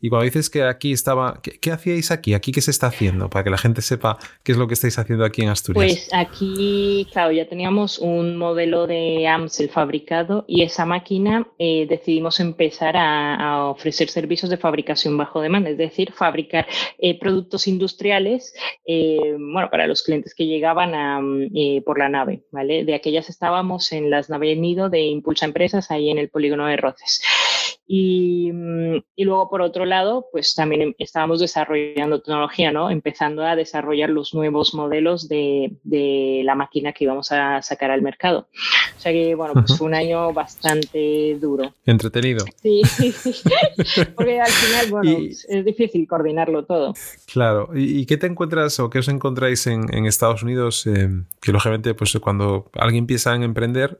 Y 0.00 0.08
cuando 0.08 0.24
dices 0.24 0.50
que 0.50 0.64
aquí 0.64 0.92
estaba, 0.92 1.40
¿qué, 1.42 1.70
hacíais 1.70 2.10
aquí? 2.10 2.34
¿Aquí 2.34 2.52
qué 2.52 2.60
se 2.60 2.70
está 2.70 2.88
haciendo? 2.88 3.30
Para 3.30 3.44
que 3.44 3.50
la 3.50 3.58
gente 3.58 3.82
sepa 3.82 4.18
qué 4.42 4.52
es 4.52 4.58
lo 4.58 4.66
que 4.66 4.74
estáis 4.74 4.98
haciendo 4.98 5.24
aquí 5.24 5.42
en 5.42 5.48
Asturias. 5.48 5.84
Pues 5.84 6.08
aquí, 6.12 7.06
claro, 7.12 7.32
ya 7.32 7.48
teníamos 7.48 7.98
un 7.98 8.36
modelo 8.36 8.86
de 8.86 9.26
AMSEL 9.28 9.70
fabricado 9.70 10.44
y 10.48 10.62
esa 10.62 10.84
máquina 10.84 11.46
eh, 11.58 11.86
decidimos 11.88 12.40
empezar 12.40 12.96
a, 12.96 13.70
ofrecer 13.72 14.08
servicios 14.08 14.50
de 14.50 14.56
fabricación 14.56 15.16
bajo 15.16 15.40
demanda, 15.40 15.70
es 15.70 15.78
decir, 15.78 16.12
fabricar 16.12 16.66
eh, 16.98 17.18
productos 17.18 17.66
industriales, 17.66 18.54
eh, 18.86 19.36
bueno, 19.38 19.68
para 19.70 19.86
los 19.86 20.02
clientes 20.02 20.34
que 20.34 20.46
llegaban 20.46 20.94
a, 20.94 21.20
por 21.84 21.98
la 21.98 22.08
nave, 22.08 22.42
¿vale? 22.50 22.84
De 22.84 22.94
aquellas 22.94 23.28
estábamos 23.28 23.92
en 23.92 24.10
las 24.10 24.28
naves 24.30 24.58
nido 24.58 24.88
de 24.88 25.11
Impulsa 25.12 25.46
Empresas 25.46 25.90
ahí 25.90 26.10
en 26.10 26.18
el 26.18 26.28
polígono 26.28 26.66
de 26.66 26.76
Roces. 26.76 27.22
Mm, 27.88 28.96
y, 29.16 29.24
luego, 29.24 29.50
por 29.50 29.60
otro 29.60 29.84
lado, 29.84 30.26
pues 30.32 30.54
también 30.54 30.94
estábamos 30.98 31.40
desarrollando 31.40 32.20
tecnología, 32.20 32.72
¿no? 32.72 32.90
Empezando 32.90 33.44
a 33.44 33.56
desarrollar 33.56 34.08
los 34.10 34.34
nuevos 34.34 34.74
modelos 34.74 35.28
de, 35.28 35.72
la 36.44 36.54
máquina 36.54 36.92
que 36.92 37.04
íbamos 37.04 37.30
a 37.32 37.60
sacar 37.62 37.90
al 37.90 38.02
mercado. 38.02 38.48
O 38.96 39.00
sea 39.00 39.12
que, 39.12 39.34
bueno, 39.34 39.54
pues 39.54 39.76
fue 39.76 39.86
un 39.86 39.94
año 39.94 40.32
bastante 40.32 41.36
duro. 41.40 41.74
Entretenido. 41.84 42.44
Sí, 42.62 42.82
porque 44.16 44.40
al 44.40 44.50
final, 44.50 44.90
bueno, 44.90 45.18
es 45.48 45.64
difícil 45.64 46.06
coordinarlo 46.06 46.64
todo. 46.64 46.94
Claro. 47.32 47.70
¿Y, 47.74 48.06
qué 48.06 48.16
te 48.16 48.26
encuentras 48.26 48.78
o 48.80 48.90
qué 48.90 49.00
os 49.00 49.08
encontráis 49.08 49.66
en, 49.66 50.06
Estados 50.06 50.42
Unidos? 50.42 50.86
Eh, 50.86 51.08
que 51.40 51.52
lógicamente, 51.52 51.94
pues 51.94 52.16
cuando 52.20 52.70
alguien 52.74 53.02
empieza 53.02 53.32
a 53.32 53.36
emprender 53.36 53.98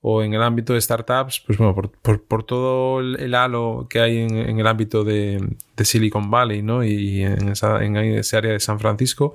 o 0.00 0.22
en 0.22 0.34
el 0.34 0.42
ámbito 0.42 0.74
de 0.74 0.80
startups, 0.80 1.42
pues 1.46 1.58
bueno, 1.58 1.74
por, 1.74 2.22
por 2.24 2.44
todo 2.44 3.00
el 3.00 3.27
halo 3.34 3.86
que 3.88 4.00
hay 4.00 4.18
en, 4.18 4.58
el 4.58 4.66
ámbito 4.66 5.04
de, 5.04 5.56
Silicon 5.76 6.30
Valley 6.30 6.60
¿no? 6.60 6.82
y 6.82 7.22
en, 7.22 7.50
esa, 7.50 7.76
área 7.76 8.52
de 8.52 8.60
San 8.60 8.80
Francisco, 8.80 9.32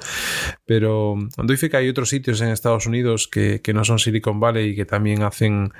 pero 0.65 1.15
fe 1.57 1.69
que 1.69 1.77
hay 1.77 1.89
otros 1.89 2.09
sitios 2.09 2.41
en 2.41 2.49
Estados 2.49 2.85
Unidos 2.85 3.27
que, 3.27 3.61
no 3.73 3.85
son 3.85 3.99
Silicon 3.99 4.39
Valley 4.39 4.71
y 4.71 4.75
que 4.75 4.85
también 4.85 5.23
hacen, 5.23 5.71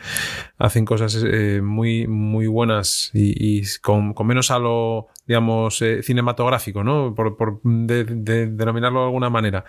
hacen 0.57 0.85
cosas 0.85 1.21
eh, 1.25 1.61
muy, 1.61 2.07
muy 2.07 2.47
buenas 2.47 3.11
y, 3.13 3.63
con, 3.81 4.15
menos 4.25 4.51
halo 4.51 5.07
digamos, 5.25 5.81
eh, 5.81 6.03
cinematográfico, 6.03 6.83
¿no? 6.83 7.13
Por, 7.15 7.61
denominarlo 7.63 8.99
de 8.99 9.05
alguna 9.05 9.29
manera. 9.29 9.65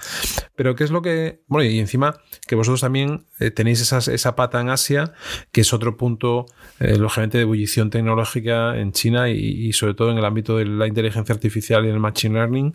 Pero 0.56 0.74
¿qué 0.74 0.84
es 0.84 0.90
lo 0.90 1.02
que... 1.02 1.42
Bueno, 1.46 1.68
y 1.68 1.78
encima 1.78 2.20
que 2.46 2.54
vosotros 2.54 2.80
también 2.80 3.26
eh, 3.40 3.50
tenéis 3.50 3.80
esa 3.92 4.36
pata 4.36 4.60
en 4.60 4.68
Asia, 4.68 5.12
que 5.52 5.62
es 5.62 5.72
otro 5.72 5.96
punto, 5.96 6.46
lógicamente, 6.78 7.38
de 7.38 7.42
ebullición 7.42 7.90
tecnológica 7.90 8.76
en 8.76 8.92
China 8.92 9.28
y, 9.30 9.72
sobre 9.72 9.94
todo 9.94 10.10
en 10.10 10.18
el 10.18 10.24
ámbito 10.24 10.56
de 10.56 10.66
la 10.66 10.86
inteligencia 10.86 11.32
artificial 11.32 11.84
y 11.86 11.88
el 11.88 12.00
machine 12.00 12.34
learning. 12.34 12.74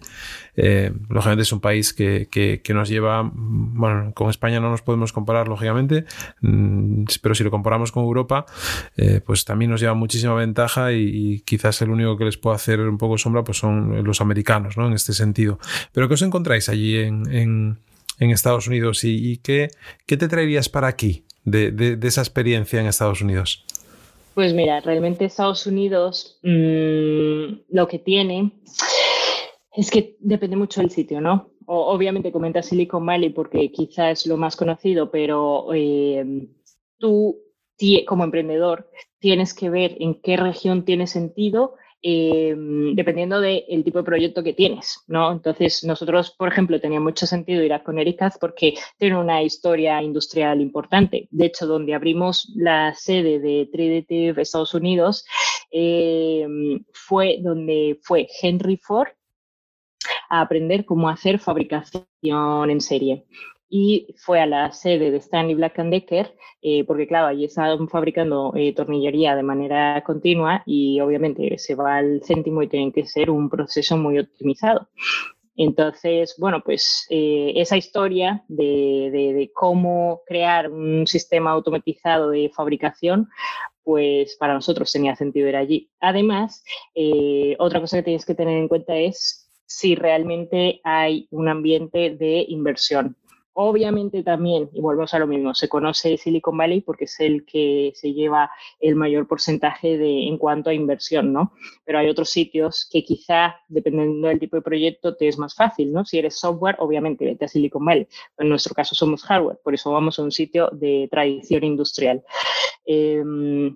Eh, 0.61 0.91
lógicamente 1.07 1.43
es 1.43 1.51
un 1.53 1.61
país 1.61 1.93
que, 1.93 2.61
nos 2.73 2.89
lleva, 2.89 3.29
bueno, 3.33 4.11
con 4.13 4.29
España 4.29 4.59
no 4.59 4.69
nos 4.69 4.81
podemos 4.81 5.13
comparar, 5.13 5.47
lógicamente, 5.47 6.05
mm, 6.41 7.05
pero 7.21 7.33
si 7.33 7.43
lo 7.43 7.51
comparamos 7.51 7.91
con 7.91 8.03
Europa, 8.03 8.45
eh, 8.97 9.21
pues 9.25 9.45
también 9.45 9.71
nos 9.71 9.79
lleva 9.79 9.93
muchísima 9.93 10.33
ventaja 10.33 10.91
y, 10.91 11.41
quizás 11.45 11.81
el 11.81 11.89
único 11.89 12.17
que 12.17 12.25
les 12.25 12.37
puede 12.37 12.55
hacer 12.55 12.68
un 12.77 12.97
poco 12.97 13.17
sombra 13.17 13.43
pues 13.43 13.57
son 13.57 14.03
los 14.03 14.21
americanos, 14.21 14.77
¿no? 14.77 14.87
En 14.87 14.93
este 14.93 15.13
sentido. 15.13 15.59
Pero 15.91 16.07
¿qué 16.07 16.13
os 16.13 16.21
encontráis 16.21 16.69
allí 16.69 16.97
en, 16.97 17.77
Estados 18.19 18.67
Unidos 18.67 19.03
y, 19.03 19.37
qué, 19.37 19.69
qué, 20.05 20.17
te 20.17 20.27
traerías 20.27 20.67
para 20.69 20.87
aquí 20.87 21.23
de 21.45 21.97
esa 22.03 22.21
experiencia 22.21 22.79
en 22.81 22.87
Estados 22.87 23.21
Unidos? 23.21 23.65
Pues 24.39 24.53
mira, 24.53 24.79
realmente 24.79 25.25
Estados 25.25 25.67
Unidos 25.67 26.39
mm, 26.43 27.73
lo 27.75 27.87
que 27.89 27.99
tiene 27.99 28.53
Es 29.75 29.91
que 29.91 30.15
depende 30.21 30.55
mucho 30.55 30.79
del 30.79 30.91
sitio, 30.91 31.19
¿no? 31.19 31.49
obviamente 31.71 32.31
comenta 32.31 32.63
Silicon 32.63 33.05
Valley 33.05 33.31
porque 33.31 33.69
quizás 33.69 34.21
es 34.21 34.27
lo 34.27 34.37
más 34.37 34.55
conocido, 34.55 35.11
pero 35.11 35.73
eh, 35.73 36.47
tú 36.97 37.37
como 38.07 38.23
emprendedor 38.23 38.89
tienes 39.19 39.53
que 39.53 39.69
ver 39.69 39.97
en 39.99 40.21
qué 40.21 40.37
región 40.37 40.85
tiene 40.85 41.05
sentido 41.05 41.75
eh, 42.01 42.55
dependiendo 42.93 43.41
del 43.41 43.83
tipo 43.83 43.99
de 43.99 44.03
proyecto 44.03 44.43
que 44.43 44.53
tienes, 44.53 45.03
¿no? 45.07 45.31
Entonces, 45.31 45.83
nosotros, 45.83 46.31
por 46.31 46.47
ejemplo, 46.47 46.79
tenía 46.79 46.99
mucho 46.99 47.25
sentido 47.25 47.63
ir 47.63 47.73
a 47.73 47.83
Connecticut 47.83 48.33
porque 48.39 48.75
tiene 48.97 49.17
una 49.17 49.43
historia 49.43 50.01
industrial 50.01 50.61
importante. 50.61 51.27
De 51.31 51.45
hecho, 51.47 51.67
donde 51.67 51.93
abrimos 51.93 52.51
la 52.55 52.93
sede 52.95 53.39
de 53.39 53.69
Trinity 53.71 54.29
Estados 54.37 54.73
Unidos, 54.73 55.25
eh, 55.71 56.47
fue 56.93 57.39
donde 57.41 57.99
fue 58.01 58.27
Henry 58.41 58.77
Ford 58.77 59.09
a 60.29 60.41
aprender 60.41 60.85
cómo 60.85 61.09
hacer 61.09 61.39
fabricación 61.39 62.69
en 62.69 62.81
serie 62.81 63.25
y 63.69 64.07
fue 64.17 64.41
a 64.41 64.47
la 64.47 64.71
sede 64.71 65.11
de 65.11 65.17
Stanley 65.17 65.53
Black 65.53 65.77
Decker, 65.77 66.35
eh, 66.61 66.83
porque 66.85 67.07
claro, 67.07 67.27
allí 67.27 67.45
estaban 67.45 67.87
fabricando 67.87 68.51
eh, 68.55 68.73
tornillería 68.73 69.35
de 69.35 69.43
manera 69.43 70.03
continua 70.03 70.63
y 70.65 70.99
obviamente 70.99 71.57
se 71.59 71.75
va 71.75 71.97
al 71.97 72.21
céntimo 72.23 72.63
y 72.63 72.67
tiene 72.67 72.91
que 72.91 73.05
ser 73.05 73.29
un 73.29 73.49
proceso 73.49 73.95
muy 73.95 74.17
optimizado. 74.17 74.89
Entonces, 75.55 76.35
bueno, 76.39 76.61
pues 76.63 77.05
eh, 77.09 77.53
esa 77.57 77.77
historia 77.77 78.43
de, 78.47 79.09
de, 79.11 79.51
cómo 79.53 80.21
crear 80.25 80.71
un 80.71 81.05
sistema 81.05 81.51
automatizado 81.51 82.29
de 82.29 82.49
fabricación, 82.55 83.27
pues 83.83 84.37
para 84.37 84.53
nosotros 84.53 84.91
tenía 84.91 85.17
sentido 85.17 85.49
ir 85.49 85.57
allí. 85.57 85.91
Además, 85.99 86.63
otra 87.57 87.81
cosa 87.81 87.97
que 87.97 88.03
tienes 88.03 88.25
que 88.25 88.35
tener 88.35 88.57
en 88.57 88.69
cuenta 88.69 88.95
es 88.95 89.49
si 89.65 89.95
realmente 89.95 90.79
hay 90.83 91.27
un 91.29 91.49
ambiente 91.49 92.15
de 92.15 92.45
inversión. 92.47 93.15
Obviamente 93.53 94.23
también, 94.23 94.69
y 94.73 94.79
volvemos 94.79 95.13
a 95.13 95.19
lo 95.19 95.27
mismo, 95.27 95.53
se 95.53 95.67
conoce 95.67 96.17
Silicon 96.17 96.57
Valley 96.57 96.81
porque 96.81 97.05
es 97.05 97.19
el 97.19 97.45
que 97.45 97.91
se 97.95 98.13
lleva 98.13 98.51
el 98.79 98.95
mayor 98.95 99.27
porcentaje 99.27 99.97
de, 99.97 100.27
en 100.27 100.37
cuanto 100.37 100.69
a 100.69 100.73
inversión, 100.73 101.33
¿no? 101.33 101.53
Pero 101.83 101.99
hay 101.99 102.07
otros 102.07 102.29
sitios 102.29 102.87
que 102.89 103.03
quizá, 103.03 103.55
dependiendo 103.67 104.27
del 104.27 104.39
tipo 104.39 104.55
de 104.55 104.61
proyecto, 104.61 105.15
te 105.15 105.27
es 105.27 105.37
más 105.37 105.55
fácil, 105.55 105.91
¿no? 105.91 106.05
Si 106.05 106.17
eres 106.17 106.39
software, 106.39 106.77
obviamente 106.79 107.25
vete 107.25 107.45
a 107.45 107.47
Silicon 107.47 107.83
Valley. 107.83 108.07
En 108.37 108.49
nuestro 108.49 108.73
caso 108.73 108.95
somos 108.95 109.23
hardware, 109.23 109.59
por 109.63 109.73
eso 109.73 109.91
vamos 109.91 110.19
a 110.19 110.23
un 110.23 110.31
sitio 110.31 110.69
de 110.71 111.07
tradición 111.11 111.63
industrial. 111.63 112.23
Em, 112.85 113.75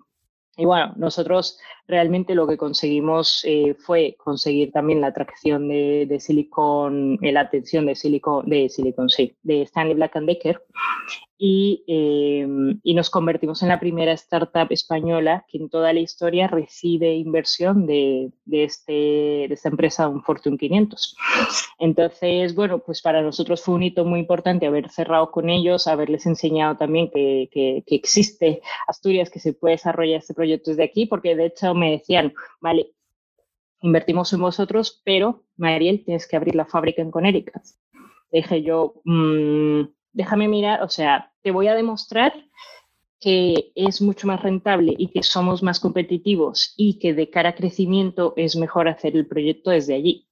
y 0.56 0.66
bueno, 0.66 0.93
nosotros 0.97 1.60
realmente 1.88 2.36
lo 2.36 2.47
que 2.47 2.58
conseguimos 2.58 3.41
eh, 3.43 3.76
fue 3.80 4.16
conseguir 4.18 4.72
también 4.72 5.01
la 5.01 5.08
atracción 5.08 5.68
de, 5.68 6.06
de 6.08 6.20
Silicon, 6.20 7.18
eh, 7.22 7.32
la 7.32 7.41
atención 7.41 7.88
de 7.88 7.95
Silicon, 7.95 8.47
de 8.47 8.70
Silicon, 8.70 9.10
sí, 9.10 9.36
de 9.41 9.64
Stanley 9.64 9.95
Black 9.95 10.14
Decker 10.20 10.62
y, 11.46 11.84
eh, 11.88 12.48
y, 12.84 12.94
nos 12.94 13.10
convertimos 13.10 13.62
en 13.64 13.68
la 13.68 13.82
primera 13.82 14.14
startup 14.14 14.68
española 14.70 15.46
que 15.50 15.58
en 15.58 15.68
toda 15.70 15.91
la 15.91 16.00
historia 16.00 16.48
recibe 16.48 17.16
inversión 17.16 17.86
de, 17.86 18.32
de, 18.46 18.64
este, 18.64 18.94
de 18.94 19.50
esta 19.52 19.68
empresa, 19.68 20.08
un 20.08 20.24
Fortune 20.24 20.58
500. 20.58 21.18
Entonces, 21.80 22.56
bueno, 22.56 22.80
pues 22.80 23.02
para 23.02 23.22
nosotros 23.22 23.62
fue 23.62 23.76
un 23.76 23.84
hito 23.84 24.06
muy 24.06 24.22
importante 24.22 24.68
haber 24.68 24.89
cerrado 24.89 25.32
con 25.32 25.50
ellos, 25.50 25.88
haberles 25.88 26.26
enseñado 26.28 26.78
también 26.78 27.12
que, 27.12 27.50
que, 27.52 27.84
que 27.86 27.96
existe 27.96 28.62
Asturias, 28.88 29.30
que 29.30 29.41
se 29.41 29.52
puede 29.52 29.74
desarrollar 29.74 30.20
este 30.20 30.34
proyecto 30.34 30.72
desde 30.72 30.86
aquí, 30.86 31.08
porque 31.08 31.36
de 31.36 31.48
hecho 31.48 31.74
me 31.74 31.91
decían, 31.91 32.34
vale, 32.62 32.94
invertimos 33.82 34.32
en 34.32 34.39
vosotros, 34.39 35.02
pero 35.04 35.44
Mariel, 35.58 36.06
tienes 36.06 36.26
que 36.26 36.38
abrir 36.38 36.56
la 36.56 36.66
fábrica 36.66 37.02
en 37.02 37.12
Connecticut. 37.12 37.64
Dije 38.32 38.64
yo, 38.64 38.94
mmm, 39.04 39.82
déjame 40.14 40.48
mirar, 40.48 40.84
o 40.84 40.88
sea, 40.88 41.33
te 41.44 41.52
voy 41.52 41.68
a 41.68 41.76
demostrar 41.76 42.34
que 43.20 43.72
es 43.76 44.02
mucho 44.02 44.28
más 44.28 44.41
rentable 44.41 44.94
y 44.98 45.08
que 45.08 45.24
somos 45.24 45.64
más 45.64 45.80
competitivos 45.80 46.74
y 46.76 47.00
que 47.00 47.14
de 47.14 47.30
cara 47.30 47.50
a 47.50 47.56
crecimiento 47.56 48.34
es 48.36 48.56
mejor 48.56 48.89
hacer 48.89 49.16
el 49.16 49.28
proyecto 49.28 49.70
desde 49.70 49.96
allí. 49.96 50.28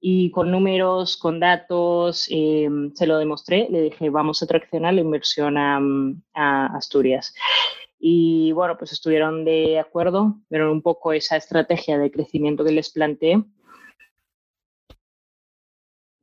Y 0.00 0.30
con 0.30 0.50
números, 0.50 1.16
con 1.16 1.40
datos, 1.40 2.28
eh, 2.30 2.68
se 2.94 3.06
lo 3.06 3.18
demostré, 3.18 3.68
le 3.70 3.82
dije, 3.82 4.10
vamos 4.10 4.42
a 4.42 4.46
traccionar 4.46 4.94
la 4.94 5.00
inversión 5.00 5.56
a, 5.56 5.80
a 6.34 6.66
Asturias. 6.76 7.34
Y 7.98 8.52
bueno, 8.52 8.76
pues 8.78 8.92
estuvieron 8.92 9.44
de 9.44 9.78
acuerdo, 9.78 10.36
pero 10.48 10.70
un 10.70 10.82
poco 10.82 11.12
esa 11.12 11.36
estrategia 11.36 11.98
de 11.98 12.10
crecimiento 12.10 12.64
que 12.64 12.72
les 12.72 12.90
planteé 12.90 13.42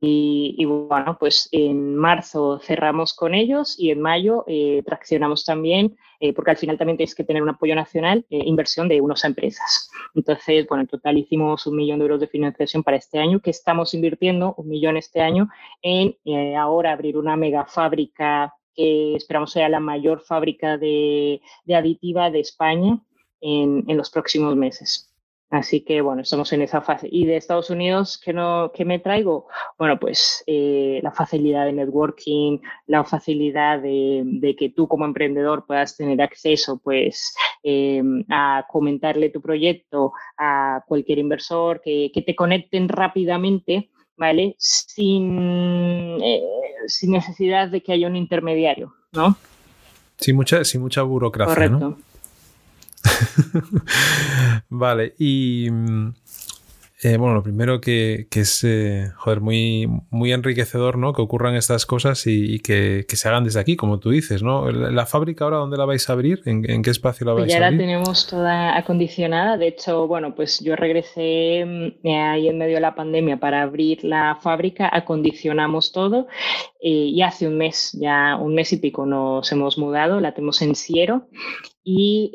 y, 0.00 0.64
bueno, 0.66 1.16
pues 1.18 1.48
en 1.52 1.96
marzo 1.96 2.60
cerramos 2.62 3.14
con 3.14 3.34
ellos 3.34 3.76
y 3.78 3.90
en 3.90 4.00
mayo 4.00 4.44
eh, 4.46 4.82
traccionamos 4.84 5.44
también, 5.44 5.96
eh, 6.20 6.34
porque 6.34 6.50
al 6.50 6.58
final 6.58 6.76
también 6.76 6.98
tienes 6.98 7.14
que 7.14 7.24
tener 7.24 7.42
un 7.42 7.48
apoyo 7.48 7.74
nacional, 7.74 8.26
eh, 8.28 8.42
inversión 8.44 8.88
de 8.88 9.00
unas 9.00 9.24
empresas. 9.24 9.90
Entonces, 10.14 10.66
bueno, 10.68 10.82
en 10.82 10.88
total 10.88 11.16
hicimos 11.16 11.66
un 11.66 11.76
millón 11.76 11.98
de 11.98 12.04
euros 12.04 12.20
de 12.20 12.28
financiación 12.28 12.82
para 12.82 12.98
este 12.98 13.18
año, 13.18 13.40
que 13.40 13.50
estamos 13.50 13.94
invirtiendo 13.94 14.54
un 14.58 14.68
millón 14.68 14.96
este 14.96 15.22
año 15.22 15.48
en 15.82 16.16
ahora 16.56 16.92
abrir 16.92 17.16
una 17.16 17.36
mega 17.36 17.64
fábrica 17.66 18.54
que 18.74 19.14
esperamos 19.16 19.52
sea 19.52 19.70
la 19.70 19.80
mayor 19.80 20.20
fábrica 20.20 20.76
de, 20.76 21.40
de 21.64 21.74
aditiva 21.74 22.30
de 22.30 22.40
España 22.40 23.00
en, 23.40 23.84
en 23.88 23.96
los 23.96 24.10
próximos 24.10 24.54
meses. 24.54 25.15
Así 25.48 25.82
que 25.82 26.00
bueno, 26.00 26.22
estamos 26.22 26.52
en 26.52 26.62
esa 26.62 26.80
fase. 26.80 27.08
Y 27.10 27.24
de 27.24 27.36
Estados 27.36 27.70
Unidos, 27.70 28.20
¿qué, 28.22 28.32
no, 28.32 28.72
qué 28.74 28.84
me 28.84 28.98
traigo? 28.98 29.46
Bueno, 29.78 29.98
pues 29.98 30.42
eh, 30.46 30.98
la 31.02 31.12
facilidad 31.12 31.66
de 31.66 31.72
networking, 31.72 32.58
la 32.86 33.04
facilidad 33.04 33.80
de, 33.80 34.22
de, 34.24 34.56
que 34.56 34.70
tú 34.70 34.88
como 34.88 35.04
emprendedor 35.04 35.64
puedas 35.64 35.96
tener 35.96 36.20
acceso 36.20 36.80
pues, 36.82 37.36
eh, 37.62 38.02
a 38.28 38.66
comentarle 38.68 39.30
tu 39.30 39.40
proyecto 39.40 40.12
a 40.36 40.82
cualquier 40.88 41.18
inversor, 41.18 41.80
que, 41.80 42.10
que 42.12 42.22
te 42.22 42.34
conecten 42.34 42.88
rápidamente, 42.88 43.90
¿vale? 44.16 44.56
Sin, 44.58 46.18
eh, 46.22 46.42
sin 46.88 47.12
necesidad 47.12 47.68
de 47.68 47.82
que 47.82 47.92
haya 47.92 48.08
un 48.08 48.16
intermediario, 48.16 48.94
¿no? 49.12 49.36
Sin 50.18 50.34
mucha, 50.34 50.64
sin 50.64 50.80
mucha 50.80 51.02
burocracia. 51.02 51.54
Correcto. 51.54 51.98
vale, 54.68 55.14
y 55.18 55.68
mm, 55.70 56.14
eh, 57.06 57.18
bueno, 57.18 57.34
lo 57.34 57.42
primero 57.44 57.80
que, 57.80 58.26
es, 58.32 58.64
eh, 58.64 59.12
joder, 59.14 59.40
muy, 59.40 59.88
muy 60.10 60.32
enriquecedor, 60.32 60.98
¿no? 60.98 61.12
Que 61.12 61.22
ocurran 61.22 61.54
estas 61.54 61.86
cosas 61.86 62.26
y, 62.26 62.58
que, 62.58 63.06
se 63.08 63.28
hagan 63.28 63.44
desde 63.44 63.60
aquí, 63.60 63.76
como 63.76 64.00
tú 64.00 64.10
dices, 64.10 64.42
¿no? 64.42 64.68
¿La, 64.72 65.06
fábrica 65.06 65.44
ahora 65.44 65.58
dónde 65.58 65.76
la 65.76 65.84
vais 65.84 66.10
a 66.10 66.14
abrir? 66.14 66.42
¿En, 66.46 66.82
qué 66.82 66.90
espacio 66.90 67.24
la 67.24 67.34
vais 67.34 67.42
a 67.42 67.44
abrir? 67.44 67.60
Ya 67.60 67.70
la 67.70 67.78
tenemos 67.78 68.26
toda 68.26 68.76
acondicionada. 68.76 69.56
De 69.56 69.68
hecho, 69.68 70.08
bueno, 70.08 70.34
pues 70.34 70.58
yo 70.58 70.74
regresé 70.74 71.64
mm, 71.64 72.08
ahí 72.08 72.48
en 72.48 72.58
medio 72.58 72.74
de 72.74 72.80
la 72.80 72.96
pandemia 72.96 73.36
para 73.36 73.62
abrir 73.62 74.02
la 74.02 74.36
fábrica, 74.42 74.90
acondicionamos 74.92 75.92
todo 75.92 76.26
eh, 76.80 76.90
y 76.90 77.22
hace 77.22 77.46
un 77.46 77.56
mes, 77.56 77.96
ya 78.00 78.36
un 78.36 78.52
mes 78.56 78.72
y 78.72 78.78
pico 78.78 79.06
nos 79.06 79.52
hemos 79.52 79.78
mudado, 79.78 80.18
la 80.18 80.34
tenemos 80.34 80.60
en 80.60 80.74
Siero 80.74 81.28
y, 81.84 82.32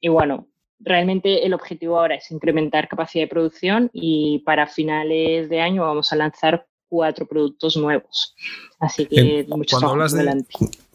y 0.00 0.08
bueno, 0.08 0.46
realmente 0.78 1.46
el 1.46 1.54
objetivo 1.54 1.98
ahora 1.98 2.16
es 2.16 2.30
incrementar 2.30 2.88
capacidad 2.88 3.24
de 3.24 3.28
producción 3.28 3.90
y 3.92 4.40
para 4.40 4.66
finales 4.66 5.48
de 5.48 5.60
año 5.60 5.82
vamos 5.82 6.12
a 6.12 6.16
lanzar 6.16 6.66
cuatro 6.88 7.26
productos 7.26 7.76
nuevos. 7.76 8.34
Así 8.78 9.06
que 9.06 9.46
muchos 9.48 9.80
cuando 9.80 9.92
hablas 9.92 10.12
de, 10.12 10.44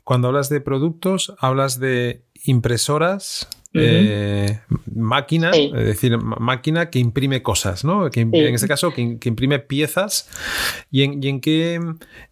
Cuando 0.04 0.28
hablas 0.30 0.50
de 0.50 0.62
productos, 0.62 1.34
hablas 1.40 1.80
de 1.80 2.24
impresoras, 2.46 3.48
eh, 3.74 4.60
máquina, 4.94 5.52
es 5.52 5.72
decir, 5.72 6.18
máquina 6.18 6.90
que 6.90 7.00
imprime 7.00 7.42
cosas, 7.42 7.86
¿no? 7.86 8.10
Que, 8.10 8.22
En 8.22 8.34
este 8.34 8.68
caso, 8.68 8.94
que, 8.94 9.02
imprime 9.24 9.60
piezas. 9.60 10.30
¿Y 10.90 11.04
en, 11.04 11.24
en 11.24 11.40
qué, 11.40 11.80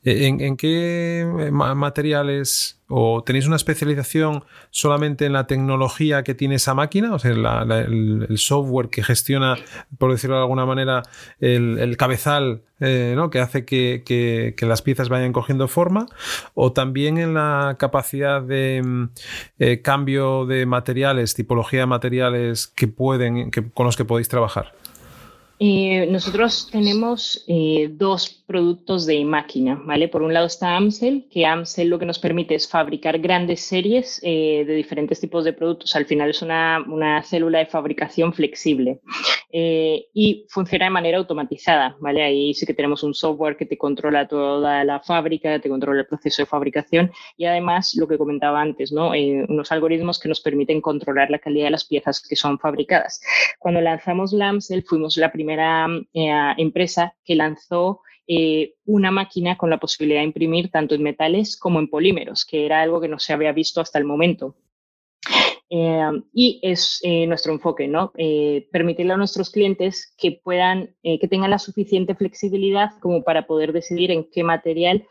en, 0.03 0.57
qué 0.57 1.49
materiales 1.51 2.78
o 2.89 3.23
tenéis 3.23 3.45
una 3.47 3.55
especialización 3.55 4.43
solamente 4.71 5.25
en 5.25 5.33
la 5.33 5.47
tecnología 5.47 6.23
que 6.23 6.33
tiene 6.33 6.55
esa 6.55 6.73
máquina? 6.73 7.13
O 7.13 7.19
sea, 7.19 7.31
el, 7.31 8.27
software 8.37 8.89
que 8.89 9.03
gestiona, 9.03 9.55
por 9.97 10.11
decirlo 10.11 10.35
de 10.35 10.41
alguna 10.41 10.65
manera, 10.65 11.03
el, 11.39 11.95
cabezal 11.97 12.63
eh, 12.79 13.13
¿no? 13.15 13.29
que 13.29 13.39
hace 13.39 13.63
que, 13.63 14.55
las 14.61 14.81
piezas 14.81 15.09
vayan 15.09 15.33
cogiendo 15.33 15.67
forma, 15.67 16.07
o 16.55 16.73
también 16.73 17.17
en 17.17 17.33
la 17.33 17.75
capacidad 17.79 18.41
de 18.41 18.81
mm, 18.83 19.09
eh, 19.59 19.81
cambio 19.81 20.45
de 20.45 20.65
materiales 20.65 21.35
tipología 21.35 21.81
de 21.81 21.85
materiales 21.85 22.67
que 22.67 22.87
pueden, 22.87 23.51
que, 23.51 23.69
con 23.69 23.85
los 23.85 23.95
que 23.95 24.05
podéis 24.05 24.29
trabajar? 24.29 24.73
Eh, 25.61 26.07
nosotros 26.09 26.69
tenemos 26.71 27.43
eh, 27.47 27.89
dos 27.91 28.29
productos 28.47 29.05
de 29.05 29.25
máquina, 29.25 29.75
¿vale? 29.85 30.07
Por 30.07 30.21
un 30.21 30.33
lado 30.33 30.45
está 30.45 30.77
Amsel, 30.77 31.27
que 31.29 31.45
Amsel 31.45 31.89
lo 31.89 31.99
que 31.99 32.05
nos 32.05 32.17
permite 32.17 32.55
es 32.55 32.69
fabricar 32.69 33.19
grandes 33.19 33.59
series 33.61 34.21
eh, 34.23 34.63
de 34.65 34.73
diferentes 34.73 35.19
tipos 35.19 35.43
de 35.43 35.51
productos. 35.51 35.97
Al 35.97 36.05
final 36.05 36.29
es 36.29 36.41
una, 36.41 36.81
una, 36.87 37.21
célula 37.23 37.59
de 37.59 37.65
fabricación 37.65 38.33
flexible. 38.33 39.01
eh, 39.51 40.07
y 40.13 40.45
funciona 40.49 40.85
de 40.85 40.91
manera 40.91 41.17
automatizada, 41.17 41.97
¿vale? 41.99 42.23
Ahí 42.23 42.53
sí 42.53 42.65
que 42.65 42.73
tenemos 42.73 43.03
un 43.03 43.13
software 43.13 43.57
que 43.57 43.65
te 43.65 43.77
controla 43.77 44.27
toda 44.27 44.83
la 44.83 44.99
fábrica, 44.99 45.59
te 45.59 45.69
controla 45.69 46.01
el 46.01 46.07
proceso 46.07 46.41
de 46.43 46.45
fabricación 46.45 47.11
y 47.35 47.45
además 47.45 47.95
lo 47.95 48.07
que 48.07 48.17
comentaba 48.17 48.61
antes, 48.61 48.91
¿no? 48.91 49.13
Eh, 49.13 49.45
unos 49.49 49.71
algoritmos 49.71 50.19
que 50.19 50.29
nos 50.29 50.39
permiten 50.39 50.81
controlar 50.81 51.29
la 51.31 51.39
calidad 51.39 51.65
de 51.65 51.71
las 51.71 51.85
piezas 51.85 52.21
que 52.21 52.35
son 52.35 52.59
fabricadas. 52.59 53.21
Cuando 53.57 53.81
lanzamos 53.81 54.33
Lamsel 54.33 54.83
fuimos 54.83 55.17
la 55.17 55.31
primera 55.31 55.48
eh, 55.53 56.53
empresa 56.57 57.15
que 57.23 57.35
lanzó 57.35 58.01
una 58.85 59.09
máquina 59.09 59.57
con 59.57 59.71
la 59.71 59.79
posibilidad 59.79 60.19
de 60.19 60.25
imprimir 60.25 60.69
tanto 60.69 60.93
en 60.93 61.01
metales 61.01 61.57
como 61.57 61.79
en 61.79 61.89
polímeros, 61.89 62.45
que 62.45 62.63
era 62.63 62.79
algo 62.81 63.01
que 63.01 63.07
no 63.07 63.17
se 63.17 63.33
había 63.33 63.51
visto 63.53 63.81
hasta 63.81 63.97
el 63.97 64.05
momento. 64.05 64.55
Eh, 65.71 66.23
y 66.33 66.59
es 66.63 66.99
eh, 67.03 67.27
nuestro 67.27 67.53
enfoque, 67.53 67.87
¿no? 67.87 68.11
Eh, 68.17 68.67
permitirle 68.71 69.13
a 69.13 69.17
nuestros 69.17 69.51
clientes 69.51 70.13
que 70.17 70.39
puedan, 70.43 70.95
que 71.03 71.27
tengan 71.29 71.51
la 71.51 71.59
suficiente 71.59 72.15
flexibilidad 72.15 72.91
como 72.99 73.23
para 73.23 73.45
poder 73.45 73.71
decidir 73.71 74.09
en 74.11 74.27
qué 74.31 74.43
material 74.43 75.07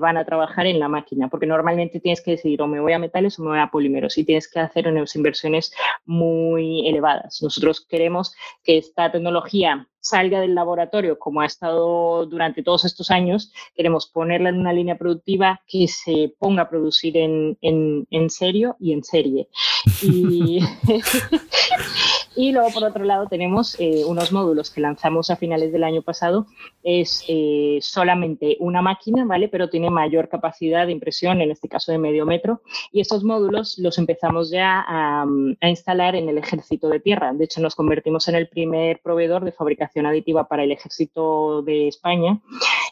van 0.00 0.16
a 0.16 0.24
trabajar 0.24 0.66
en 0.66 0.78
la 0.78 0.88
máquina, 0.88 1.28
porque 1.28 1.46
normalmente 1.46 2.00
tienes 2.00 2.20
que 2.20 2.32
decidir 2.32 2.60
o 2.62 2.66
me 2.66 2.80
voy 2.80 2.92
a 2.92 2.98
metales 2.98 3.38
o 3.38 3.42
me 3.42 3.50
voy 3.50 3.58
a 3.58 3.70
polímeros 3.70 4.18
y 4.18 4.24
tienes 4.24 4.50
que 4.50 4.60
hacer 4.60 4.88
unas 4.88 5.14
inversiones 5.16 5.72
muy 6.04 6.88
elevadas. 6.88 7.40
Nosotros 7.42 7.86
queremos 7.88 8.34
que 8.62 8.78
esta 8.78 9.10
tecnología 9.10 9.88
salga 10.00 10.40
del 10.40 10.54
laboratorio 10.54 11.18
como 11.18 11.40
ha 11.42 11.46
estado 11.46 12.26
durante 12.26 12.62
todos 12.62 12.84
estos 12.84 13.10
años, 13.10 13.52
queremos 13.74 14.06
ponerla 14.06 14.48
en 14.48 14.58
una 14.58 14.72
línea 14.72 14.96
productiva 14.96 15.60
que 15.66 15.88
se 15.88 16.34
ponga 16.38 16.62
a 16.62 16.70
producir 16.70 17.16
en, 17.16 17.58
en, 17.60 18.06
en 18.10 18.30
serio 18.30 18.76
y 18.80 18.92
en 18.92 19.04
serie. 19.04 19.48
Y, 20.02 20.60
y 22.36 22.52
luego, 22.52 22.70
por 22.70 22.84
otro 22.84 23.04
lado, 23.04 23.26
tenemos 23.26 23.78
eh, 23.80 24.04
unos 24.06 24.30
módulos 24.30 24.70
que 24.70 24.80
lanzamos 24.80 25.30
a 25.30 25.36
finales 25.36 25.72
del 25.72 25.84
año 25.84 26.02
pasado. 26.02 26.46
Es 26.82 27.24
eh, 27.28 27.78
solamente 27.82 28.56
una 28.60 28.82
máquina, 28.82 29.24
¿vale? 29.24 29.48
Pero 29.48 29.68
tiene 29.68 29.90
mayor 29.90 30.28
capacidad 30.28 30.86
de 30.86 30.92
impresión, 30.92 31.40
en 31.40 31.50
este 31.50 31.68
caso 31.68 31.90
de 31.90 31.98
medio 31.98 32.26
metro. 32.26 32.62
Y 32.92 33.00
estos 33.00 33.24
módulos 33.24 33.78
los 33.78 33.98
empezamos 33.98 34.50
ya 34.50 34.84
a, 34.86 35.26
a 35.60 35.68
instalar 35.68 36.14
en 36.14 36.28
el 36.28 36.38
ejército 36.38 36.88
de 36.88 37.00
tierra. 37.00 37.32
De 37.32 37.44
hecho, 37.44 37.60
nos 37.60 37.74
convertimos 37.74 38.28
en 38.28 38.36
el 38.36 38.48
primer 38.48 39.00
proveedor 39.00 39.44
de 39.44 39.52
fabricación 39.52 40.06
aditiva 40.06 40.46
para 40.46 40.62
el 40.62 40.72
ejército 40.72 41.62
de 41.62 41.88
España. 41.88 42.40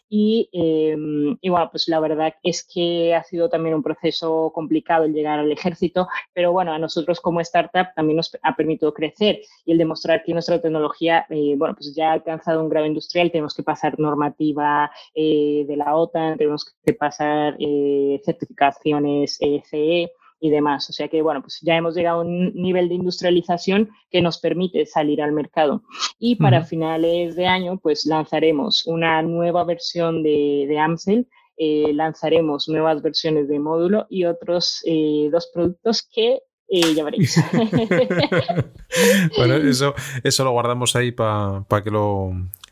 Y, 0.08 0.48
em, 0.52 1.36
y, 1.40 1.48
bueno, 1.50 1.68
pues 1.70 1.86
la 1.88 2.00
verdad 2.00 2.34
es 2.42 2.64
que 2.64 3.14
ha 3.14 3.22
sido 3.24 3.48
también 3.48 3.74
un 3.74 3.82
proceso 3.82 4.50
complicado 4.54 5.04
el 5.04 5.12
llegar 5.12 5.38
al 5.38 5.52
ejército, 5.52 6.08
pero 6.32 6.52
bueno, 6.52 6.72
a 6.72 6.78
nosotros 6.78 7.20
como 7.20 7.40
startup 7.40 7.88
también 7.94 8.16
nos 8.16 8.36
ha 8.42 8.56
permitido 8.56 8.94
crecer 8.94 9.40
y 9.64 9.72
el 9.72 9.78
demostrar 9.78 10.22
que 10.24 10.32
nuestra 10.32 10.60
tecnología, 10.60 11.26
eh, 11.28 11.54
bueno, 11.56 11.74
pues 11.74 11.94
ya 11.94 12.10
ha 12.10 12.12
alcanzado 12.12 12.62
un 12.62 12.68
grado 12.70 12.86
industrial, 12.86 13.30
tenemos 13.30 13.54
que 13.54 13.62
pasar 13.62 13.98
normativa 13.98 14.90
eh, 15.14 15.64
de 15.66 15.76
la 15.76 15.94
OTAN, 15.94 16.38
tenemos 16.38 16.74
que 16.84 16.94
pasar 16.94 17.56
eh, 17.58 18.20
certificaciones 18.24 19.38
CE 19.38 20.10
y 20.40 20.50
demás. 20.50 20.88
O 20.90 20.92
sea 20.92 21.08
que, 21.08 21.22
bueno, 21.22 21.42
pues 21.42 21.58
ya 21.62 21.76
hemos 21.76 21.94
llegado 21.94 22.20
a 22.20 22.24
un 22.24 22.52
nivel 22.54 22.88
de 22.88 22.94
industrialización 22.94 23.90
que 24.10 24.22
nos 24.22 24.38
permite 24.38 24.86
salir 24.86 25.22
al 25.22 25.32
mercado. 25.32 25.82
Y 26.18 26.36
para 26.36 26.64
finales 26.64 27.36
de 27.36 27.46
año, 27.46 27.78
pues 27.78 28.06
lanzaremos 28.06 28.86
una 28.86 29.22
nueva 29.22 29.64
versión 29.64 30.22
de, 30.22 30.66
de 30.68 30.78
Amsel. 30.78 31.28
Eh, 31.56 31.92
lanzaremos 31.92 32.68
nuevas 32.68 33.02
versiones 33.02 33.48
de 33.48 33.58
módulo 33.58 34.06
y 34.08 34.24
otros 34.24 34.80
eh, 34.86 35.28
dos 35.32 35.50
productos 35.52 36.08
que 36.08 36.42
eh, 36.68 36.94
ya 36.94 37.02
veréis. 37.02 37.42
bueno, 39.36 39.54
eso, 39.68 39.94
eso 40.22 40.44
lo 40.44 40.52
guardamos 40.52 40.94
ahí 40.94 41.10
para 41.10 41.64
que 41.82 41.90
lo 41.90 42.30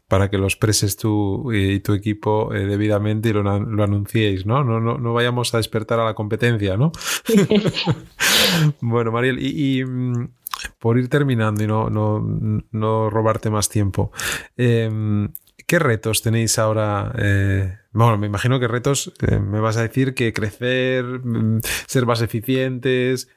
para 0.09 0.31
que 0.31 0.39
lo 0.39 0.45
expreses 0.45 0.97
tú 0.97 1.53
y 1.53 1.81
tu 1.81 1.93
equipo 1.93 2.55
eh, 2.55 2.67
debidamente 2.67 3.31
y 3.31 3.33
lo, 3.33 3.43
lo 3.43 3.83
anunciéis, 3.83 4.47
¿no? 4.47 4.63
No, 4.63 4.81
¿no? 4.81 4.99
no 4.99 5.13
vayamos 5.13 5.53
a 5.55 5.57
despertar 5.57 5.99
a 5.99 6.05
la 6.05 6.15
competencia, 6.15 6.77
¿no? 6.77 6.93
bueno, 8.81 9.11
Mariel, 9.11 9.39
y, 9.41 9.85
mm, 9.85 10.29
por 10.79 10.99
ir 10.99 11.09
terminando 11.09 11.63
y 11.65 11.67
no, 11.67 11.91
no, 11.91 12.21
no 12.71 13.11
robarte 13.11 13.51
más 13.51 13.69
tiempo, 13.69 14.13
em, 14.57 15.33
¿qué 15.67 15.79
retos 15.81 16.23
tenéis 16.23 16.59
ahora? 16.59 17.13
Eh, 17.19 17.77
bueno, 17.93 18.17
me 18.17 18.29
imagino 18.29 18.61
que 18.61 18.69
retos, 18.69 19.13
eh, 19.27 19.41
me 19.41 19.59
vas 19.59 19.77
a 19.77 19.83
decir 19.83 20.15
que 20.15 20.33
crecer, 20.33 21.05
mm, 21.05 21.61
ser 21.87 22.07
más 22.07 22.23
eficientes, 22.23 23.29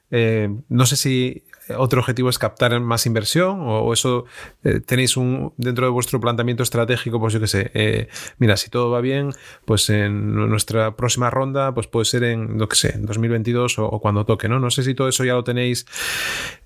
no 0.70 0.86
sé 0.86 0.96
si 0.96 1.44
otro 1.78 2.02
objetivo 2.02 2.30
es 2.30 2.38
captar 2.38 2.80
más 2.80 3.06
inversión 3.06 3.60
o, 3.62 3.94
eso 3.94 4.26
eh, 4.64 4.80
tenéis 4.80 5.18
un 5.18 5.54
dentro 5.58 5.86
de 5.86 5.92
vuestro 5.92 6.20
planteamiento 6.20 6.64
estratégico, 6.64 7.20
pues 7.20 7.34
yo 7.34 7.40
qué 7.40 7.48
sé, 7.48 7.72
eh, 7.74 8.08
mira, 8.38 8.58
si 8.58 8.70
todo 8.70 8.90
va 8.92 9.02
bien, 9.02 9.32
pues 9.66 9.90
en 9.90 10.36
nuestra 10.36 10.96
próxima 10.96 11.30
ronda, 11.30 11.74
pues 11.74 11.88
puede 11.88 12.06
ser 12.06 12.24
en, 12.24 12.58
lo 12.58 12.68
que 12.68 12.76
sé, 12.76 12.96
en 12.96 13.06
2022 13.06 13.80
o, 13.80 14.00
cuando 14.00 14.26
toque, 14.26 14.48
¿no? 14.48 14.60
No 14.60 14.70
sé 14.70 14.84
si 14.84 14.94
todo 14.94 15.08
eso 15.08 15.24
ya 15.24 15.34
lo 15.34 15.44
tenéis 15.44 15.86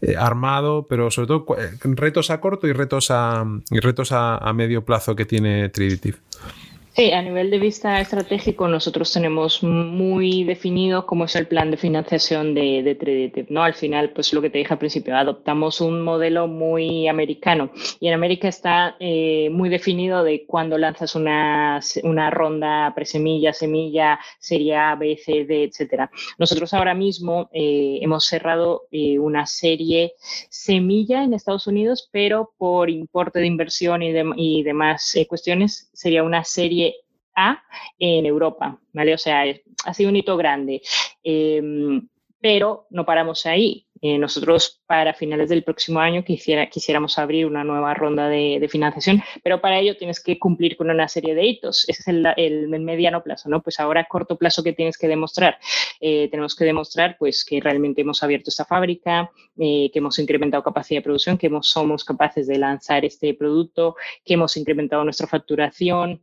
eh, 0.01 0.15
armado, 0.17 0.87
pero 0.87 1.11
sobre 1.11 1.27
todo 1.27 1.45
retos 1.83 2.29
a 2.29 2.39
corto 2.39 2.67
y 2.67 2.73
retos 2.73 3.11
a, 3.11 3.45
y 3.69 3.79
retos 3.79 4.11
a 4.11 4.51
medio 4.53 4.85
plazo 4.85 5.15
que 5.15 5.25
tiene 5.25 5.69
Triditive. 5.69 6.17
Sí, 6.95 7.11
a 7.11 7.23
nivel 7.23 7.49
de 7.49 7.57
vista 7.57 7.99
estratégico, 7.99 8.67
nosotros 8.67 9.11
tenemos 9.11 9.63
muy 9.63 10.43
definido 10.43 11.07
cómo 11.07 11.25
es 11.25 11.35
el 11.35 11.47
plan 11.47 11.71
de 11.71 11.77
financiación 11.77 12.53
de, 12.53 12.83
de 12.83 13.45
¿no? 13.49 13.63
Al 13.63 13.73
final, 13.73 14.11
pues 14.11 14.31
lo 14.31 14.43
que 14.43 14.51
te 14.51 14.59
dije 14.59 14.73
al 14.73 14.77
principio, 14.77 15.17
adoptamos 15.17 15.81
un 15.81 16.03
modelo 16.03 16.47
muy 16.47 17.07
americano 17.07 17.71
y 17.99 18.09
en 18.09 18.13
América 18.13 18.47
está 18.47 18.95
eh, 18.99 19.49
muy 19.51 19.69
definido 19.69 20.23
de 20.23 20.45
cuando 20.45 20.77
lanzas 20.77 21.15
una, 21.15 21.79
una 22.03 22.29
ronda 22.29 22.93
presemilla, 22.93 23.53
semilla, 23.53 24.19
serie 24.37 24.75
A, 24.75 24.93
B, 24.93 25.17
C, 25.17 25.45
D, 25.45 25.63
etcétera. 25.63 26.11
Nosotros 26.37 26.75
ahora 26.75 26.93
mismo 26.93 27.49
eh, 27.53 27.97
hemos 28.03 28.23
cerrado 28.25 28.83
eh, 28.91 29.17
una 29.17 29.47
serie 29.47 30.13
semilla 30.19 31.23
en 31.23 31.33
Estados 31.33 31.65
Unidos, 31.65 32.07
pero 32.11 32.51
por 32.55 32.91
importe 32.91 33.39
de 33.39 33.47
inversión 33.47 34.03
y, 34.03 34.13
y 34.35 34.61
demás 34.61 35.17
cuestiones 35.27 35.89
sería 35.91 36.21
una 36.21 36.43
serie 36.43 36.82
a 37.35 37.63
en 37.99 38.25
Europa, 38.25 38.79
¿vale? 38.93 39.13
O 39.13 39.17
sea, 39.17 39.43
ha 39.85 39.93
sido 39.93 40.09
un 40.09 40.15
hito 40.15 40.37
grande. 40.37 40.81
Em, 41.23 42.07
pero 42.43 42.87
no 42.89 43.05
paramos 43.05 43.45
ahí. 43.45 43.87
Eh, 44.01 44.17
nosotros 44.17 44.81
para 44.85 45.13
finales 45.13 45.47
del 45.47 45.63
próximo 45.63 46.01
año 46.01 46.25
quisiera, 46.25 46.69
quisiéramos 46.69 47.17
abrir 47.17 47.45
una 47.45 47.63
nueva 47.63 47.93
ronda 47.93 48.27
de, 48.27 48.67
financiación, 48.69 49.23
pero 49.41 49.61
para 49.61 49.79
ello 49.79 49.95
tienes 49.95 50.21
que 50.21 50.37
cumplir 50.37 50.75
con 50.75 50.89
una 50.89 51.07
serie 51.07 51.35
de 51.35 51.45
hitos. 51.45 51.87
Ese 51.87 52.01
es 52.01 52.07
el, 52.09 52.27
el, 52.35 52.67
mediano 52.81 53.23
plazo, 53.23 53.47
¿no? 53.47 53.61
Pues 53.61 53.79
ahora 53.79 54.01
a 54.01 54.03
corto 54.09 54.37
plazo, 54.37 54.61
¿qué 54.61 54.73
tienes 54.73 54.97
que 54.97 55.07
demostrar? 55.07 55.57
Eh, 56.01 56.27
tenemos 56.31 56.53
que 56.53 56.65
demostrar 56.65 57.15
pues, 57.17 57.45
que 57.45 57.61
realmente 57.61 58.01
hemos 58.01 58.21
abierto 58.23 58.49
esta 58.49 58.65
fábrica, 58.65 59.31
eh, 59.57 59.89
que 59.93 59.99
hemos 59.99 60.19
incrementado 60.19 60.63
capacidad 60.63 60.97
de 60.97 61.03
producción, 61.03 61.37
que 61.37 61.47
hemos, 61.47 61.69
somos 61.69 62.03
capaces 62.03 62.45
de 62.45 62.57
lanzar 62.57 63.05
este 63.05 63.33
producto, 63.35 63.95
que 64.25 64.33
hemos 64.33 64.57
incrementado 64.57 65.05
nuestra 65.05 65.27
facturación, 65.27 66.19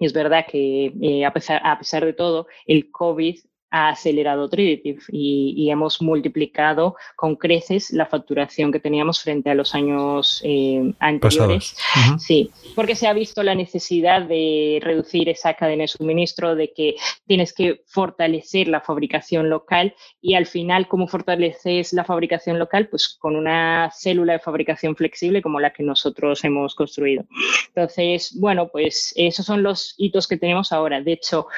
es 0.00 0.12
verdad 0.12 0.46
que 0.50 0.92
eh, 1.00 1.24
a, 1.24 1.32
pesar, 1.32 1.60
a 1.64 1.78
pesar 1.78 2.04
de 2.04 2.12
todo, 2.12 2.46
el 2.66 2.90
COVID 2.90 3.38
ha 3.70 3.88
acelerado 3.90 4.48
Triditive 4.48 5.00
y, 5.10 5.68
hemos 5.70 6.00
multiplicado 6.00 6.94
con 7.16 7.34
creces 7.34 7.90
la 7.90 8.06
facturación 8.06 8.70
que 8.70 8.78
teníamos 8.78 9.20
frente 9.20 9.50
a 9.50 9.54
los 9.54 9.74
años 9.74 10.40
eh, 10.44 10.92
anteriores. 11.00 11.76
Sí, 12.18 12.50
porque 12.74 12.94
se 12.94 13.08
ha 13.08 13.12
visto 13.12 13.42
la 13.42 13.54
necesidad 13.54 14.22
de 14.22 14.78
reducir 14.80 15.28
esa 15.28 15.54
cadena 15.54 15.82
de 15.82 15.88
suministro, 15.88 16.54
de 16.54 16.72
que 16.72 16.96
tienes 17.26 17.52
que 17.52 17.82
fortalecer 17.86 18.68
la 18.68 18.80
fabricación 18.80 19.50
local 19.50 19.94
y 20.20 20.34
al 20.34 20.46
final, 20.46 20.86
¿cómo 20.88 21.08
fortaleces 21.08 21.92
la 21.92 22.04
fabricación 22.04 22.58
local? 22.58 22.88
Pues 22.88 23.16
con 23.18 23.34
una 23.34 23.90
célula 23.92 24.34
de 24.34 24.38
fabricación 24.38 24.94
flexible 24.94 25.42
como 25.42 25.60
la 25.60 25.72
que 25.72 25.82
nosotros 25.82 26.44
hemos 26.44 26.74
construido. 26.74 27.24
Entonces, 27.68 28.36
bueno, 28.38 28.68
pues 28.68 29.12
esos 29.16 29.44
son 29.44 29.62
los 29.62 29.94
hitos 29.98 30.28
que 30.28 30.36
tenemos 30.36 30.72
ahora. 30.72 31.00
De 31.00 31.12
hecho, 31.12 31.48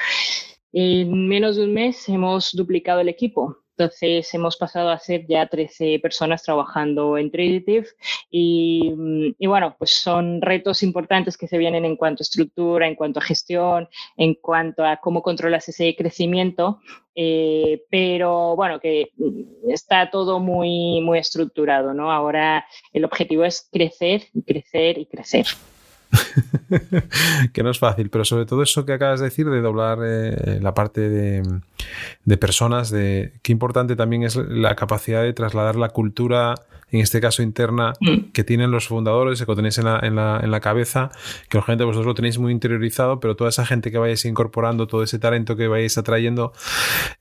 en 0.71 1.27
menos 1.27 1.55
de 1.55 1.63
un 1.63 1.73
mes 1.73 2.07
hemos 2.09 2.51
duplicado 2.53 2.99
el 3.01 3.09
equipo. 3.09 3.57
Entonces 3.79 4.33
hemos 4.33 4.57
pasado 4.57 4.89
a 4.89 4.99
ser 4.99 5.25
ya 5.25 5.47
13 5.47 5.99
personas 5.99 6.43
trabajando 6.43 7.17
en 7.17 7.31
Traditive 7.31 7.87
y, 8.29 8.93
bueno, 9.39 9.73
pues 9.79 9.91
son 9.91 10.41
retos 10.41 10.83
importantes 10.83 11.37
que 11.37 11.47
se 11.47 11.57
vienen 11.57 11.85
en 11.85 11.95
cuanto 11.95 12.21
a 12.21 12.25
estructura, 12.25 12.87
en 12.87 12.95
cuanto 12.95 13.19
a 13.19 13.23
gestión, 13.23 13.87
en 14.17 14.33
cuanto 14.33 14.83
a 14.83 14.97
cómo 14.97 15.21
controlas 15.21 15.69
ese 15.69 15.95
crecimiento, 15.95 16.81
eh, 17.15 17.85
pero 17.89 18.57
bueno, 18.57 18.81
que 18.81 19.11
está 19.69 20.09
todo 20.09 20.41
muy, 20.41 20.99
muy 20.99 21.19
estructurado, 21.19 21.93
¿no? 21.93 22.11
Ahora 22.11 22.65
el 22.91 23.05
objetivo 23.05 23.45
es 23.45 23.69
crecer 23.71 24.23
y 24.33 24.41
crecer 24.41 24.97
y 24.97 25.05
crecer. 25.05 25.45
que 27.53 27.63
no 27.63 27.69
es 27.69 27.79
fácil, 27.79 28.09
pero 28.09 28.25
sobre 28.25 28.45
todo 28.45 28.63
eso 28.63 28.85
que 28.85 28.93
acabas 28.93 29.19
de 29.19 29.25
decir 29.25 29.49
de 29.49 29.61
doblar 29.61 29.99
eh, 30.03 30.59
la 30.61 30.73
parte 30.73 31.09
de, 31.09 32.37
personas, 32.37 32.89
de 32.89 33.33
qué 33.41 33.51
importante 33.51 33.95
también 33.95 34.23
es 34.23 34.35
la 34.35 34.75
capacidad 34.75 35.21
de 35.21 35.33
trasladar 35.33 35.75
la 35.75 35.89
cultura, 35.89 36.55
en 36.91 37.01
este 37.01 37.21
caso 37.21 37.43
interna, 37.43 37.93
mm. 37.99 38.31
que 38.33 38.43
tienen 38.43 38.71
los 38.71 38.87
fundadores, 38.87 39.39
que 39.39 39.45
lo 39.45 39.55
tenéis 39.55 39.77
en 39.77 39.85
la, 39.85 39.99
en 39.99 40.15
la, 40.15 40.39
en 40.41 40.49
la 40.49 40.59
cabeza, 40.59 41.11
que 41.47 41.57
lógicamente 41.57 41.83
vosotros 41.83 42.07
lo 42.07 42.15
tenéis 42.15 42.39
muy 42.39 42.51
interiorizado, 42.51 43.19
pero 43.19 43.35
toda 43.35 43.49
esa 43.49 43.65
gente 43.65 43.91
que 43.91 43.99
vayáis 43.99 44.25
incorporando, 44.25 44.87
todo 44.87 45.03
ese 45.03 45.19
talento 45.19 45.55
que 45.55 45.67
vais 45.67 45.97
atrayendo, 45.97 46.53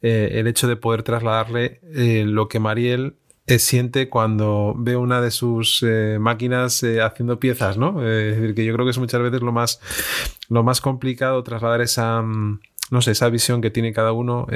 eh, 0.01 0.31
el 0.35 0.47
hecho 0.47 0.67
de 0.67 0.77
poder 0.77 1.03
trasladarle 1.03 1.81
eh, 1.95 2.25
lo 2.27 2.49
que 2.49 2.59
Mariel 2.59 3.17
siente 3.59 4.09
cuando 4.11 4.75
ve 4.77 4.97
una 4.97 5.23
de 5.23 5.31
sus 5.31 5.83
eh, 5.83 6.19
máquinas 6.21 6.83
eh, 6.83 7.01
haciendo 7.01 7.41
piezas, 7.41 7.79
¿no? 7.79 8.03
Eh, 8.05 8.31
es 8.31 8.41
decir, 8.41 8.55
que 8.55 8.65
yo 8.65 8.75
creo 8.75 8.85
que 8.85 8.91
es 8.91 8.99
muchas 8.99 9.23
veces 9.23 9.41
lo 9.41 9.53
más, 9.53 9.81
lo 10.51 10.63
más 10.63 10.83
complicado 10.83 11.43
trasladar 11.43 11.81
esa, 11.81 12.21
mm, 12.21 12.61
no 12.91 13.03
sé, 13.03 13.13
esa 13.13 13.29
visión 13.29 13.61
que 13.61 13.71
tiene 13.71 13.93
cada 13.93 14.13
uno 14.13 14.47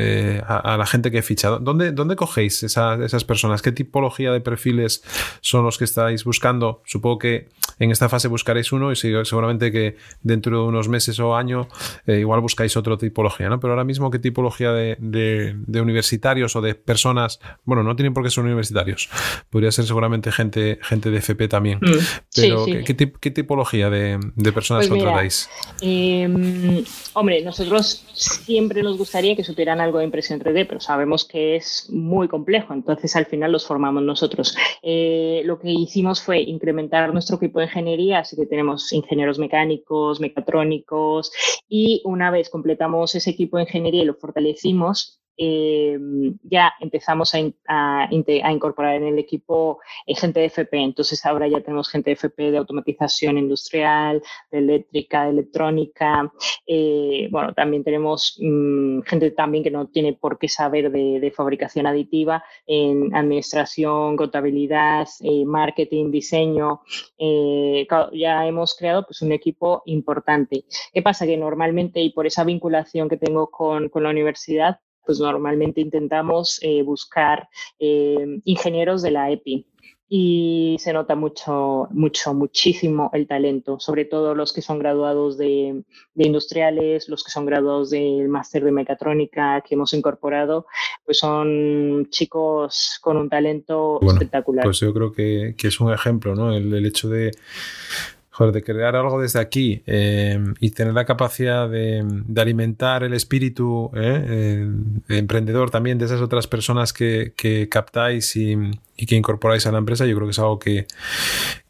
a, 0.46 0.76
la 0.76 0.86
gente 0.86 1.10
que 1.10 1.18
he 1.18 1.22
fichado. 1.22 1.58
¿Dónde, 1.58 1.92
dónde 1.92 2.16
cogéis 2.16 2.62
esas 2.62 3.24
personas? 3.24 3.62
¿Qué 3.62 3.72
tipología 3.72 4.32
de 4.32 4.40
perfiles 4.40 5.02
son 5.40 5.64
los 5.64 5.78
que 5.78 5.84
estáis 5.84 6.24
buscando? 6.24 6.82
Supongo 6.84 7.18
que 7.18 7.48
en 7.78 7.90
esta 7.90 8.08
fase 8.08 8.28
buscaréis 8.28 8.72
uno 8.72 8.92
y 8.92 8.96
seguramente 8.96 9.72
que 9.72 9.96
dentro 10.22 10.62
de 10.62 10.68
unos 10.68 10.88
meses 10.88 11.18
o 11.18 11.34
año 11.34 11.68
eh, 12.06 12.18
igual 12.18 12.40
buscáis 12.40 12.76
otra 12.76 12.96
tipología, 12.96 13.48
¿no? 13.48 13.60
Pero 13.60 13.72
ahora 13.72 13.84
mismo, 13.84 14.10
¿qué 14.10 14.18
tipología 14.18 14.72
de, 14.72 15.56
universitarios 15.68 16.54
o 16.56 16.60
de 16.60 16.74
personas? 16.74 17.40
Bueno, 17.64 17.82
no 17.82 17.96
tienen 17.96 18.14
por 18.14 18.22
qué 18.22 18.30
ser 18.30 18.44
universitarios. 18.44 19.08
Podría 19.50 19.72
ser 19.72 19.84
seguramente 19.84 20.30
gente, 20.32 20.78
gente 20.82 21.10
de 21.10 21.18
FP 21.18 21.48
también. 21.48 21.78
Mm, 21.80 21.98
Pero, 22.34 22.66
¿qué, 22.66 23.30
tipología 23.30 23.90
de, 23.90 24.18
personas 24.52 24.86
pues 24.86 25.00
contratáis? 25.00 25.48
Em, 25.80 26.84
hombre, 27.14 27.42
nosotros 27.42 28.04
siempre 28.22 28.82
nos 28.82 28.98
gustaría 28.98 29.36
que 29.36 29.44
supieran 29.44 29.80
algo 29.80 29.98
de 29.98 30.04
impresión 30.04 30.40
3D, 30.40 30.66
pero 30.66 30.80
sabemos 30.80 31.24
que 31.24 31.56
es 31.56 31.88
muy 31.90 32.28
complejo, 32.28 32.72
entonces 32.72 33.14
al 33.16 33.26
final 33.26 33.52
los 33.52 33.66
formamos 33.66 34.02
nosotros. 34.02 34.56
Eh, 34.82 35.42
lo 35.44 35.58
que 35.58 35.70
hicimos 35.70 36.22
fue 36.22 36.40
incrementar 36.40 37.12
nuestro 37.12 37.36
equipo 37.36 37.58
de 37.58 37.66
ingeniería, 37.66 38.20
así 38.20 38.36
que 38.36 38.46
tenemos 38.46 38.92
ingenieros 38.92 39.38
mecánicos, 39.38 40.20
mecatrónicos, 40.20 41.32
y 41.68 42.02
una 42.04 42.30
vez 42.30 42.50
completamos 42.50 43.14
ese 43.14 43.30
equipo 43.30 43.56
de 43.56 43.64
ingeniería 43.64 44.02
y 44.02 44.06
lo 44.06 44.14
fortalecimos, 44.14 45.21
eh, 45.44 45.98
ya 46.44 46.72
empezamos 46.78 47.34
a, 47.34 48.08
incorporar 48.08 48.94
en 48.94 49.08
el 49.08 49.18
equipo 49.18 49.80
eh, 50.06 50.14
gente 50.14 50.38
de 50.38 50.46
FP. 50.46 50.76
Entonces 50.78 51.26
ahora 51.26 51.48
ya 51.48 51.60
tenemos 51.60 51.88
gente 51.88 52.10
de 52.10 52.14
FP 52.14 52.52
de 52.52 52.58
automatización 52.58 53.38
industrial, 53.38 54.22
de 54.52 54.58
eléctrica, 54.58 55.28
electrónica. 55.28 56.32
Eh, 56.64 57.26
bueno, 57.32 57.52
también 57.54 57.82
tenemos 57.82 58.38
mm, 58.40 59.00
gente 59.00 59.32
también 59.32 59.64
que 59.64 59.72
no 59.72 59.88
tiene 59.88 60.12
por 60.12 60.38
qué 60.38 60.48
saber 60.48 60.92
de, 60.92 61.32
fabricación 61.34 61.86
aditiva 61.86 62.44
en 62.66 63.14
administración, 63.14 64.16
contabilidad, 64.16 65.08
marketing, 65.46 66.12
diseño. 66.12 66.82
ya 68.12 68.46
hemos 68.46 68.76
creado 68.76 69.04
pues, 69.06 69.22
un 69.22 69.32
equipo 69.32 69.82
importante. 69.86 70.64
¿Qué 70.92 71.02
pasa? 71.02 71.26
Que 71.26 71.36
normalmente 71.36 72.00
y 72.00 72.10
por 72.10 72.26
esa 72.26 72.44
vinculación 72.44 73.08
que 73.08 73.16
tengo 73.16 73.50
con 73.50 73.90
la 73.94 74.10
universidad, 74.10 74.78
pues 75.04 75.20
normalmente 75.20 75.80
intentamos 75.80 76.58
eh, 76.62 76.82
buscar 76.82 77.48
eh, 77.78 78.40
ingenieros 78.44 79.02
de 79.02 79.10
la 79.10 79.30
EPI 79.30 79.66
y 80.14 80.76
se 80.78 80.92
nota 80.92 81.14
mucho, 81.14 81.88
mucho, 81.90 82.34
muchísimo 82.34 83.08
el 83.14 83.26
talento, 83.26 83.80
sobre 83.80 84.04
todo 84.04 84.34
los 84.34 84.52
que 84.52 84.60
son 84.60 84.78
graduados 84.78 85.38
de, 85.38 85.84
industriales, 86.16 87.08
los 87.08 87.24
que 87.24 87.30
son 87.30 87.46
graduados 87.46 87.88
del 87.88 88.28
máster 88.28 88.62
de 88.62 88.72
mecatrónica 88.72 89.62
que 89.66 89.74
hemos 89.74 89.94
incorporado, 89.94 90.66
pues 91.06 91.16
son 91.18 92.08
chicos 92.10 92.98
con 93.00 93.16
un 93.16 93.30
talento 93.30 94.00
espectacular. 94.02 94.64
Pues 94.64 94.80
yo 94.80 94.92
creo 94.92 95.12
que, 95.12 95.54
es 95.58 95.80
un 95.80 95.90
ejemplo, 95.90 96.34
¿no? 96.34 96.52
el 96.52 96.84
hecho 96.84 97.08
de 97.08 97.30
de 98.40 98.62
crear 98.62 98.96
algo 98.96 99.20
desde 99.20 99.38
aquí 99.38 99.82
eh, 99.86 100.42
y 100.58 100.70
tener 100.70 100.94
la 100.94 101.04
capacidad 101.04 101.68
de, 101.68 102.04
alimentar 102.36 103.04
el 103.04 103.12
espíritu 103.12 103.90
eh, 103.94 104.68
emprendedor 105.08 105.70
también 105.70 105.98
de 105.98 106.06
esas 106.06 106.20
otras 106.20 106.46
personas 106.46 106.92
que, 106.92 107.34
que 107.36 107.68
captáis 107.68 108.34
y, 108.36 108.56
y 108.96 109.06
que 109.06 109.16
incorporáis 109.16 109.66
a 109.66 109.72
la 109.72 109.78
empresa, 109.78 110.06
yo 110.06 110.14
creo 110.14 110.26
que 110.26 110.32
es 110.32 110.38
algo 110.38 110.58
que, 110.58 110.86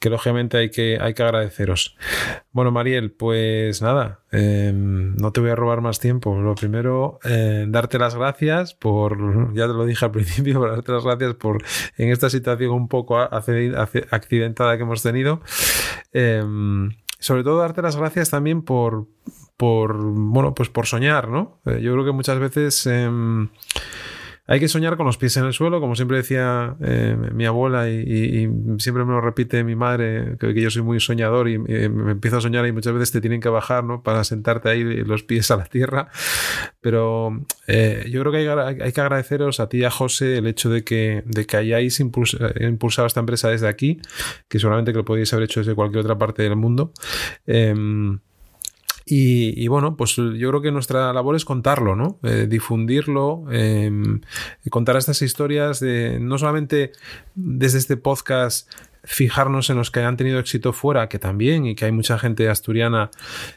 lógicamente 0.02 0.58
hay 0.58 0.70
que, 0.70 0.98
hay 1.00 1.14
que 1.14 1.22
agradeceros. 1.22 1.96
Bueno, 2.50 2.72
Mariel, 2.72 3.12
pues 3.12 3.80
nada, 3.80 4.20
em, 4.32 5.14
no 5.16 5.32
te 5.32 5.40
voy 5.40 5.50
a 5.50 5.54
robar 5.54 5.80
más 5.80 6.00
tiempo. 6.00 6.34
Lo 6.40 6.54
primero, 6.54 7.20
eh, 7.24 7.66
darte 7.68 7.98
las 7.98 8.14
gracias 8.14 8.74
por, 8.74 9.54
ya 9.54 9.66
te 9.66 9.72
lo 9.72 9.86
dije 9.86 10.04
al 10.04 10.10
principio, 10.10 10.60
darte 10.68 10.92
las 10.92 11.04
gracias 11.04 11.34
por 11.34 11.62
en 11.96 12.10
esta 12.10 12.28
situación 12.28 12.70
un 12.72 12.88
poco 12.88 13.18
accidentada 13.18 14.76
que 14.76 14.82
hemos 14.82 15.02
tenido. 15.02 15.40
Em, 16.12 16.90
sobre 17.18 17.44
todo 17.44 17.58
darte 17.58 17.82
las 17.82 17.96
gracias 17.96 18.30
también 18.30 18.62
por, 18.62 19.06
por, 19.56 19.96
bueno, 19.96 20.54
pues 20.54 20.68
por 20.68 20.86
soñar, 20.86 21.28
¿no? 21.28 21.60
Eh, 21.66 21.80
yo 21.80 21.92
creo 21.92 22.04
que 22.04 22.10
muchas 22.10 22.40
veces 22.40 22.84
em, 22.86 23.48
hay 24.46 24.58
que 24.58 24.68
soñar 24.68 24.96
con 24.96 25.06
los 25.06 25.18
pies 25.18 25.36
en 25.36 25.44
el 25.44 25.52
suelo, 25.52 25.80
como 25.80 25.94
siempre 25.94 26.16
decía 26.16 26.76
eh, 26.80 27.16
mi 27.32 27.46
abuela 27.46 27.88
y, 27.88 28.50
siempre 28.78 29.04
me 29.04 29.12
lo 29.12 29.20
repite 29.20 29.62
mi 29.62 29.76
madre, 29.76 30.36
que, 30.38 30.52
yo 30.60 30.70
soy 30.70 30.82
muy 30.82 30.98
soñador 30.98 31.48
y 31.48 31.58
me 31.58 32.12
empiezo 32.12 32.38
a 32.38 32.40
soñar 32.40 32.66
y 32.66 32.72
muchas 32.72 32.92
veces 32.92 33.12
te 33.12 33.20
tienen 33.20 33.40
que 33.40 33.48
bajar 33.48 33.84
¿no? 33.84 34.02
para 34.02 34.24
sentarte 34.24 34.68
ahí 34.68 34.82
los 34.82 35.22
pies 35.22 35.50
a 35.52 35.56
la 35.56 35.66
tierra. 35.66 36.08
Pero 36.80 37.44
eh, 37.68 38.04
yo 38.10 38.20
creo 38.20 38.32
que 38.32 38.82
hay, 38.82 38.92
que 38.92 39.00
agradeceros 39.00 39.60
a 39.60 39.68
ti 39.68 39.78
y 39.78 39.84
a 39.84 39.90
José 39.90 40.38
el 40.38 40.48
hecho 40.48 40.70
de 40.70 40.82
que, 40.82 41.22
de 41.24 41.46
que 41.46 41.56
hayáis 41.56 42.00
impulsado 42.00 43.06
esta 43.06 43.20
empresa 43.20 43.48
desde 43.48 43.68
aquí, 43.68 44.00
que 44.48 44.58
seguramente 44.58 44.92
que 44.92 44.98
lo 44.98 45.04
podéis 45.04 45.32
haber 45.32 45.44
hecho 45.44 45.60
desde 45.60 45.76
cualquier 45.76 46.00
otra 46.00 46.18
parte 46.18 46.42
del 46.42 46.56
mundo. 46.56 46.92
Em, 47.46 48.18
y, 49.04 49.66
bueno, 49.68 49.96
pues 49.96 50.16
yo 50.16 50.48
creo 50.48 50.62
que 50.62 50.72
nuestra 50.72 51.12
labor 51.12 51.36
es 51.36 51.44
contarlo, 51.44 51.96
¿no? 51.96 52.18
Eh, 52.22 52.46
difundirlo, 52.48 53.44
em, 53.50 54.20
contar 54.70 54.96
estas 54.96 55.22
historias 55.22 55.80
de 55.80 56.18
no 56.20 56.38
solamente 56.38 56.92
desde 57.34 57.78
este 57.78 57.96
podcast 57.96 58.70
fijarnos 59.04 59.68
en 59.70 59.76
los 59.76 59.90
que 59.90 60.00
han 60.00 60.16
tenido 60.16 60.38
éxito 60.38 60.72
fuera, 60.72 61.08
que 61.08 61.18
también, 61.18 61.66
y 61.66 61.74
que 61.74 61.86
hay 61.86 61.92
mucha 61.92 62.18
gente 62.18 62.48
asturiana 62.48 63.10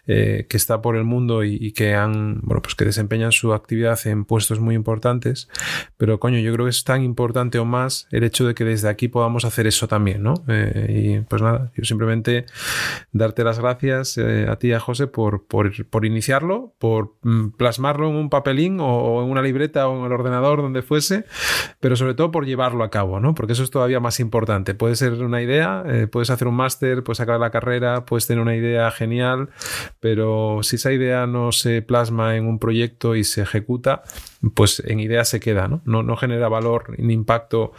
eh, 0.08 0.48
que 0.50 0.58
está 0.58 0.82
por 0.82 0.96
el 0.96 1.04
mundo 1.04 1.44
y, 1.44 1.72
que 1.72 1.94
han, 1.94 2.40
bueno, 2.42 2.62
pues 2.62 2.76
que 2.76 2.86
desempeñan 2.86 3.32
su 3.32 3.54
actividad 3.54 4.00
en 4.08 4.26
puestos 4.26 4.60
muy 4.60 4.76
importantes. 4.76 5.50
Pero 5.98 6.20
coño, 6.20 6.40
yo 6.40 6.54
creo 6.54 6.66
que 6.66 6.72
es 6.72 6.84
tan 6.84 7.04
importante 7.04 7.60
o 7.60 7.66
más 7.66 8.08
el 8.12 8.24
hecho 8.24 8.48
de 8.48 8.56
que 8.56 8.64
desde 8.64 8.90
aquí 8.90 9.08
podamos 9.08 9.46
hacer 9.46 9.68
eso 9.68 9.88
también, 9.88 10.24
¿no? 10.24 10.34
Eh, 10.48 11.20
y 11.20 11.20
pues 11.22 11.42
nada, 11.42 11.72
yo 11.76 11.84
simplemente 11.84 12.46
darte 13.12 13.44
las 13.44 13.60
gracias 13.60 14.18
eh, 14.18 14.48
a 14.50 14.58
ti 14.58 14.70
y 14.70 14.74
a 14.74 14.80
José 14.80 15.08
por, 15.08 15.46
por, 15.46 15.72
por, 15.88 16.06
iniciarlo, 16.06 16.74
por 16.80 17.16
mm, 17.22 17.50
plasmarlo 17.52 18.10
en 18.10 18.16
un 18.16 18.30
papelín 18.30 18.80
o, 18.80 19.24
en 19.24 19.30
una 19.30 19.42
libreta 19.42 19.88
o 19.88 20.00
en 20.00 20.06
el 20.06 20.12
ordenador, 20.12 20.62
donde 20.62 20.82
fuese, 20.82 21.26
pero 21.80 21.96
sobre 21.96 22.16
todo 22.16 22.32
por 22.32 22.46
llevarlo 22.46 22.84
a 22.84 22.90
cabo, 22.90 23.20
¿no? 23.20 23.36
Porque 23.36 23.54
eso 23.54 23.64
es 23.64 23.70
todavía 23.70 24.00
más 24.00 24.20
importante. 24.20 24.74
Puede 24.74 24.96
ser 24.96 25.14
una 25.14 25.35
idea, 25.42 25.84
eh, 25.88 26.08
puedes 26.08 26.30
hacer 26.30 26.48
un 26.48 26.56
máster, 26.56 27.04
puedes 27.04 27.20
acabar 27.20 27.40
la 27.40 27.52
carrera, 27.52 28.06
puedes 28.06 28.28
tener 28.28 28.42
una 28.42 28.56
idea 28.56 28.90
genial, 28.92 29.50
pero 30.00 30.60
si 30.64 30.76
esa 30.76 30.92
idea 30.92 31.28
no 31.28 31.52
se 31.52 31.82
plasma 31.82 32.36
en 32.36 32.48
un 32.48 32.60
proyecto 32.60 33.16
y 33.16 33.24
se 33.24 33.42
ejecuta, 33.42 34.04
pues 34.54 34.82
en 34.86 35.00
idea 35.00 35.26
se 35.26 35.40
queda, 35.40 35.68
¿no? 35.68 35.82
No, 35.86 36.16
genera 36.18 36.50
valor 36.50 36.96
ni 36.98 37.14
impacto 37.14 37.74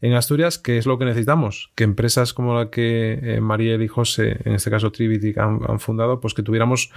en 0.00 0.14
Asturias, 0.14 0.58
que 0.58 0.78
es 0.78 0.86
lo 0.86 0.98
que 0.98 1.04
necesitamos, 1.04 1.70
que 1.74 1.84
empresas 1.84 2.32
como 2.32 2.54
la 2.54 2.70
que 2.70 3.18
eh, 3.22 3.40
Mariel 3.40 3.82
y 3.82 3.88
José, 3.88 4.38
en 4.44 4.54
este 4.54 4.70
caso 4.70 4.92
Trivity, 4.92 5.34
han, 5.38 5.60
han, 5.68 5.80
fundado, 5.80 6.20
pues 6.20 6.34
que 6.34 6.42
tuviéramos 6.42 6.90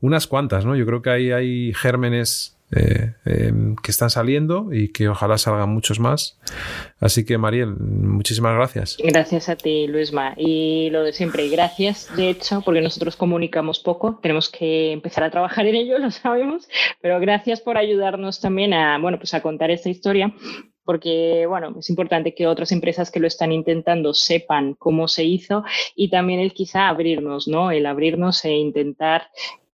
unas 0.00 0.26
cuantas, 0.26 0.64
¿no? 0.64 0.76
Yo 0.76 0.86
creo 0.86 1.02
que 1.02 1.10
ahí 1.10 1.32
hay 1.32 1.72
gérmenes 1.74 2.59
eh, 2.72 3.14
em, 3.24 3.74
que 3.76 3.90
están 3.90 4.10
saliendo 4.10 4.72
y 4.72 4.88
que 4.88 5.08
ojalá 5.08 5.38
salgan 5.38 5.70
muchos 5.70 5.98
más. 5.98 6.38
Así 7.00 7.24
que, 7.24 7.36
Mariel, 7.38 7.74
muchísimas 7.76 8.54
gracias. 8.54 8.96
Gracias 9.02 9.48
a 9.48 9.56
ti, 9.56 9.86
Luisma. 9.86 10.34
Y 10.36 10.90
lo 10.90 11.02
de 11.02 11.12
siempre, 11.12 11.48
gracias, 11.48 12.08
de 12.16 12.30
hecho, 12.30 12.62
porque 12.64 12.80
nosotros 12.80 13.16
comunicamos 13.16 13.80
poco, 13.80 14.18
tenemos 14.22 14.48
que 14.48 14.92
empezar 14.92 15.24
a 15.24 15.30
trabajar 15.30 15.66
en 15.66 15.74
ello, 15.74 15.98
lo 16.00 16.10
sabemos, 16.10 16.68
pero 17.00 17.18
gracias 17.20 17.60
por 17.60 17.76
ayudarnos 17.76 18.40
también 18.40 18.72
a, 18.72 18.98
bueno, 18.98 19.18
pues 19.18 19.34
a 19.34 19.42
contar 19.42 19.70
esta 19.70 19.88
historia 19.88 20.32
porque 20.82 21.46
bueno, 21.46 21.76
es 21.78 21.88
importante 21.88 22.34
que 22.34 22.48
otras 22.48 22.72
empresas 22.72 23.12
que 23.12 23.20
lo 23.20 23.28
están 23.28 23.52
intentando 23.52 24.12
sepan 24.12 24.74
cómo 24.74 25.06
se 25.06 25.22
hizo 25.22 25.62
y 25.94 26.10
también 26.10 26.40
el 26.40 26.52
quizá 26.52 26.88
abrirnos, 26.88 27.46
¿no? 27.46 27.70
El 27.70 27.86
abrirnos 27.86 28.44
e 28.44 28.50
intentar 28.54 29.28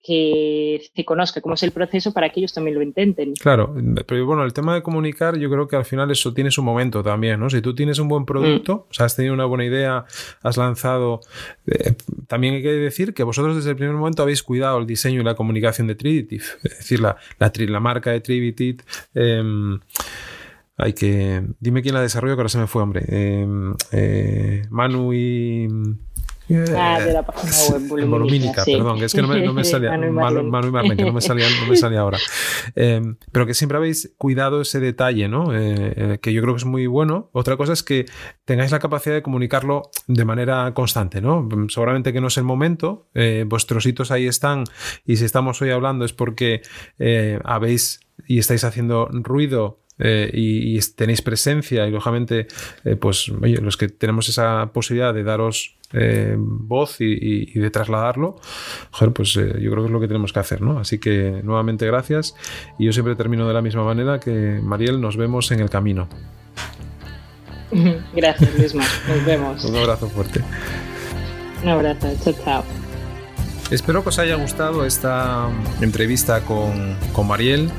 que 0.02 0.82
se 0.94 1.04
conozca 1.04 1.40
cómo 1.40 1.54
es 1.54 1.62
el 1.62 1.70
proceso 1.70 2.12
para 2.12 2.30
que 2.30 2.40
ellos 2.40 2.52
también 2.52 2.74
lo 2.74 2.82
intenten. 2.82 3.34
Claro, 3.34 3.74
pero 4.06 4.26
bueno, 4.26 4.44
el 4.44 4.52
tema 4.52 4.74
de 4.74 4.82
comunicar, 4.82 5.38
yo 5.38 5.48
creo 5.48 5.68
que 5.68 5.76
al 5.76 5.84
final 5.84 6.10
eso 6.10 6.34
tiene 6.34 6.50
su 6.50 6.62
momento 6.62 7.02
también, 7.02 7.38
¿no? 7.38 7.48
Si 7.48 7.60
tú 7.60 7.74
tienes 7.74 7.98
un 8.00 8.08
buen 8.08 8.24
producto, 8.24 8.74
mm. 8.74 8.90
o 8.90 8.94
sea, 8.94 9.06
has 9.06 9.14
tenido 9.14 9.32
una 9.32 9.44
buena 9.44 9.64
idea, 9.64 10.04
has 10.42 10.56
lanzado, 10.56 11.20
eh, 11.66 11.94
también 12.26 12.54
hay 12.54 12.62
que 12.62 12.72
decir 12.72 13.14
que 13.14 13.22
vosotros 13.22 13.54
desde 13.54 13.70
el 13.70 13.76
primer 13.76 13.94
momento 13.94 14.22
habéis 14.22 14.42
cuidado 14.42 14.78
el 14.78 14.86
diseño 14.86 15.20
y 15.20 15.24
la 15.24 15.36
comunicación 15.36 15.86
de 15.86 15.94
Triditive, 15.94 16.44
es 16.64 16.78
decir, 16.78 17.00
la, 17.00 17.16
la, 17.38 17.80
marca 17.80 18.10
de 18.10 18.20
Triditive. 18.20 18.82
Em, 19.14 19.78
hay 20.76 20.94
que. 20.94 21.44
Dime 21.60 21.82
quién 21.82 21.94
la 21.94 22.00
desarrolló, 22.00 22.34
que 22.34 22.40
ahora 22.40 22.48
se 22.48 22.58
me 22.58 22.66
fue, 22.66 22.82
hombre. 22.82 23.04
Em, 23.06 23.74
eh, 23.92 24.62
Manu 24.70 25.12
y. 25.12 25.68
Ah, 26.76 27.00
de 27.00 27.12
la 27.12 27.22
página 27.24 27.52
web 27.70 28.08
volumínica. 28.08 28.64
perdón, 28.64 29.02
es 29.02 29.12
que 29.12 29.22
no 29.22 29.28
me, 29.52 29.64
salía. 29.64 29.96
Manu, 29.96 30.92
y 30.92 30.96
que 30.96 31.04
no 31.04 31.12
me 31.12 31.20
salía, 31.20 31.46
no 31.60 31.66
me 31.66 31.76
salía 31.76 32.00
ahora. 32.00 32.18
Em, 32.74 33.16
pero 33.30 33.46
que 33.46 33.54
siempre 33.54 33.78
habéis 33.78 34.14
cuidado 34.18 34.60
ese 34.60 34.80
detalle, 34.80 35.28
¿no? 35.28 35.54
Eh, 35.54 35.94
eh, 35.96 36.18
que 36.20 36.32
yo 36.32 36.42
creo 36.42 36.54
que 36.54 36.58
es 36.58 36.64
muy 36.64 36.86
bueno. 36.86 37.30
Otra 37.32 37.56
cosa 37.56 37.72
es 37.72 37.82
que 37.82 38.06
tengáis 38.44 38.70
la 38.70 38.78
capacidad 38.78 39.14
de 39.14 39.22
comunicarlo 39.22 39.90
de 40.06 40.24
manera 40.24 40.72
constante, 40.74 41.20
¿no? 41.20 41.48
Seguramente 41.68 42.12
que 42.12 42.20
no 42.20 42.28
es 42.28 42.36
el 42.36 42.44
momento. 42.44 43.08
Eh, 43.14 43.44
vuestros 43.46 43.86
hitos 43.86 44.10
ahí 44.10 44.26
están. 44.26 44.64
Y 45.04 45.16
si 45.16 45.24
estamos 45.24 45.60
hoy 45.62 45.70
hablando 45.70 46.04
es 46.04 46.12
porque 46.12 46.62
habéis 47.44 48.00
y 48.26 48.38
estáis 48.38 48.64
haciendo 48.64 49.08
ruido 49.10 49.81
y, 49.98 50.78
tenéis 50.96 51.22
presencia 51.22 51.86
y 51.86 51.90
lógicamente 51.90 52.48
pues 53.00 53.28
oye, 53.28 53.58
los 53.58 53.76
que 53.76 53.88
tenemos 53.88 54.28
esa 54.28 54.72
posibilidad 54.72 55.14
de 55.14 55.22
daros 55.22 55.76
eh, 55.94 56.36
voz 56.38 56.96
y, 57.00 57.58
de 57.58 57.70
trasladarlo, 57.70 58.40
pues 59.14 59.36
eh, 59.36 59.56
yo 59.60 59.70
creo 59.70 59.82
que 59.82 59.86
es 59.86 59.90
lo 59.90 60.00
que 60.00 60.08
tenemos 60.08 60.32
que 60.32 60.40
hacer, 60.40 60.62
¿no? 60.62 60.78
Así 60.78 60.98
que 60.98 61.42
nuevamente 61.44 61.86
gracias 61.86 62.34
y 62.78 62.86
yo 62.86 62.92
siempre 62.92 63.14
termino 63.14 63.46
de 63.46 63.52
la 63.52 63.60
misma 63.60 63.84
manera 63.84 64.18
que 64.18 64.60
Mariel, 64.62 65.00
nos 65.00 65.16
vemos 65.16 65.50
en 65.50 65.60
el 65.60 65.68
camino. 65.68 66.08
Gracias, 68.14 68.54
mismo. 68.58 68.82
Nos 69.08 69.24
vemos. 69.24 69.64
Un 69.64 69.76
abrazo 69.76 70.06
fuerte. 70.08 70.42
Un 71.62 71.70
abrazo. 71.70 72.12
Chao, 72.22 72.34
chao. 72.44 72.64
Espero 73.70 74.02
que 74.02 74.10
os 74.10 74.18
haya 74.18 74.34
gustado 74.34 74.84
esta 74.84 75.48
entrevista 75.80 76.42
con, 76.42 76.96
con 77.14 77.26
Mariel. 77.26 77.70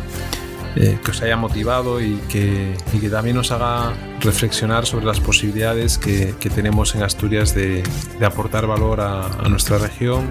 Eh, 0.76 0.97
que 1.03 1.11
os 1.11 1.21
haya 1.21 1.38
motivado 1.38 2.01
y 2.01 2.15
que, 2.30 2.76
también 3.11 3.38
os 3.38 3.51
haga 3.51 3.93
reflexionar 4.21 4.88
sobre 4.88 5.05
las 5.05 5.19
posibilidades 5.19 5.99
que, 5.99 6.34
tenemos 6.53 6.95
en 6.95 7.03
Asturias 7.03 7.53
de, 7.53 7.84
aportar 8.26 8.65
valor 8.65 9.01
a, 9.01 9.28
nuestra 9.49 9.78
región, 9.78 10.30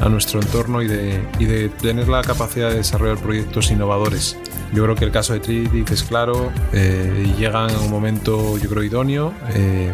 a 0.00 0.08
nuestro 0.08 0.40
entorno 0.40 0.82
y 0.82 0.86
de, 0.86 1.68
tener 1.80 2.08
la 2.08 2.22
capacidad 2.22 2.70
de 2.70 2.76
desarrollar 2.76 3.18
proyectos 3.18 3.70
innovadores. 3.70 4.38
Yo 4.72 4.84
creo 4.84 4.94
que 4.94 5.04
el 5.04 5.10
caso 5.10 5.32
de 5.32 5.40
Trinity 5.40 5.84
es 5.92 6.02
claro 6.04 6.52
eh, 6.72 7.24
y 7.26 7.40
llegan 7.40 7.70
en 7.70 7.78
un 7.78 7.90
momento, 7.90 8.58
yo 8.58 8.68
creo, 8.68 8.84
idóneo. 8.84 9.32
Eh, 9.54 9.92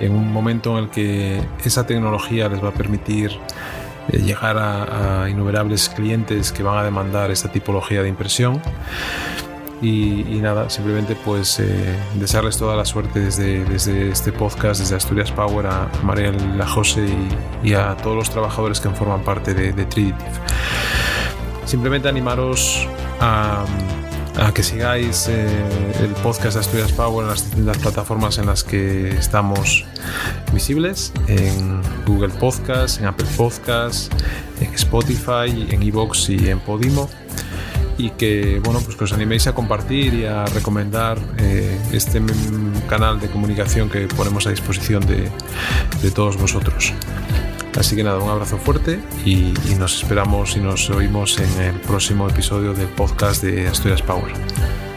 en 0.00 0.12
un 0.12 0.32
momento 0.32 0.78
en 0.78 0.84
el 0.84 0.90
que 0.90 1.42
esa 1.62 1.86
tecnología 1.86 2.48
les 2.48 2.64
va 2.64 2.70
a 2.70 2.74
permitir 2.74 3.30
llegar 4.18 4.56
a, 4.58 5.28
innumerables 5.28 5.88
clientes 5.88 6.52
que 6.52 6.62
van 6.62 6.78
a 6.78 6.84
demandar 6.84 7.30
esta 7.30 7.50
tipología 7.50 8.02
de 8.02 8.08
impresión. 8.08 8.60
Y, 9.82 10.40
nada, 10.42 10.68
simplemente 10.68 11.16
pues 11.24 11.58
eh, 11.58 11.98
desearles 12.16 12.58
toda 12.58 12.76
la 12.76 12.84
suerte 12.84 13.20
desde, 13.20 13.64
desde 13.64 14.10
este 14.10 14.30
podcast, 14.30 14.80
desde 14.80 14.96
Asturias 14.96 15.32
Power, 15.32 15.66
a 15.66 15.88
María 16.02 16.32
La 16.32 16.66
José 16.66 17.08
y, 17.62 17.72
a 17.72 17.96
todos 17.96 18.14
los 18.14 18.28
trabajadores 18.28 18.78
que 18.78 18.90
forman 18.90 19.22
parte 19.22 19.54
de, 19.54 19.72
de 19.72 19.84
Triditive. 19.86 20.18
Simplemente 21.64 22.08
animaros 22.08 22.86
a 23.20 23.64
a 24.40 24.52
que 24.54 24.62
sigáis 24.62 25.28
eh, 25.28 25.46
el 26.00 26.10
podcast 26.22 26.54
de 26.54 26.60
Asturias 26.60 26.92
Power 26.92 27.26
en 27.56 27.66
las 27.66 27.78
plataformas 27.78 28.38
en 28.38 28.46
las 28.46 28.64
que 28.64 29.10
estamos 29.10 29.84
visibles, 30.52 31.12
en 31.28 31.82
Google 32.06 32.30
Podcast, 32.30 33.00
en 33.00 33.06
Apple 33.06 33.26
Podcast, 33.36 34.12
en 34.60 34.72
Spotify, 34.74 35.68
en 35.70 35.82
Evox 35.82 36.30
y 36.30 36.48
en 36.48 36.58
Podimo 36.60 37.08
y 37.98 38.10
que 38.10 38.60
bueno 38.64 38.80
pues 38.80 38.96
que 38.96 39.04
os 39.04 39.12
animéis 39.12 39.46
a 39.46 39.54
compartir 39.54 40.14
y 40.14 40.24
a 40.24 40.46
recomendar 40.46 41.18
eh, 41.38 41.78
este 41.92 42.22
canal 42.88 43.20
de 43.20 43.28
comunicación 43.28 43.90
que 43.90 44.06
ponemos 44.08 44.46
a 44.46 44.50
disposición 44.50 45.06
de, 45.06 45.30
de 46.02 46.10
todos 46.10 46.38
vosotros. 46.38 46.94
Así 47.76 47.96
que 47.96 48.02
nada, 48.02 48.18
un 48.18 48.28
abrazo 48.28 48.58
fuerte 48.58 49.00
y, 49.24 49.54
nos 49.78 50.02
esperamos 50.02 50.56
y 50.56 50.60
nos 50.60 50.90
oímos 50.90 51.38
en 51.38 51.62
el 51.62 51.80
próximo 51.80 52.28
episodio 52.28 52.74
del 52.74 52.88
podcast 52.88 53.42
de 53.42 53.68
Asturias 53.68 54.02
Power. 54.02 54.89